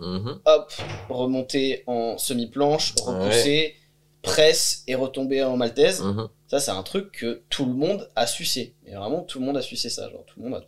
[0.04, 0.40] Mhm.
[0.44, 0.72] hop,
[1.08, 3.74] remonter en semi-planche, repousser,
[4.22, 6.00] presse et retomber en Maltese.
[6.02, 6.28] Mhm.
[6.48, 8.74] Ça, c'est un truc que tout le monde a sucé.
[8.86, 10.08] Et vraiment, tout le monde a sucé ça.
[10.10, 10.64] Genre, tout le monde a.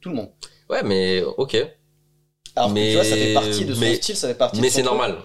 [0.00, 0.30] Tout le monde.
[0.70, 1.56] Ouais, mais ok.
[2.56, 4.60] Alors Mais- que tu vois, ça fait partie de son mais- style, ça fait partie
[4.60, 5.16] Mais c'est normal.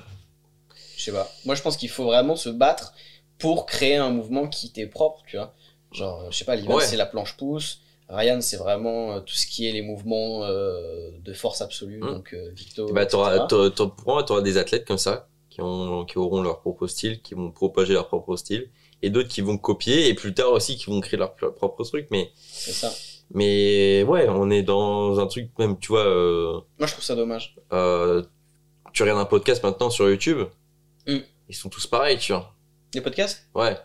[0.97, 1.30] Je sais pas.
[1.45, 2.93] Moi, je pense qu'il faut vraiment se battre
[3.39, 5.53] pour créer un mouvement qui t'est propre, tu vois.
[5.91, 6.86] Genre, je sais pas, Ouais.
[6.86, 7.80] c'est la planche pouce.
[8.14, 11.97] Ryan, c'est vraiment euh, tout ce qui est les mouvements euh, de force absolue.
[11.97, 12.07] Mm.
[12.07, 12.91] Donc, Victo.
[12.93, 13.07] Bah,
[14.05, 17.51] moi, t'auras des athlètes comme ça, qui ont, qui auront leur propre style, qui vont
[17.51, 18.70] propager leur propre style,
[19.01, 21.84] et d'autres qui vont copier, et plus tard aussi qui vont créer leur, leur propre
[21.84, 22.07] truc.
[22.11, 22.91] Mais, C'est ça.
[23.32, 27.16] mais ouais, on est dans un truc même, tu vois, euh, Moi, je trouve ça
[27.16, 27.55] dommage.
[27.74, 28.24] euh,
[28.93, 30.39] tu regardes un podcast maintenant sur YouTube,
[31.07, 31.18] Mm.
[31.49, 32.53] ils sont tous pareils, tu vois.
[32.93, 33.76] Les podcasts, Ouais.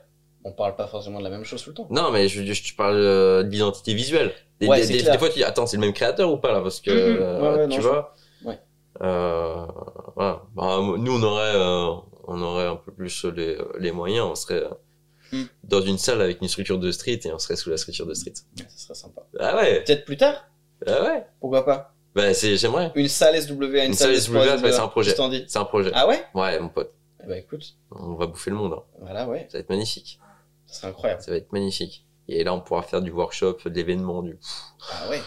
[0.48, 1.86] On parle pas forcément de la même chose tout le temps.
[1.90, 4.32] Non, mais je, je, je parle euh, de l'identité visuelle.
[4.60, 6.60] Des, Ouais, des, fois, tu dis, attends, c'est le même créateur ou pas là?
[6.60, 7.22] Parce que, Mhm.
[7.22, 8.14] euh, Ouais, ouais, non, tu vois?
[9.00, 9.66] Euh,
[10.16, 10.42] voilà.
[10.56, 11.94] Bah, nous, on aurait, euh,
[12.26, 14.26] on aurait un peu plus les, les moyens.
[14.30, 14.64] On serait
[15.30, 15.42] Mm.
[15.64, 18.14] dans une salle avec une structure de street et on serait sous la structure de
[18.14, 18.32] street.
[18.56, 19.22] Ça serait sympa.
[19.38, 20.48] Ah ouais, Peut-être plus tard?
[20.86, 21.26] Ah ouais.
[21.38, 21.94] Pourquoi pas?
[22.14, 22.90] Bah, j'aimerais.
[22.94, 25.14] Une salle SWA, une, Une salle SWA, c'est un projet.
[25.46, 25.90] C'est un projet.
[25.94, 26.24] Ah ouais?
[26.34, 26.92] Ouais, mon pote.
[27.28, 28.72] Bah écoute, On va bouffer le monde.
[28.72, 28.82] hein.
[29.00, 30.18] voilà, ouais, Ça va être magnifique.
[30.68, 31.22] Ça serait incroyable.
[31.22, 32.04] Ça va être magnifique.
[32.28, 34.38] Et là, on pourra faire du workshop, de l'événement, du.
[34.92, 35.20] Ah ouais.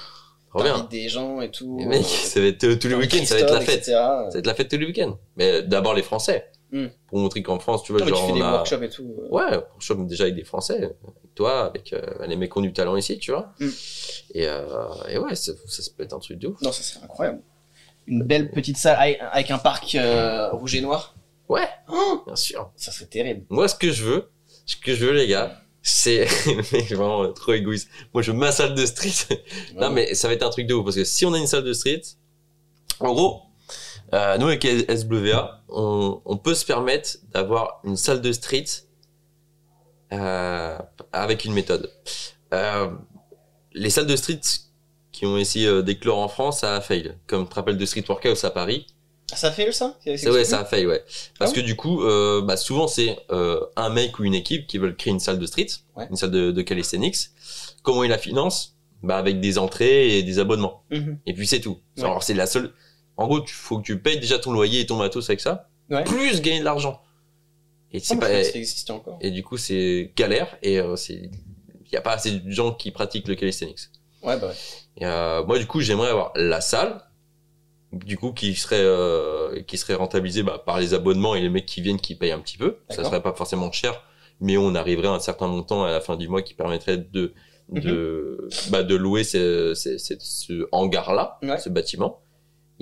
[0.56, 0.88] Bien.
[0.92, 1.78] Des gens et tout.
[1.80, 3.78] Les mecs, ça va être euh, tous les week-ends, ça va être la fête.
[3.80, 3.92] etc.
[3.94, 5.18] Ça va être la fête tous les week-ends.
[5.38, 6.52] Mais d'abord les Français.
[6.74, 6.88] Hmm.
[7.08, 8.52] Pour montrer qu'en France, tu vois, Non, mais tu genre fais on des a...
[8.52, 9.16] workshops et tout.
[9.20, 9.28] euh.
[9.30, 10.96] Ouais, workshop déjà avec des Français, avec
[11.36, 13.54] toi, avec euh, les mecs qui ont du talent ici, tu vois.
[13.60, 13.70] Hmm.
[14.34, 15.52] Et, euh, et ouais, ça,
[15.98, 16.62] peut être un truc de ouf.
[16.62, 17.42] Non, ça serait incroyable.
[18.08, 21.16] Une belle petite salle avec- avec un parc euh, rouge et noir.
[21.50, 22.72] Ouais, Oh bien sûr.
[22.76, 23.46] ça serait terrible.
[23.50, 24.30] Moi, ce que je veux,
[24.66, 26.26] ce que je veux, les gars, c'est...
[26.90, 27.90] vraiment trop égoïste.
[28.14, 29.38] Moi, je veux ma salle de street.
[29.76, 31.48] Non, mais ça va être un truc de ouf parce que si on a une
[31.48, 32.02] salle de street,
[33.00, 33.42] en gros,
[34.14, 38.66] euh, nous avec SWA, on, on peut se permettre d'avoir une salle de street
[40.14, 40.78] euh,
[41.14, 41.90] avec une méthode.
[42.54, 42.92] Euh,
[43.74, 44.42] les salles de street
[45.12, 47.18] qui ont essayé d'éclore en France, ça a fail.
[47.28, 48.88] Comme tu te rappelles de Street Workouts à Paris,
[49.36, 49.98] Ça fait ça?
[50.04, 51.04] C'est- ouais, ça a fail, ouais.
[51.40, 54.68] Parce Ah que du coup, euh, bah, souvent c'est euh, un mec ou une équipe
[54.68, 56.08] qui veulent créer une salle de street, Ouais.
[56.10, 57.16] une salle de, de calisthenics.
[57.84, 58.76] Comment ils la financent?
[59.04, 60.84] Bah avec des entrées et des abonnements.
[60.92, 61.18] Mhm.
[61.26, 61.80] Et puis c'est tout.
[61.98, 62.04] Ouais.
[62.04, 62.74] Alors c'est la seule.
[63.18, 65.70] En gros, il faut que tu payes déjà ton loyer et ton matos avec ça,
[65.90, 66.04] Ouais.
[66.04, 67.02] plus gagner de l'argent.
[67.94, 68.20] Et Ah, c'est mais
[68.62, 68.64] pas.
[68.66, 69.18] ça encore.
[69.22, 71.30] Et du coup, c'est galère et euh, c'est.
[71.86, 73.80] Il y a pas assez de gens qui pratiquent le calisthenics.
[74.24, 74.54] Ouais, bah ouais.
[74.98, 77.02] Et, euh, moi, du coup, j'aimerais avoir la salle,
[77.92, 81.66] du coup, qui serait euh, qui serait rentabilisée bah, par les abonnements et les mecs
[81.66, 82.78] qui viennent qui payent un petit peu.
[82.90, 84.02] Ça serait pas forcément cher,
[84.40, 87.34] mais on arriverait à un certain montant à la fin du mois qui permettrait de
[87.70, 91.58] de bah, de louer ce, ce, ce, ce hangar là, Ouais.
[91.58, 92.20] ce bâtiment.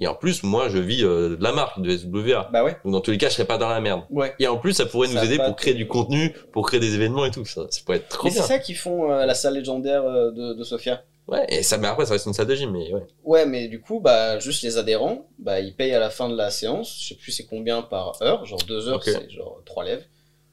[0.01, 2.49] Et en plus, moi, je vis euh, de la marque de SWA.
[2.53, 2.77] Bah ouais.
[2.85, 4.03] Donc dans tous les cas, je serais pas dans la merde.
[4.09, 4.33] Ouais.
[4.39, 7.25] Et en plus, ça pourrait nous aider pour créer du contenu, pour créer des événements
[7.25, 7.43] et tout.
[7.43, 10.03] Ça, ça pourrait être trop Mais c'est ça qu'ils font euh, à la salle légendaire
[10.05, 11.03] euh, de, de Sofia.
[11.29, 11.45] Ouais.
[11.49, 13.05] Et ça, mais après, ça reste une salle de gym, mais ouais.
[13.23, 16.35] Ouais, mais du coup, bah, juste les adhérents, bah, ils payent à la fin de
[16.35, 16.97] la séance.
[17.01, 18.45] Je sais plus c'est combien par heure.
[18.45, 19.03] Genre deux heures, Ok.
[19.05, 20.03] c'est genre trois lèvres.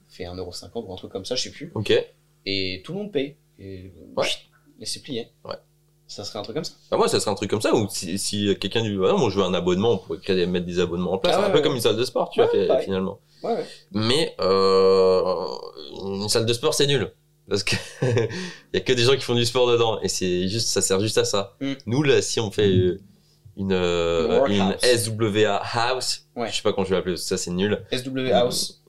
[0.09, 1.73] Fait 1,50€ ou un truc comme ça, je sais plus.
[1.75, 1.93] Ok.
[2.45, 3.37] Et tout le monde paye.
[3.59, 4.27] Et, Ouais.
[4.81, 5.29] et c'est plié.
[5.45, 5.57] Ouais.
[6.09, 6.75] Ça serait un truc comme ça.
[6.91, 9.29] Bah, moi, ça serait un truc comme ça, ou si, si quelqu'un dit, ah, moi,
[9.31, 11.35] je veux un abonnement, on pourrait créer, mettre des abonnements en place.
[11.37, 11.63] Ah un ouais, peu ouais.
[11.65, 13.19] comme une salle de sport, tu vois, finalement.
[13.43, 13.65] Ouais, ouais.
[13.93, 15.47] Mais, euh,
[16.05, 17.11] une salle de sport, c'est nul.
[17.49, 18.29] Parce que, il
[18.75, 20.01] y a que des gens qui font du sport dedans.
[20.03, 21.57] Et c'est juste, ça sert juste à ça.
[21.61, 21.73] Mm.
[21.87, 23.01] Nous, là, si on fait euh,
[23.57, 24.77] une, euh, Une une.
[24.99, 26.51] SWA house, Ouais.
[26.51, 27.85] je sais pas comment je vais l'appeler, ça, c'est nul.
[27.93, 28.83] SW House.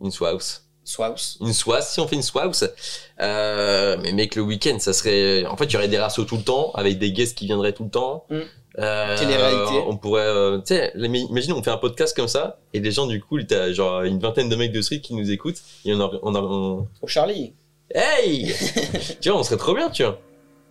[0.00, 0.68] Une house.
[0.92, 1.38] Swaus.
[1.40, 2.72] Une soise, si on fait une soise.
[3.20, 5.44] Euh, mais mec, le week-end, ça serait.
[5.46, 7.72] En fait, il y aurait des rassos tout le temps, avec des guests qui viendraient
[7.72, 8.24] tout le temps.
[8.30, 8.38] Mm.
[8.78, 9.84] Euh, Télé-réalité.
[9.86, 13.06] On pourrait, euh, tu sais, imagine, on fait un podcast comme ça, et les gens,
[13.06, 16.00] du coup, t'as genre une vingtaine de mecs de street qui nous écoutent, et on
[16.00, 17.52] a, on a, on- Au Charlie.
[17.94, 18.54] hey!
[19.20, 20.18] tu vois, on serait trop bien, tu vois.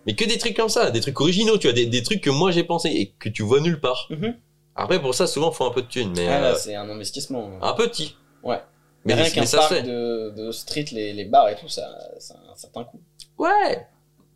[0.06, 2.30] Mais que des trucs comme ça, des trucs originaux, tu vois, des, des trucs que
[2.30, 4.08] moi j'ai pensé et que tu vois nulle part.
[4.10, 4.34] Mhm.
[4.74, 6.88] Après, pour ça, souvent, faut un peu de thunes, mais Ah, là, euh, c'est un
[6.90, 7.50] investissement.
[7.62, 8.16] un petit.
[8.42, 8.60] Ouais.
[9.04, 12.52] Mais, rien qu'un parc de, de street, les, les bars et tout, ça, ça a
[12.52, 13.00] un certain coût.
[13.38, 13.86] Ouais.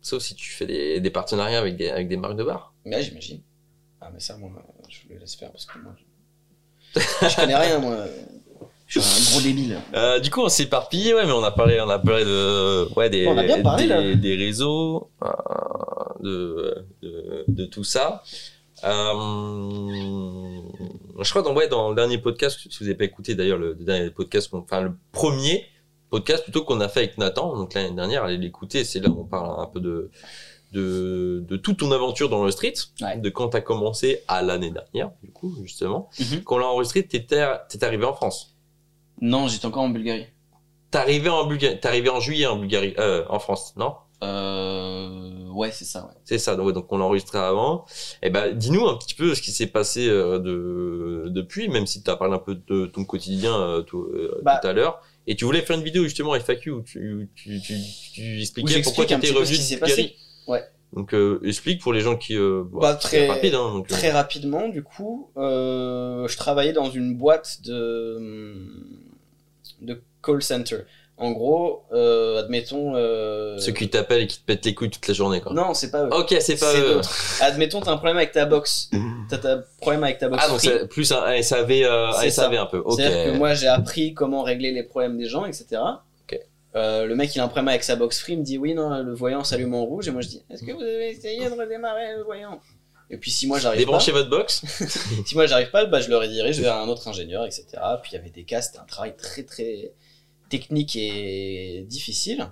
[0.01, 2.73] Sauf si tu fais des, des partenariats avec des, avec des marques de bar.
[2.85, 3.41] Mais j'imagine.
[4.01, 4.49] Ah, mais ça, moi,
[4.89, 5.93] je le laisse faire parce que moi,
[6.95, 8.05] je, je connais rien, moi.
[8.87, 9.77] Je suis un gros débile.
[9.95, 12.87] Euh, du coup, on s'est éparpillé, ouais, mais on a parlé, on a parlé de,
[12.95, 15.27] ouais, des, On a bien parlé, des, des réseaux, euh,
[16.21, 18.23] de, de, de tout ça.
[18.83, 20.61] Euh,
[21.21, 23.69] je crois dans, ouais, dans le dernier podcast, si vous n'avez pas écouté d'ailleurs le,
[23.73, 25.65] le dernier podcast, enfin le premier
[26.09, 29.19] podcast plutôt qu'on a fait avec Nathan, donc l'année dernière, allez l'écouter, c'est là où
[29.21, 30.09] on parle un peu de,
[30.71, 33.17] de, de toute ton aventure dans le street, Ouais.
[33.17, 36.09] de quand tu as commencé à l'année dernière, du coup, justement.
[36.19, 36.43] Mhm.
[36.43, 38.55] Quand on l'a enregistré, t'étais, t'es arrivé en France.
[39.21, 40.27] Non, j'étais encore en Bulgarie.
[40.91, 43.95] T'es arrivé en Bulgarie, t'es arrivé en juillet en Bulgarie, euh, en France, non?
[44.23, 44.96] Euh.
[45.57, 46.13] Ouais, c'est ça, ouais.
[46.23, 47.85] C'est ça, donc, ouais, donc on l'a enregistré avant.
[48.21, 52.03] Et ben, dis-nous un petit peu ce qui s'est passé euh, de, depuis, même si
[52.03, 54.59] tu as parlé un peu de ton quotidien euh, tout, euh, Bah.
[54.61, 55.01] tout à l'heure.
[55.25, 57.73] Et tu voulais faire une vidéo justement FAQ où tu, où tu, tu,
[58.13, 60.03] tu expliquais pourquoi tu étais revenu ce qui de s'est Bulgarie.
[60.03, 60.15] passé.
[60.47, 60.63] Ouais.
[60.93, 62.35] Donc euh, explique pour les gens qui...
[62.37, 66.71] Euh, Bah, c'est très- rapide, hein, donc, euh, Très rapidement, du coup, euh, je travaillais
[66.71, 68.67] dans une boîte de,
[69.81, 70.77] de call center.
[71.19, 72.95] En gros, euh, admettons.
[72.95, 75.51] euh, Ceux qui t'appellent et qui te pètent les couilles toute la journée, quoi.
[75.51, 76.09] Non, c'est pas eux.
[76.11, 77.01] Ok, c'est pas eux.
[77.41, 78.91] Admettons, t'as un problème avec ta box.
[79.27, 80.43] T'as un problème avec ta box.
[80.45, 80.67] Ah, donc free.
[80.69, 82.83] c'est plus un SAV, euh, un SAV un peu.
[82.95, 85.81] C'est-à-dire que moi, j'ai appris comment régler les problèmes des gens, etc.
[86.75, 88.75] Euh, le mec, il a un problème avec sa box free, il me dit oui,
[88.75, 90.07] non, le voyant s'allume en rouge.
[90.07, 92.59] Et moi, je dis est-ce que vous avez essayé de redémarrer le voyant?
[93.09, 94.61] Et puis, si moi, j'arrive pas, Débranchez votre box.
[95.25, 97.65] si moi, j'arrive pas, bah, je le redirige vers un autre ingénieur, etc.
[98.03, 99.93] Puis, il y avait des cas, c'était un travail très, très
[100.49, 102.51] technique et difficile.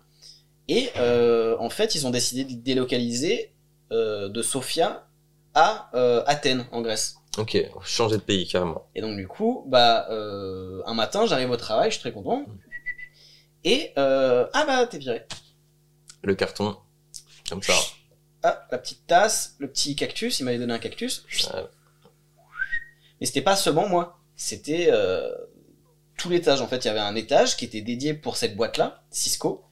[0.67, 3.53] Et euh, en fait, ils ont décidé de délocaliser
[3.91, 5.07] euh, de Sofia
[5.53, 7.17] à euh, Athènes, en Grèce.
[7.37, 8.87] Ok, changer de pays carrément.
[8.95, 12.45] Et donc du coup, bah, un matin, j'arrive au travail, je suis très content.
[13.63, 15.25] Et ah bah t'es viré.
[16.23, 16.77] Le carton,
[17.49, 17.73] comme ça.
[18.41, 21.25] Ah la petite tasse, le petit cactus, il m'avait donné un cactus.
[21.53, 21.61] Ouais.
[23.19, 24.89] Mais c'était pas seulement moi, c'était
[26.17, 26.61] tout l'étage.
[26.61, 29.63] En fait, il y avait un étage qui était dédié pour cette boîte-là, Cisco.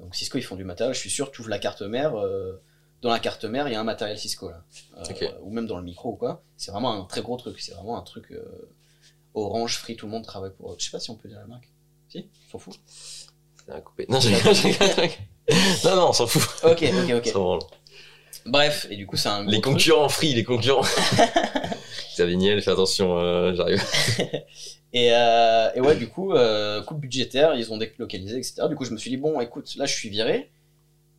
[0.00, 0.94] Donc Cisco, ils font du matériel.
[0.94, 2.16] Je suis sûr, tu ouvres la carte mère.
[2.16, 2.60] euh,
[3.02, 4.62] dans la carte mère, il y a un matériel Cisco là,
[4.98, 6.42] Euh, ou même dans le micro ou quoi.
[6.58, 7.58] C'est vraiment un très gros truc.
[7.60, 8.42] C'est vraiment un truc euh,
[9.34, 10.74] orange, free, tout le monde travaille pour.
[10.78, 11.68] Je sais pas si on peut dire la marque.
[12.08, 12.78] Si, on s'en fout.
[13.70, 14.04] A coupé.
[14.08, 14.18] Non,
[15.84, 16.42] non, non, on s'en fout.
[16.64, 17.62] Ok, ok, ok.
[18.46, 19.64] Bref, et du coup, c'est un Les truc.
[19.74, 20.84] concurrents free, les concurrents.
[22.14, 23.82] Xavier Niel, fais attention, euh, j'arrive.
[24.92, 28.62] Et, euh, et ouais, du coup, euh, coupe budgétaire, ils ont délocalisé, etc.
[28.68, 30.50] Du coup, je me suis dit, bon, écoute, là, je suis viré.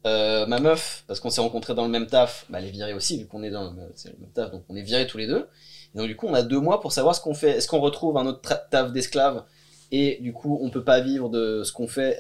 [0.08, 2.94] Euh, ma meuf, parce qu'on s'est rencontrés dans le même taf, bah, elle est virée
[2.94, 5.48] aussi, vu qu'on est dans le, même taf, donc on est virés tous les deux.
[5.94, 7.52] Et donc, du coup, on a deux mois pour savoir ce qu'on fait.
[7.52, 9.46] Est-ce qu'on retrouve un autre taf d'esclave
[9.92, 12.18] et du coup, on peut pas vivre de ce qu'on fait?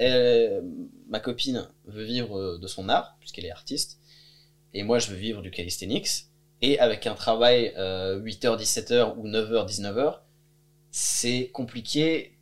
[1.09, 3.99] Ma copine veut vivre euh, de son art, puisqu'elle est artiste.
[4.73, 6.27] Et moi, je veux vivre du calisthenics.
[6.61, 10.19] Et avec un travail euh, 8h-17h ou 9h-19h,
[10.91, 12.37] c'est compliqué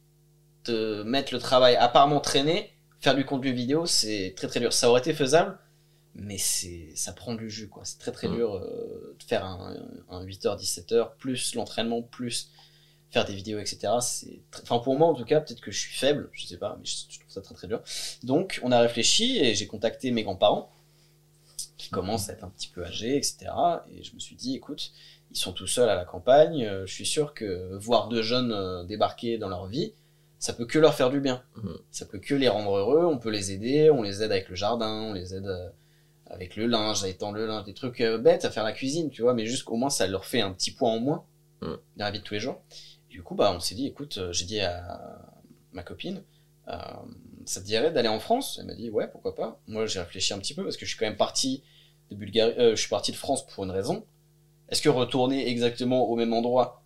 [0.66, 4.74] de mettre le travail, à part m'entraîner, faire du contenu vidéo, c'est très très dur.
[4.74, 5.58] Ça aurait été faisable,
[6.16, 7.86] mais c'est ça prend du jus, quoi.
[7.86, 8.36] C'est très très Mm.
[8.36, 9.76] dur euh, de faire un,
[10.10, 12.52] un 8h-17h, plus l'entraînement, plus
[13.12, 13.94] faire des vidéos, etc.
[14.02, 16.58] C'est très- Enfin, pour moi, en tout cas, peut-être que je suis faible, je sais
[16.58, 17.82] pas, mais je, je trouve ça très très dur.
[18.24, 20.72] Donc, on a réfléchi et j'ai contacté mes grands-parents,
[21.78, 23.48] qui commencent à être un petit peu âgés, etc.
[23.92, 24.92] Et je me suis dit, écoute,
[25.32, 28.52] ils sont tout seuls à la campagne, euh, je suis sûr que voir deux jeunes
[28.52, 29.94] euh, débarquer dans leur vie,
[30.40, 31.44] ça peut que leur faire du bien.
[31.58, 31.78] Mhm.
[31.92, 34.56] Ça peut que les rendre heureux, on peut les aider, on les aide avec le
[34.56, 35.70] jardin, on les aide euh,
[36.28, 39.22] avec le linge, à étendre le linge, des trucs bêtes, à faire la cuisine, tu
[39.22, 41.26] vois, mais juste qu'au moins ça leur fait un petit point en moins
[41.62, 41.78] Mhm.
[41.98, 42.62] dans la vie de tous les jours.
[43.10, 45.20] Et du coup, bah, on s'est dit, écoute, j'ai dit à
[45.74, 46.24] ma copine,
[47.46, 48.58] ça te dirait d'aller en France?
[48.60, 49.60] Elle m'a dit, ouais, pourquoi pas?
[49.68, 51.64] Moi, j'ai réfléchi un petit peu parce que je suis quand même parti
[52.12, 54.06] de Bulgarie, je suis parti de France pour une raison.
[54.70, 56.84] Est-ce que retourner exactement au même endroit,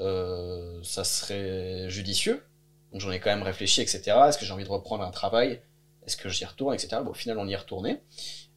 [0.00, 2.44] euh, ça serait judicieux?
[2.92, 4.16] Donc j'en ai quand même réfléchi, etc.
[4.28, 5.62] Est-ce que j'ai envie de reprendre un travail?
[6.06, 7.00] Est-ce que j'y retourne, etc.
[7.02, 8.00] Bon, au final, on y est retourné.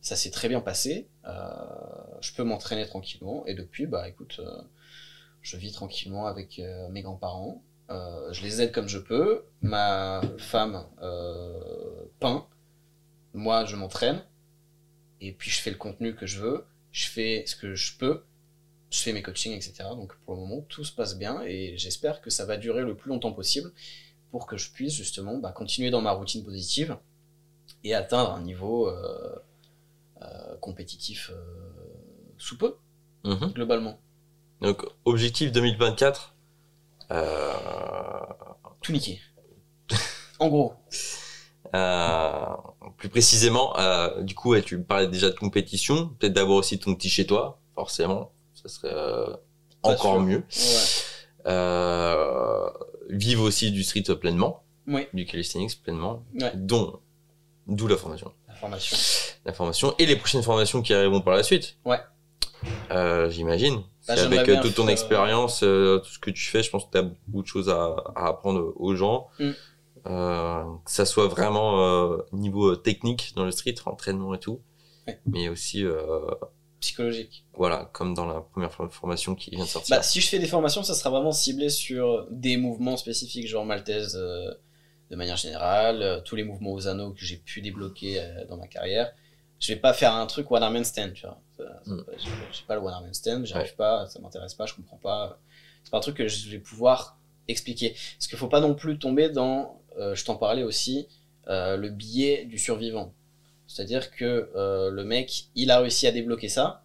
[0.01, 1.07] Ça s'est très bien passé.
[1.25, 1.31] Euh,
[2.21, 3.45] je peux m'entraîner tranquillement.
[3.45, 4.61] Et depuis, bah écoute, euh,
[5.41, 6.61] je vis tranquillement avec
[6.91, 7.63] mes grands-parents.
[7.89, 9.45] je les aide comme je peux.
[9.61, 10.85] Ma femme
[12.19, 12.45] peint.
[13.33, 14.21] Moi, je m'entraîne.
[15.21, 16.65] Et puis, je fais le contenu que je veux.
[16.91, 18.23] Je fais ce que je peux.
[18.91, 19.83] Je fais mes coachings, etc.
[19.95, 21.41] Donc, pour le moment, tout se passe bien.
[21.43, 23.71] Et j'espère que ça va durer le plus longtemps possible
[24.31, 26.97] pour que je puisse justement bah, continuer dans ma routine positive
[27.83, 29.35] et atteindre un niveau euh,
[30.21, 31.43] euh, compétitif euh,
[32.37, 32.75] sous peu,
[33.25, 33.51] Mhm.
[33.53, 33.99] globalement.
[34.61, 36.35] Donc, objectif 2024.
[37.11, 37.53] Euh,
[38.81, 39.19] Tout niqué.
[40.39, 40.73] en gros.
[42.97, 43.73] plus précisément,
[44.21, 46.09] du coup, tu parlais déjà de compétition.
[46.19, 48.31] Peut-être d'avoir aussi ton petit chez toi, forcément.
[48.61, 49.27] Ça serait euh,
[49.83, 50.37] encore mieux.
[50.37, 51.43] Ouais.
[51.47, 52.69] Euh,
[53.09, 56.51] vivre aussi du street pleinement, Oui, du calisthenics pleinement, Ouais.
[56.55, 56.99] dont
[57.67, 58.31] d'où la formation.
[58.47, 58.97] la formation.
[59.45, 61.77] La formation et les prochaines formations qui arriveront par la suite.
[61.85, 61.99] Ouais.
[62.91, 63.83] Euh, J'imagine.
[64.07, 66.91] Bah, avec euh, toute ton expérience, euh, tout ce que tu fais, je pense que
[66.91, 69.27] tu as beaucoup de choses à, à apprendre aux gens.
[69.39, 69.51] Mm.
[70.05, 74.61] Que ça soit vraiment niveau technique dans le street, entraînement et tout,
[75.07, 75.19] Ouais.
[75.27, 75.85] mais aussi
[76.79, 77.43] Psychologique.
[77.53, 79.97] voilà, comme dans la première for- formation qui vient de sortir.
[79.97, 83.65] Bah, si je fais des formations, ça sera vraiment ciblé sur des mouvements spécifiques, genre
[83.65, 84.53] maltaise euh,
[85.11, 88.55] de manière générale, euh, tous les mouvements aux anneaux que j'ai pu débloquer euh, dans
[88.57, 89.11] ma carrière.
[89.59, 91.41] Je vais pas faire un truc one arm handstand, tu vois.
[91.85, 92.01] Mm.
[92.53, 93.75] J'ai pas le one arm handstand, j'arrive Ouais.
[93.75, 95.37] pas, ça m'intéresse pas, je comprends pas.
[95.83, 97.17] C'est pas un truc que je vais pouvoir
[97.49, 97.95] expliquer.
[98.17, 101.07] Parce qu'il faut pas non plus tomber dans, je t'en parlais aussi,
[101.47, 103.13] le biais du survivant.
[103.69, 106.83] C'est-à-dire que euh, le mec, il a réussi à débloquer ça,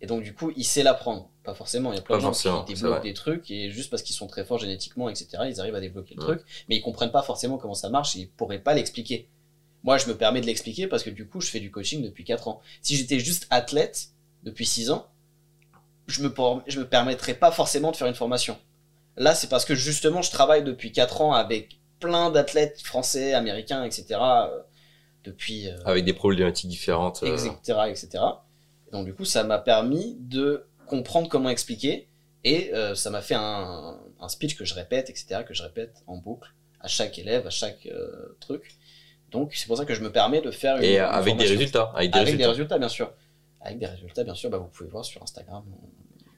[0.00, 1.28] et donc du coup, il sait l'apprendre.
[1.44, 2.32] Pas forcément, il y a plein de gens
[2.64, 5.74] qui débloquent des trucs, et juste parce qu'ils sont très forts génétiquement, etc., ils arrivent
[5.74, 6.36] à débloquer le Ouais.
[6.36, 9.28] truc, mais ils comprennent pas forcément comment ça marche, et ils pourraient pas l'expliquer.
[9.82, 12.24] Moi, je me permets de l'expliquer parce que du coup, je fais du coaching depuis
[12.24, 12.60] 4 ans.
[12.82, 14.08] Si j'étais juste athlète
[14.42, 15.06] depuis 6 ans,
[16.06, 16.34] je me,
[16.66, 18.58] je me permettrais pas forcément de faire une formation.
[19.16, 23.84] Là, c'est parce que justement, je travaille depuis 4 ans avec plein d'athlètes français, américains,
[23.84, 24.18] etc.
[25.26, 27.22] euh, depuis euh, Avec des problématiques différentes.
[27.22, 28.08] euh, etc., etc.
[28.88, 32.08] Et donc du coup, ça m'a permis de comprendre comment expliquer
[32.44, 36.02] et euh, ça m'a fait un, un speech que je répète, etc., que je répète
[36.06, 36.48] en boucle
[36.80, 38.76] à chaque élève, à chaque euh, truc.
[39.30, 41.44] Donc c'est pour ça que je me permets de faire une, et une avec des
[41.46, 41.92] résultats.
[41.94, 42.44] Avec des Avec résultats.
[42.44, 43.12] des résultats, bien sûr.
[43.60, 45.62] Avec des résultats, bien sûr, bah, vous pouvez voir sur Instagram.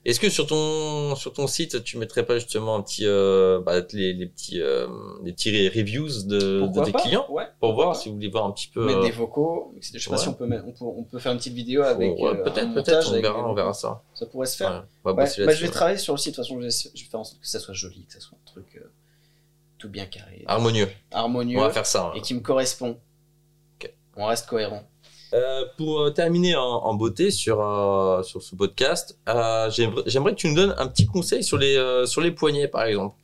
[0.05, 3.79] Est-ce que sur ton sur ton site tu mettrais pas justement un petit euh, bah,
[3.93, 4.85] les, les petits euh,
[5.23, 7.45] les petits reviews de, de tes pas clients Ouais.
[7.61, 7.97] pour voir pas.
[7.97, 8.85] si vous voulez voir un petit peu.
[8.85, 9.73] Mettre euh, des vocaux.
[9.79, 11.83] Je sais pas si on peut, mettre, on peut, on peut faire une petite vidéo
[11.83, 12.19] avec.
[12.19, 14.03] ouais, euh, peut-être peut-être on verra on verra ça.
[14.13, 14.85] Ça pourrait se faire.
[15.05, 16.31] bosser bah, je vais travailler sur le site.
[16.33, 18.11] De toute façon, je vais, je vais faire en sorte que ça soit joli, que
[18.13, 18.91] ça soit un truc euh,
[19.77, 20.89] tout bien carré, Harmonieux.
[21.11, 22.11] harmonieux On va faire ça.
[22.15, 22.99] et qui me correspond.
[23.81, 23.89] Ok.
[24.17, 24.83] On reste cohérent.
[25.33, 30.39] Euh, pour euh, terminer en, en beauté sur euh, sur ce podcast, euh, j'aimerais que
[30.39, 33.15] tu nous donnes un petit conseil sur les sur les poignets par exemple.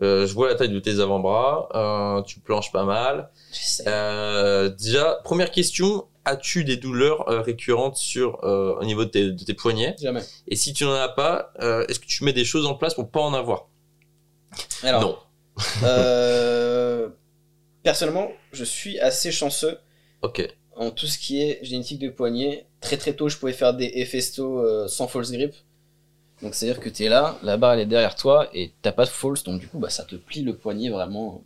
[0.00, 3.30] Je vois la taille de tes avant-bras, tu planches pas mal.
[3.52, 3.84] J'essaie.
[3.86, 9.54] Euh, déjà, première question, as-tu des douleurs récurrentes sur au niveau de tes, de tes
[9.54, 9.94] poignets?
[10.02, 10.22] Jamais.
[10.48, 11.52] Et si tu n'en as pas,
[11.88, 13.68] est-ce que tu mets des choses en place pour pas en avoir?
[14.82, 15.16] Alors, Non.
[17.84, 19.78] personnellement, je suis assez chanceux
[20.22, 20.42] Ok.
[20.76, 22.66] En tout ce qui est génétique de poignet.
[22.80, 25.54] Très très tôt, je pouvais faire des Hefesto euh, sans false grip.
[26.42, 29.04] Donc c'est-à-dire que tu es là, la barre elle est derrière toi et t'as pas
[29.04, 31.42] de false, donc du coup bah, ça te plie le poignet vraiment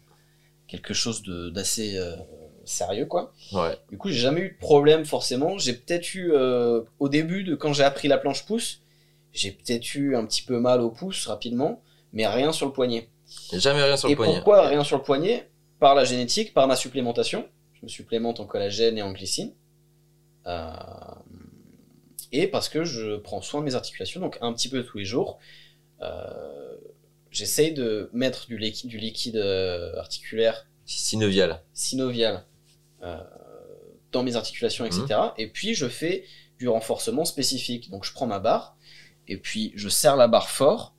[0.67, 2.17] quelque chose de- d'assez euh,
[2.65, 3.33] sérieux quoi.
[3.53, 3.77] Ouais.
[3.91, 5.59] Du coup j'ai jamais eu de problème forcément.
[5.59, 8.81] J'ai peut-être eu euh, au début de quand j'ai appris la planche pouce,
[9.33, 11.83] j'ai peut-être eu un petit peu mal au pouce rapidement,
[12.13, 13.09] mais rien sur le poignet.
[13.53, 14.35] Jamais rien sur Et le poignet.
[14.37, 14.71] pourquoi Ok.
[14.71, 15.49] rien sur le poignet?
[15.81, 17.47] Par la génétique, par ma supplémentation.
[17.79, 19.53] Je me supplémente en collagène et en glycine.
[20.47, 20.73] Euh,
[22.33, 25.05] et parce que je prends soin de mes articulations, donc un petit peu tous les
[25.05, 25.39] jours.
[26.03, 26.77] Euh,
[27.31, 31.63] J'essaye de mettre du liquide, du liquide euh, articulaire Synovial.
[31.75, 32.47] synovial
[33.03, 33.19] euh,
[34.13, 35.05] dans mes articulations, etc.
[35.11, 35.33] Mhm.
[35.37, 36.25] Et puis je fais
[36.59, 37.91] du renforcement spécifique.
[37.91, 38.77] Donc je prends ma barre,
[39.27, 40.95] et puis je serre la barre fort,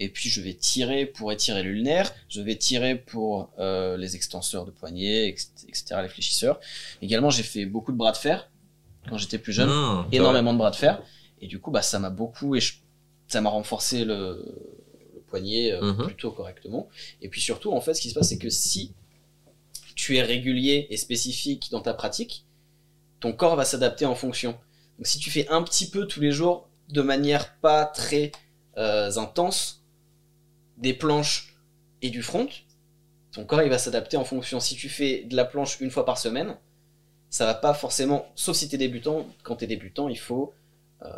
[0.00, 4.64] et puis je vais tirer pour étirer l'ulnaire, je vais tirer pour euh, les extenseurs
[4.64, 6.58] de poignet, etc., les fléchisseurs.
[7.02, 8.50] Également, j'ai fait beaucoup de bras de fer
[9.08, 11.02] quand j'étais plus jeune Mmh, c'est énormément de bras de fer
[11.40, 12.74] et du coup bah ça m'a beaucoup et je-
[13.28, 14.44] ça m'a renforcé le,
[15.14, 16.06] le poignet euh, Mhm.
[16.06, 16.88] plutôt correctement
[17.22, 18.92] et puis surtout en fait ce qui se passe c'est que si
[19.94, 22.44] tu es régulier et spécifique dans ta pratique
[23.20, 24.52] ton corps va s'adapter en fonction
[24.98, 28.32] donc si tu fais un petit peu tous les jours de manière pas très
[28.78, 29.79] euh, intense
[30.80, 31.54] des planches
[32.02, 32.48] et du front
[33.32, 36.04] ton corps il va s'adapter en fonction si tu fais de la planche une fois
[36.04, 36.56] par semaine
[37.30, 40.52] ça va pas forcément, sauf si t'es débutant, quand t'es débutant, il faut,
[41.02, 41.08] euh,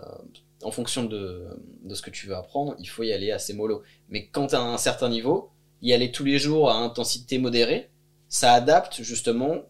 [0.63, 1.49] en fonction de,
[1.83, 3.83] de ce que tu veux apprendre, il faut y aller assez mollo.
[4.11, 7.91] Mais quand t'as un certain niveau, y aller tous les jours à intensité modérée,
[8.29, 9.63] ça adapte justement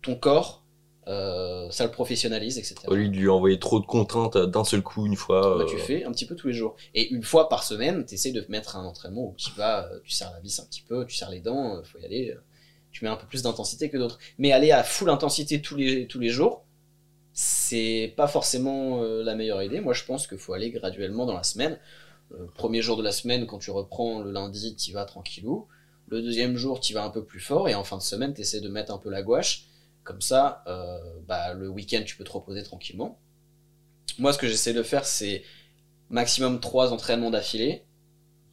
[0.00, 0.61] ton corps,
[1.08, 2.76] euh, ça le professionnalise, etc.
[2.86, 5.40] Au lieu de lui envoyer trop de contraintes d'un seul coup une fois.
[5.58, 6.76] Bah, euh, tu fais un petit peu tous les jours.
[6.94, 9.98] Et une fois par semaine, tu essaies de mettre un entraînement où tu vas, euh,
[10.04, 12.30] tu serres la vis un petit peu, tu serres les dents, euh, faut y aller.
[12.30, 12.40] euh,
[12.92, 14.18] Tu mets un peu plus d'intensité que d'autres.
[14.38, 16.64] Mais aller à full intensité tous les, tous les jours,
[17.32, 19.80] c'est pas forcément euh, la meilleure idée.
[19.80, 21.78] Moi, je pense qu'il faut aller graduellement dans la semaine.
[22.32, 25.66] Euh, premier jour de la semaine, quand tu reprends le lundi, tu vas tranquillou.
[26.08, 27.68] Le deuxième jour, tu vas un peu plus fort.
[27.68, 29.64] Et en fin de semaine, tu essaies de mettre un peu la gouache.
[30.04, 30.98] Comme ça, euh,
[31.28, 33.20] bah, le week-end, tu peux te reposer tranquillement.
[34.18, 35.42] Moi, ce que j'essaie de faire, c'est
[36.10, 37.84] maximum trois entraînements d'affilée,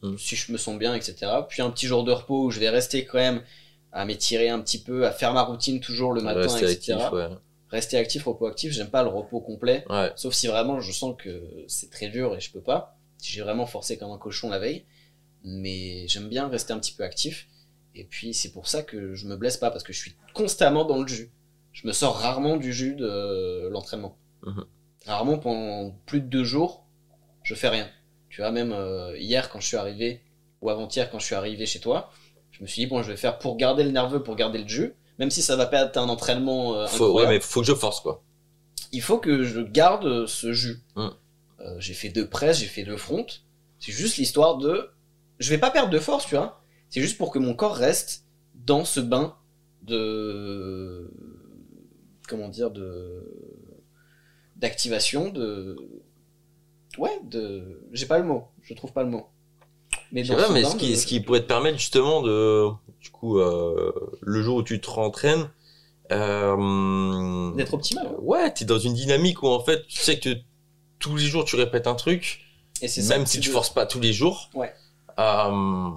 [0.02, 0.18] Mm.
[0.18, 1.16] si je me sens bien, etc.
[1.50, 3.44] Puis un petit jour de repos où je vais rester quand même
[3.92, 6.94] à m'étirer un petit peu, à faire ma routine toujours le matin, rester etc.
[6.94, 7.28] actif, ouais.
[7.70, 8.72] Rester actif, repos actif.
[8.72, 10.12] J'aime pas le repos complet, Ouais.
[10.16, 12.98] sauf si vraiment je sens que c'est très dur et je peux pas.
[13.18, 14.86] Si j'ai vraiment forcé comme un cochon la veille,
[15.44, 17.48] mais j'aime bien rester un petit peu actif.
[17.96, 20.86] Et puis c'est pour ça que je me blesse pas parce que je suis constamment
[20.86, 21.32] dans le jus.
[21.72, 24.18] Je me sors rarement du jus de l'entraînement.
[24.46, 24.66] Mhm.
[25.06, 26.86] Rarement pendant plus de deux jours,
[27.44, 27.90] je fais rien.
[28.30, 30.22] Tu vois, même euh, hier quand je suis arrivé,
[30.62, 32.12] ou avant-hier quand je suis arrivé chez toi,
[32.52, 34.68] je me suis dit, bon, je vais faire pour garder le nerveux, pour garder le
[34.68, 37.68] jus, même si ça va pas être un entraînement euh, Faut, ouais, mais faut que
[37.68, 38.24] je force quoi.
[38.92, 40.82] il faut que je garde euh, ce jus.
[40.96, 41.12] Mhm.
[41.62, 43.28] Euh, j'ai fait deux presses, j'ai fait deux fronts.
[43.80, 44.90] C'est juste l'histoire de.
[45.40, 46.62] Je vais pas perdre de force, tu vois.
[46.90, 48.26] C'est juste pour que mon corps reste
[48.56, 49.36] dans ce bain
[49.82, 51.12] de.
[52.30, 53.24] Comment dire De.
[54.56, 55.76] D'activation, de.
[56.98, 57.82] Ouais, de.
[57.92, 58.46] J'ai pas le mot.
[58.62, 59.26] Je trouve pas le mot.
[60.12, 62.68] Mais dans pas, ce mais ce qui, de- ce qui pourrait te permettre justement de,
[63.00, 63.92] du coup, euh,
[64.22, 65.50] le jour où tu te rentraînes,
[66.12, 68.08] euh, D'être optimal.
[68.20, 68.44] ouais.
[68.44, 70.30] ouais, t'es dans une dynamique où en fait, tu sais que
[70.98, 72.42] tous les jours tu répètes un truc,
[72.82, 74.50] Et c'est ça même si tu veux- forces pas tous les jours.
[74.56, 74.74] Ouais.
[75.20, 75.90] euh,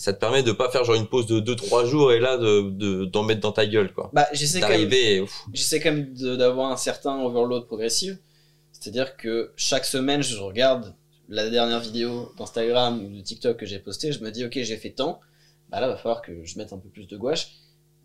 [0.00, 2.70] ça te permet de pas faire genre une pause de 2-3 jours et là de,
[2.70, 4.10] de, d'en mettre dans ta gueule, quoi.
[4.14, 5.22] Bah, j'essaie quand même et,
[5.52, 8.16] j'essaie quand même d'avoir un certain overload progressif.
[8.72, 10.94] C'est-à-dire que chaque semaine, je regarde
[11.28, 14.78] la dernière vidéo d'Instagram ou de TikTok que j'ai postée, je me dis, ok, j'ai
[14.78, 15.20] fait tant,
[15.68, 17.58] bah là, va falloir que je mette un peu plus de gouache.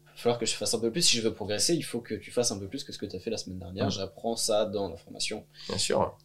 [0.05, 1.01] Va falloir que je fasse un peu plus.
[1.01, 3.05] Si je veux progresser, il faut que tu fasses un peu plus que ce que
[3.05, 3.89] tu as fait la semaine dernière.
[3.89, 5.45] J'apprends ça dans la formation.
[5.69, 6.17] bien sûr.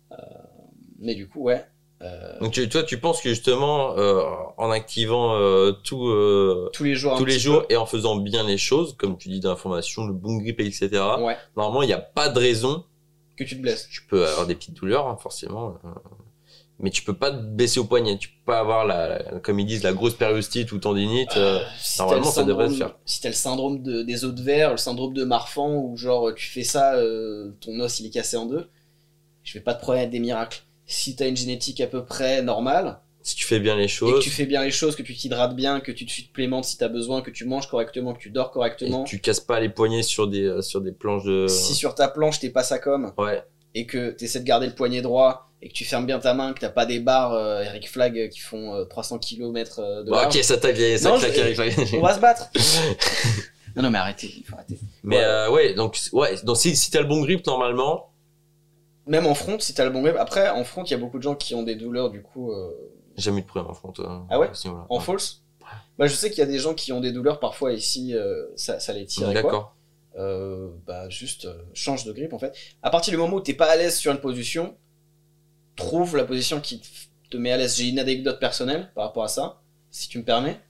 [0.99, 1.65] Mais du coup, ouais.
[2.03, 4.23] Euh, Donc tu, toi, tu penses que justement, euh,
[4.57, 8.43] en activant euh, tout, euh, tous les jours, tous les jours et en faisant bien
[8.45, 10.89] les choses, comme tu dis d'information, le bon grip, etc.
[11.21, 12.85] ouais, Normalement, il n'y a pas de raison.
[13.37, 13.89] que tu te blesses.
[13.91, 15.89] Tu peux avoir des petites douleurs, hein, forcément, euh,
[16.79, 18.17] mais tu peux pas te baisser au poignet.
[18.17, 21.37] Tu peux pas avoir la, la- comme ils disent, la grosse périostite ou tendinite.
[21.37, 22.99] euh, Si normalement, le ça devrait se syndrome- faire.
[23.05, 26.35] Si t'as le syndrome de- des os de verre, le syndrome de Marfan, où genre
[26.35, 28.67] tu fais ça, euh, ton os il est cassé en deux,
[29.43, 30.63] je vais pas te promettre des miracles.
[30.93, 33.93] Si t'as une génétique à peu près normale, si tu fais bien les et que
[33.93, 36.79] choses, tu fais bien les choses, que tu t'hydrates bien, que tu te supplémentes si
[36.79, 39.61] t'as besoin, que tu manges correctement, que tu dors et correctement, que tu casses pas
[39.61, 41.47] les poignets sur des, euh, sur des planches de.
[41.47, 43.43] si sur ta planche t'es pas ça comme, Ouais.
[43.75, 46.55] et que t'essaies de garder le poignet droit, et que tu fermes bien ta main,
[46.55, 50.11] que t'as pas des barres euh, Eric Flag euh, qui font euh, 300 km de
[50.11, 51.57] large, ok, ça t'a ça Non, claque je- avec
[51.93, 52.49] la- on va se battre.
[53.77, 54.79] non, non, mais arrêtez, il faut arrêter.
[55.05, 55.49] Mais Ouais.
[55.51, 58.10] ouais, donc ouais, donc si, si t'as le bon grip normalement,
[59.11, 60.15] Même en front, si t'as le bon grip.
[60.17, 62.53] Après, en front, il y a beaucoup de gens qui ont des douleurs, du coup,
[62.53, 62.71] euh,
[63.17, 63.93] j'ai jamais eu de problème en front.
[63.99, 64.49] euh, Ah ouais
[64.89, 65.03] en Ouais.
[65.03, 65.43] false.
[65.99, 68.47] Bah, je sais qu'il y a des gens qui ont des douleurs parfois ici, euh,
[68.55, 69.33] ça, ça les tire.
[69.33, 69.75] D'accord.
[70.87, 72.55] Bah, juste change de grip en fait.
[72.85, 74.77] À partir du moment où t'es pas à l'aise sur une position,
[75.77, 76.81] trouve la position qui
[77.31, 77.77] te met à l'aise.
[77.77, 79.61] J'ai une anecdote personnelle par rapport à ça,
[79.91, 80.61] si tu me permets.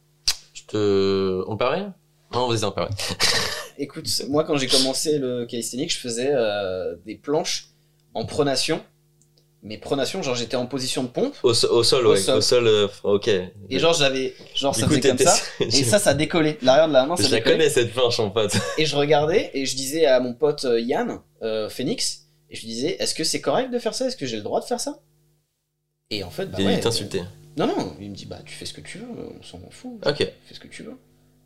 [0.54, 1.88] Je te, on paraît
[2.32, 2.90] Non, vas-y, on paraît.
[3.78, 6.32] Écoute, moi quand j'ai commencé le calisthenics, je faisais
[7.04, 7.69] des planches
[8.14, 8.82] en pronation.
[9.62, 11.34] Mais pronation, genre j'étais en position de pompe.
[11.42, 12.16] Au, so- au sol, Au ouais.
[12.16, 12.38] sol.
[12.38, 13.28] Au sol, euh, ok.
[13.28, 15.36] Et genre j'avais, genre du ça coup, faisait comme ça.
[15.60, 16.56] Et ça, ça décollait.
[16.62, 18.58] L'arrière de la main, ça je la connais cette planche en fait.
[18.78, 22.62] Et je regardais et je disais à mon pote euh, Yann, euh, Phoenix, et je
[22.62, 24.06] lui disais, est-ce que c'est correct de faire ça?
[24.06, 24.98] Est-ce que j'ai le droit de faire ça?
[26.08, 27.22] Et en fait, bah Il ouais, t'insulter.
[27.58, 29.06] Non, non, il me dit, bah tu fais ce que tu veux,
[29.38, 30.16] on s'en fout, Ok.
[30.18, 30.96] fais ce que tu veux.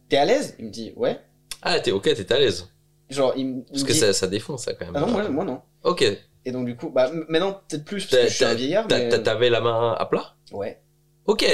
[0.09, 0.55] T'es à l'aise?
[0.61, 1.19] Il me dit, ouais.
[1.63, 2.69] Ah, t'es ok, t'es à l'aise.
[3.11, 4.95] Genre, il, me- il Parce me que dit, ça, ça défonce ça quand même.
[4.97, 5.61] ah non, moi, moi non.
[5.83, 6.05] Ok.
[6.47, 9.09] Et donc du coup, bah maintenant peut-être plus parce que je suis un vieillard, mais...
[9.23, 10.35] T'avais la main à plat?
[10.53, 10.81] Ouais.
[11.27, 11.45] Ok.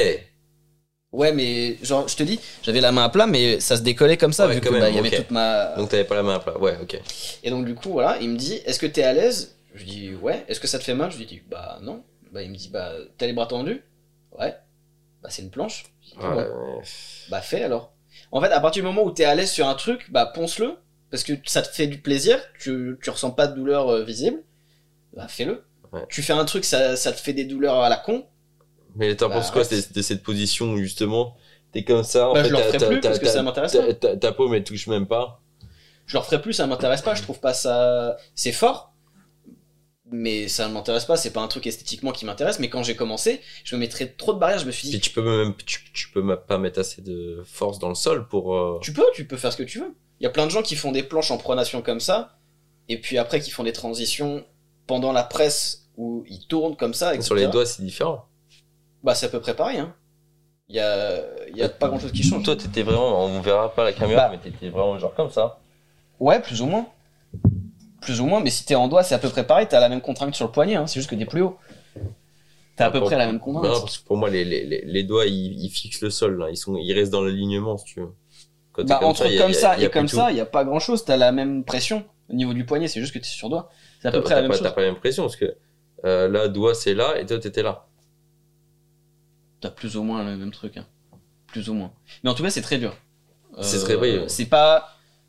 [1.12, 4.16] Ouais, mais genre, je te dis, j'avais la main à plat, mais ça se décollait
[4.16, 5.74] comme ça, Ouais, vu que même, bah, y avait toute ma...
[5.76, 6.56] Donc t'avais pas la main à plat.
[6.58, 7.00] Ouais, ok.
[7.42, 9.56] Et donc du coup, voilà, il me dit, est-ce que t'es à l'aise?
[9.74, 10.44] Je lui dis, ouais.
[10.48, 11.10] Est-ce que ça te fait mal?
[11.10, 12.04] Je lui dis, bah non.
[12.32, 13.82] Bah il me dit, bah t'as les bras tendus?
[14.38, 14.54] Ouais.
[15.22, 15.84] Bah c'est une planche.
[16.00, 16.48] Je dis, Ouais, Ouais.
[17.28, 17.92] Bah fais alors.
[18.32, 20.76] En fait, à partir du moment où t'es à l'aise sur un truc, bah ponce-le.
[21.10, 24.44] Parce que ça te fait du plaisir, tu, tu ressens pas de douleur euh, visible.
[25.14, 25.64] Bah fais-le.
[25.92, 26.04] Ouais.
[26.08, 28.26] Tu fais un truc, ça, ça te fait des douleurs à la con.
[28.96, 29.88] Mais t'en Bah, penses quoi arrête.
[29.90, 31.36] de, de cette position où justement
[31.72, 33.42] T'es comme ça, en Bah, fait, je le ta- referai ta- plus parce que ça
[33.44, 33.94] m'intéresse pas.
[33.94, 35.40] ta- Ta paume, elle touche même pas.
[36.06, 38.16] Je le referai plus, ça m'intéresse pas, je trouve pas ça.
[38.34, 38.92] C'est fort,
[40.10, 42.96] mais ça ne m'intéresse pas, c'est pas un truc esthétiquement qui m'intéresse, mais quand j'ai
[42.96, 45.54] commencé, je me mettrais trop de barrières, je me suis Puis dit, tu peux même,
[45.64, 48.56] tu, tu peux pas mettre assez de force dans le sol pour.
[48.56, 49.94] euh, tu peux, tu peux faire ce que tu veux.
[50.18, 52.36] Il y a plein de gens qui font des planches en pronation comme ça,
[52.88, 54.44] et puis après qui font des transitions
[54.90, 57.24] pendant la presse où ils tournent comme ça, etc.
[57.26, 58.24] Sur les doigts, c'est différent.
[59.04, 59.94] Bah, c'est à peu près pareil, hein.
[60.68, 62.42] Il y a, il y a pas grand chose qui change.
[62.42, 64.30] Toi, t'étais vraiment, on verra pas la caméra, Bah.
[64.32, 65.60] mais t'étais vraiment genre comme ça.
[66.18, 66.86] Ouais, plus ou moins.
[68.00, 69.88] Plus ou moins, mais si t'es en doigt, c'est à peu près pareil, t'as la
[69.88, 71.56] même contrainte sur le poignet, hein, c'est juste que t'es plus haut.
[72.76, 73.80] T'as à peu Pour- près la même Non, contrainte.
[73.80, 76.50] parce que pour moi, les, les, les, les doigts, ils, ils fixent le sol, là.
[76.50, 78.12] Ils, sont, ils restent dans l'alignement, si tu veux.
[78.72, 80.16] Quand Bah, entre il comme il y a- ça il y a et comme tout.
[80.16, 82.88] ça, il y a pas grand chose, t'as la même pression au niveau du poignet,
[82.88, 83.70] c'est juste que t'es sur doigt.
[84.00, 84.62] C'est à peu T'as près la même pas, chose.
[84.64, 85.54] t'as pas l'impression, parce que
[86.04, 87.86] euh, là, doigt, c'est là, et toi, t'étais là.
[89.60, 90.86] T'as plus ou moins le même truc, hein.
[91.46, 91.92] Plus ou moins.
[92.24, 92.94] Mais en tout cas, c'est très dur.
[93.58, 94.20] Euh, C'est très- oui.
[94.28, 94.88] C'est pas.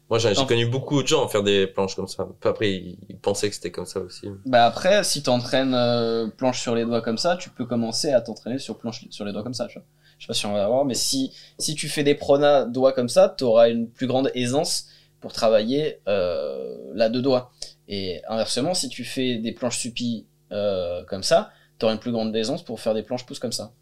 [0.09, 2.27] Moi, j'ai connu beaucoup de gens faire des planches comme ça.
[2.43, 4.27] Après, ils, pensaient que c'était comme ça aussi.
[4.45, 8.19] Bah après, si t'entraînes euh, planche sur les doigts comme ça, tu peux commencer à
[8.19, 9.67] t'entraîner sur planche sur les doigts comme ça.
[9.67, 9.87] Tu vois.
[10.17, 12.91] Je sais pas si on va voir, mais si si tu fais des pronas doigts
[12.91, 14.87] comme ça, t'auras une plus grande aisance
[15.21, 17.51] pour travailler euh, la deux doigts.
[17.87, 22.35] Et inversement, si tu fais des planches suppies euh, comme ça, t'auras une plus grande
[22.35, 23.73] aisance pour faire des planches pouces comme ça.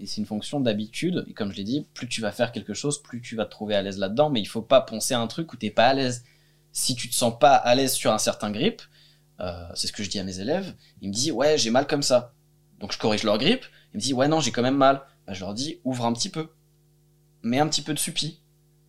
[0.00, 2.74] Et c'est une fonction d'habitude, et comme je l'ai dit, plus tu vas faire quelque
[2.74, 5.20] chose, plus tu vas te trouver à l'aise là-dedans, mais il faut pas penser à
[5.20, 6.24] un truc où t'es pas à l'aise.
[6.70, 8.82] Si tu te sens pas à l'aise sur un certain grip,
[9.40, 11.86] euh, c'est ce que je dis à mes élèves, ils me disent ouais j'ai mal
[11.86, 12.34] comme ça.
[12.78, 15.02] Donc je corrige leur grip, ils me disent ouais non j'ai quand même mal.
[15.26, 16.48] Bah, je leur dis ouvre un petit peu,
[17.42, 18.40] mets un petit peu de suppi,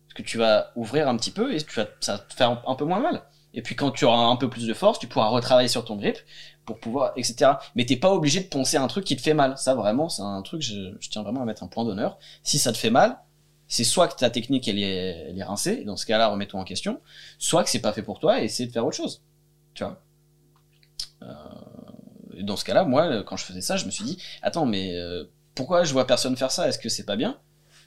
[0.06, 2.74] parce que tu vas ouvrir un petit peu et tu ça va te faire un
[2.76, 3.22] peu moins mal.
[3.54, 5.96] Et puis quand tu auras un peu plus de force, tu pourras retravailler sur ton
[5.96, 6.16] grip
[6.64, 7.52] pour pouvoir, etc.
[7.74, 9.58] Mais t'es pas obligé de poncer un truc qui te fait mal.
[9.58, 12.18] Ça vraiment, c'est un truc, je, je tiens vraiment à mettre un point d'honneur.
[12.42, 13.18] Si ça te fait mal,
[13.70, 16.60] c'est soit que ta technique elle est, elle est rincée, et dans ce cas-là remets-toi
[16.60, 17.00] en question,
[17.38, 19.22] soit que c'est pas fait pour toi et essaie de faire autre chose.
[19.74, 20.02] Tu vois.
[21.22, 21.26] Euh,
[22.36, 24.96] et dans ce cas-là, moi, quand je faisais ça, je me suis dit, attends, mais
[24.96, 25.24] euh,
[25.54, 26.68] pourquoi je vois personne faire ça?
[26.68, 27.38] Est-ce que c'est pas bien?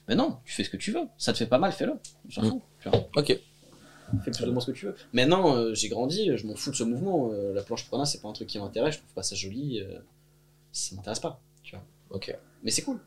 [0.08, 1.06] Mais non, tu fais ce que tu veux.
[1.18, 1.94] Ça te fait pas mal, fais-le.
[2.36, 2.48] Mm.
[2.48, 2.62] fout.
[2.80, 3.00] Tu vois.
[3.16, 3.38] Ok.
[4.24, 4.94] Fais plus ou moins ce que tu veux.
[5.12, 7.30] Maintenant, euh, j'ai grandi, je m'en fous de ce mouvement.
[7.32, 8.94] Euh, la planche prana, c'est pas un truc qui m'intéresse.
[8.94, 9.80] Je trouve pas ça joli.
[9.80, 9.98] euh,
[10.72, 11.40] ça m'intéresse pas.
[11.62, 11.84] Tu vois.
[12.10, 12.36] Ok.
[12.62, 12.98] Mais c'est cool.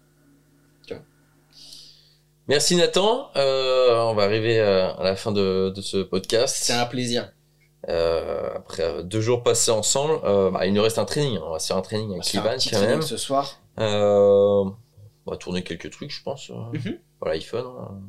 [2.48, 3.30] Merci Nathan.
[3.36, 6.56] Euh, on va arriver euh, à la fin de, de ce podcast.
[6.58, 7.34] C'est un plaisir.
[7.90, 11.38] Euh, après euh, deux jours passés ensemble, euh, bah, il nous reste un training.
[11.44, 13.02] On va se faire un training avec Ivan quand training même.
[13.02, 13.60] ce soir.
[13.80, 14.64] Euh,
[15.26, 16.50] on va tourner quelques trucs, je pense.
[16.50, 16.98] euh, Mhm.
[17.20, 17.66] Pour l'iPhone.
[17.68, 18.00] hein.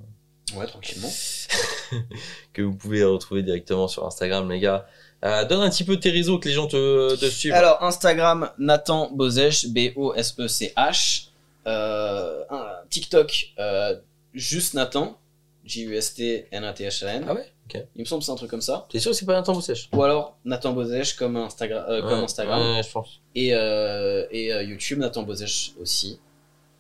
[0.57, 1.11] Ouais, tranquillement.
[2.53, 4.87] que vous pouvez retrouver directement sur Instagram, les gars.
[5.25, 7.53] Euh, donne un petit peu tes réseaux que les gens te, te suivent.
[7.53, 11.29] Alors, Instagram, Nathan Bozech, B-O-S-E-C-H.
[11.67, 12.45] Euh,
[12.89, 13.97] TikTok, euh,
[14.33, 15.19] juste Nathan,
[15.65, 17.27] J-U-S-T-N-A-T-H-A-N.
[17.29, 17.53] Ah ouais?
[17.97, 18.87] Il me semble que c'est un truc comme ça.
[18.89, 22.25] T'es sûr que c'est pas Nathan Boussèche Ou alors Nathan Bozech comme, Instagram comme Ouais,
[22.25, 22.77] Instagram.
[22.77, 23.21] Ouais, je pense.
[23.35, 26.19] Et, et YouTube, Nathan Bozech aussi.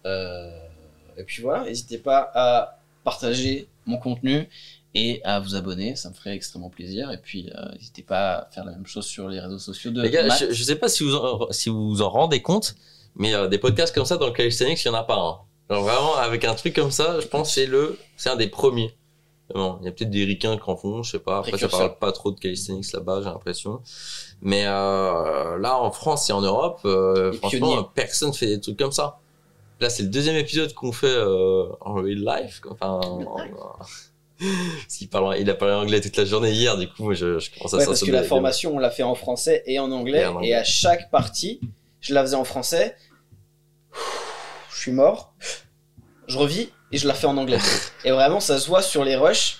[0.06, 4.48] Et puis voilà, n'hésitez pas à partager mon contenu
[4.94, 7.10] et à vous abonner, ça me ferait extrêmement plaisir.
[7.10, 10.02] Et puis euh, n'hésitez pas à faire la même chose sur les réseaux sociaux de
[10.02, 10.38] Les gars, Matt.
[10.48, 12.74] je, je sais pas si vous en, si vous vous en rendez compte,
[13.14, 15.38] mais euh, des podcasts comme ça dans le calisthenics, il y en a pas un.
[15.74, 18.48] Genre vraiment, avec un truc comme ça, je pense que c'est le, c'est un des
[18.48, 18.94] premiers.
[19.50, 19.78] Vraiment.
[19.80, 21.38] Il y a peut-être des ricains qui en font, je sais pas.
[21.38, 21.88] Après, ça Précurseur.
[21.88, 23.80] parle pas trop de calisthenics là-bas, j'ai l'impression.
[24.42, 27.86] Mais euh, là, en France et en Europe, euh, franchement, pionniers.
[27.94, 29.18] personne fait des trucs comme ça.
[29.80, 32.60] Là, c'est le deuxième épisode qu'on fait euh, en real life.
[32.70, 33.24] Enfin, en-
[34.86, 37.50] S'il parle, il a parlé anglais toute la journée hier, du coup, moi, je, je
[37.50, 40.20] commence à Ouais, parce que la formation, on l'a fait en français et en anglais.
[40.22, 40.48] Et en anglais.
[40.48, 41.60] Et à chaque partie,
[42.00, 42.94] je la faisais en français.
[44.74, 45.34] Je suis mort.
[46.28, 47.58] Je revis et je la fais en anglais.
[48.04, 49.58] et vraiment, ça se voit sur les rushs.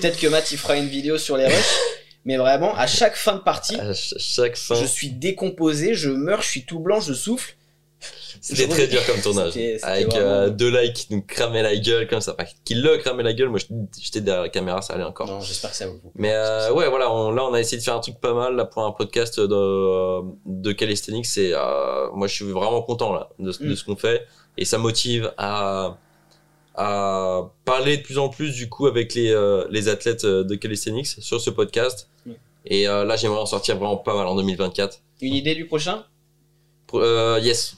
[0.00, 1.78] Peut-être que Matt, il fera une vidéo sur les rushs.
[2.24, 4.74] Mais vraiment, à chaque fin de partie, À ch- chaque fin.
[4.74, 7.56] je suis décomposé, je meurs, je suis tout blanc, je souffle.
[8.40, 9.54] C'était très dur comme tournage.
[9.82, 12.34] Avec euh, deux likes qui nous cramaient la gueule comme ça.
[12.38, 13.58] Enfin, qui le cramaient la gueule, moi
[14.00, 15.26] j'étais derrière la caméra, ça allait encore.
[15.26, 16.12] Non, j'espère que ça le coup.
[16.14, 18.54] Mais euh, ouais, voilà, on, là on a essayé de faire un truc pas mal
[18.54, 21.26] là pour un podcast de, de calisthenics.
[21.26, 23.74] C'est, euh, moi je suis vraiment content là de, Mm.
[23.74, 24.24] ce qu'on fait
[24.56, 25.96] et ça motive à,
[26.76, 29.34] à parler de plus en plus du coup avec les,
[29.70, 32.08] les athlètes de calisthenics sur ce podcast.
[32.26, 32.32] Mm.
[32.66, 35.00] Et là j'aimerais en sortir vraiment pas mal en 2024.
[35.20, 36.04] Une idée du prochain?
[36.94, 37.74] Yes,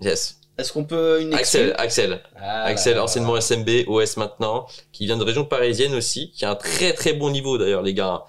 [0.00, 0.36] yes.
[0.58, 2.22] Est-ce qu'on peut une Axel, Axel.
[2.36, 6.54] Ah, Axel, anciennement SMB, OS maintenant, qui vient de région parisienne aussi, qui a un
[6.54, 8.24] très très bon niveau d'ailleurs les gars.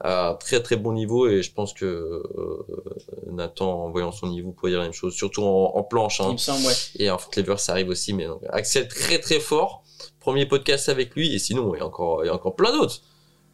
[0.00, 2.66] à très très bon niveau et je pense que euh,
[3.30, 6.24] Nathan en voyant son niveau pourrait dire la même chose surtout en, en planche Il
[6.26, 6.32] hein.
[6.32, 6.74] me semble, ouais.
[6.98, 9.84] et en foot lever ça arrive aussi mais donc, Axel très très fort
[10.20, 12.72] premier podcast avec lui et sinon il y a encore il y a encore plein
[12.72, 13.00] d'autres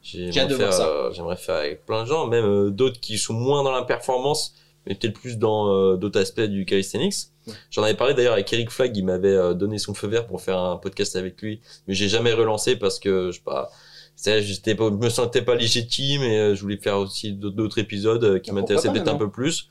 [0.02, 0.88] J'ai j'aimerais faire ça.
[0.88, 3.82] euh, j'aimerais faire avec plein de gens même euh, d'autres qui sont moins dans la
[3.82, 4.54] performance
[4.86, 7.14] mais peut-être plus dans euh, d'autres aspects du calisthenics
[7.48, 7.54] Ouais.
[7.70, 10.40] j'en avais parlé d'ailleurs avec Eric Flag il m'avait euh, donné son feu vert pour
[10.40, 13.68] faire un podcast avec lui mais j'ai jamais relancé parce que je sais pas
[14.14, 17.78] c'est j'étais pas je me sentais pas légitime et euh, je voulais faire aussi d'autres
[17.80, 19.68] épisodes qui Ah, m'intéressaient peut-être un peu plus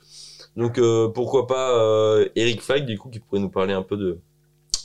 [0.57, 0.81] donc
[1.13, 4.19] pourquoi pas Eric Flag du coup qui pourrait nous parler un peu de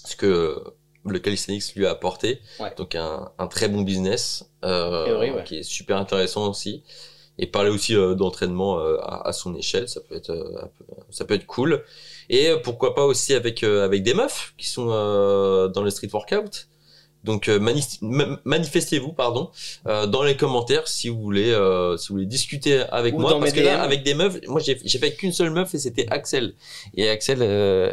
[0.05, 0.63] ce que
[1.05, 2.73] le calisthenics lui a apporté Ouais.
[2.77, 5.43] donc un, un très bon business ouais.
[5.45, 6.85] qui est super intéressant aussi
[7.39, 10.63] et parler aussi euh, d'entraînement euh, à, son échelle ça peut être euh,
[11.11, 11.85] ça peut être cool.
[12.29, 16.69] Et pourquoi pas aussi avec avec des meufs qui sont dans le street workout
[17.27, 19.51] donc euh, mani- ma- manifestez-vous pardon
[19.87, 23.39] euh, dans les commentaires si vous voulez euh, si vous voulez discuter avec Ou moi.
[23.39, 26.55] parce que là avec des meufs moi j'ai fait qu'une seule meuf et c'était Axel.
[26.97, 27.39] Et Axel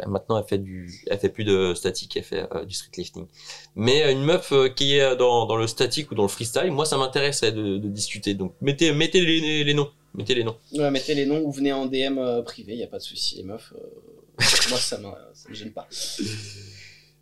[0.06, 3.26] maintenant elle fait du elle fait plus de statique elle fait du street lifting
[3.76, 6.96] mais une meuf qui est dans dans le statique ou dans le freestyle moi ça
[6.96, 8.34] m'intéresserait de, de discuter.
[8.34, 9.90] Donc mettez mettez les, les noms.
[10.16, 10.56] Mettez les noms.
[10.72, 13.34] Ouais, mettez les noms ou venez en DM euh, privé, y a pas de souci,
[13.38, 13.72] les meufs.
[13.74, 13.78] euh,
[14.70, 14.96] moi, ça
[15.34, 15.88] ça me gêne pas.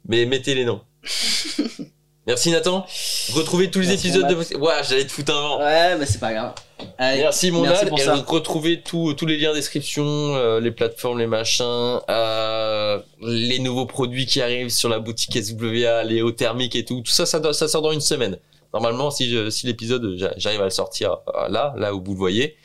[0.06, 0.82] mais mettez les noms
[2.26, 2.86] merci Nathan
[3.34, 4.42] retrouvez tous les Merci, épisodes de vos...
[4.58, 6.54] ouais j'allais te foutre un vent Ouais, mais c'est pas grave.
[6.98, 8.14] Allez, Merci mon merci pour et ça.
[8.14, 13.86] retrouvez tous tous les liens en description, euh, les plateformes, les machins, euh, les nouveaux
[13.86, 17.00] produits qui arrivent sur la boutique SWA, les hauts thermiques et tout.
[17.02, 18.36] Tout ça, ça, ça sort dans une semaine.
[18.74, 22.12] Normalement, si, je, si l'épisode, j'a- j'arrive à le sortir euh, là, là où vous
[22.14, 22.56] le voyez,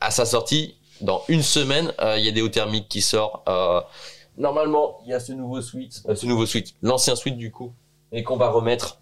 [0.00, 3.48] à sa sortie, dans une semaine, euh, il y a des hauts thermiques qui sortent.
[3.48, 3.80] Euh,
[4.36, 7.72] normalement, il y a ce nouveau suite, ce nouveau suite, l'ancien suite du coup,
[8.16, 8.98] et qu'on va remettre.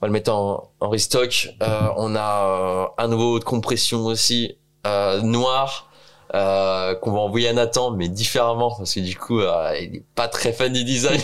[0.00, 1.50] On va le mettre en, en restock.
[1.62, 4.56] Euh, on a euh, un nouveau de compression aussi,
[4.86, 5.90] euh, noir,
[6.34, 10.04] euh, qu'on va envoyer à Nathan, mais différemment, parce que du coup, euh, il est
[10.14, 11.20] pas très fan du design.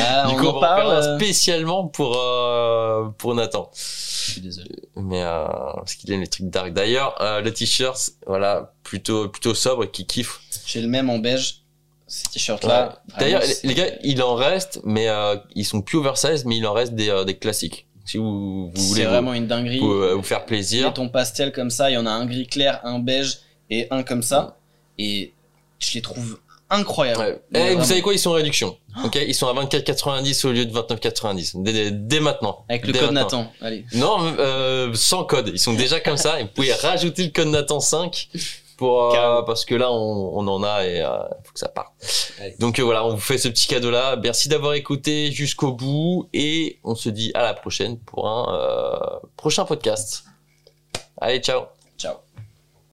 [0.00, 0.90] Ah, du on coup, on va en faire parle.
[0.90, 3.70] un euh, spécialement pour, euh, pour Nathan.
[3.72, 4.74] Je suis désolé.
[4.96, 6.72] Mais parce qu'il aime les trucs dark.
[6.72, 10.40] D'ailleurs, le t-shirt, voilà, plutôt plutôt sobre, qui kiffe.
[10.66, 11.62] J'ai le même en beige,
[12.10, 13.00] ces t-shirts-là.
[13.08, 13.14] Ouais.
[13.20, 16.66] D'ailleurs, Vraiment, les, gars, il en reste, mais euh, ils sont plus oversize, mais il
[16.66, 17.86] en reste des, euh, des classiques.
[18.04, 19.78] Si vous, vous voulez c'est vous, vraiment une dinguerie.
[19.78, 20.92] vous, euh, vous faire Les plaisir.
[20.92, 23.38] tons pastel comme ça, il y en a un gris clair, un beige
[23.70, 24.56] et un comme ça.
[24.98, 25.32] Et
[25.78, 26.38] je les trouve
[26.68, 27.20] incroyables.
[27.20, 27.40] Ouais.
[27.52, 27.84] Mais Eh, vous vraiment.
[27.84, 28.76] savez quoi Ils sont en réduction.
[29.04, 31.62] Ok, ils sont à 24,90 au lieu de 29,90
[32.06, 32.64] dès, maintenant.
[32.68, 33.42] Avec le Dès code maintenant.
[33.42, 33.52] Nathan.
[33.60, 33.84] Allez.
[33.94, 35.50] Non, euh, sans code.
[35.54, 36.40] Ils sont déjà comme ça.
[36.40, 38.28] Et vous pouvez rajouter le code Nathan 5
[38.80, 41.92] pour euh, parce que là on, on en a et il faut que ça parte.
[42.40, 42.56] Allez.
[42.58, 44.16] Donc euh, voilà, on vous fait ce petit cadeau là.
[44.16, 49.28] Merci d'avoir écouté jusqu'au bout et on se dit à la prochaine pour un euh,
[49.36, 50.24] prochain podcast.
[51.20, 51.64] Allez, ciao.
[51.98, 52.29] Ciao.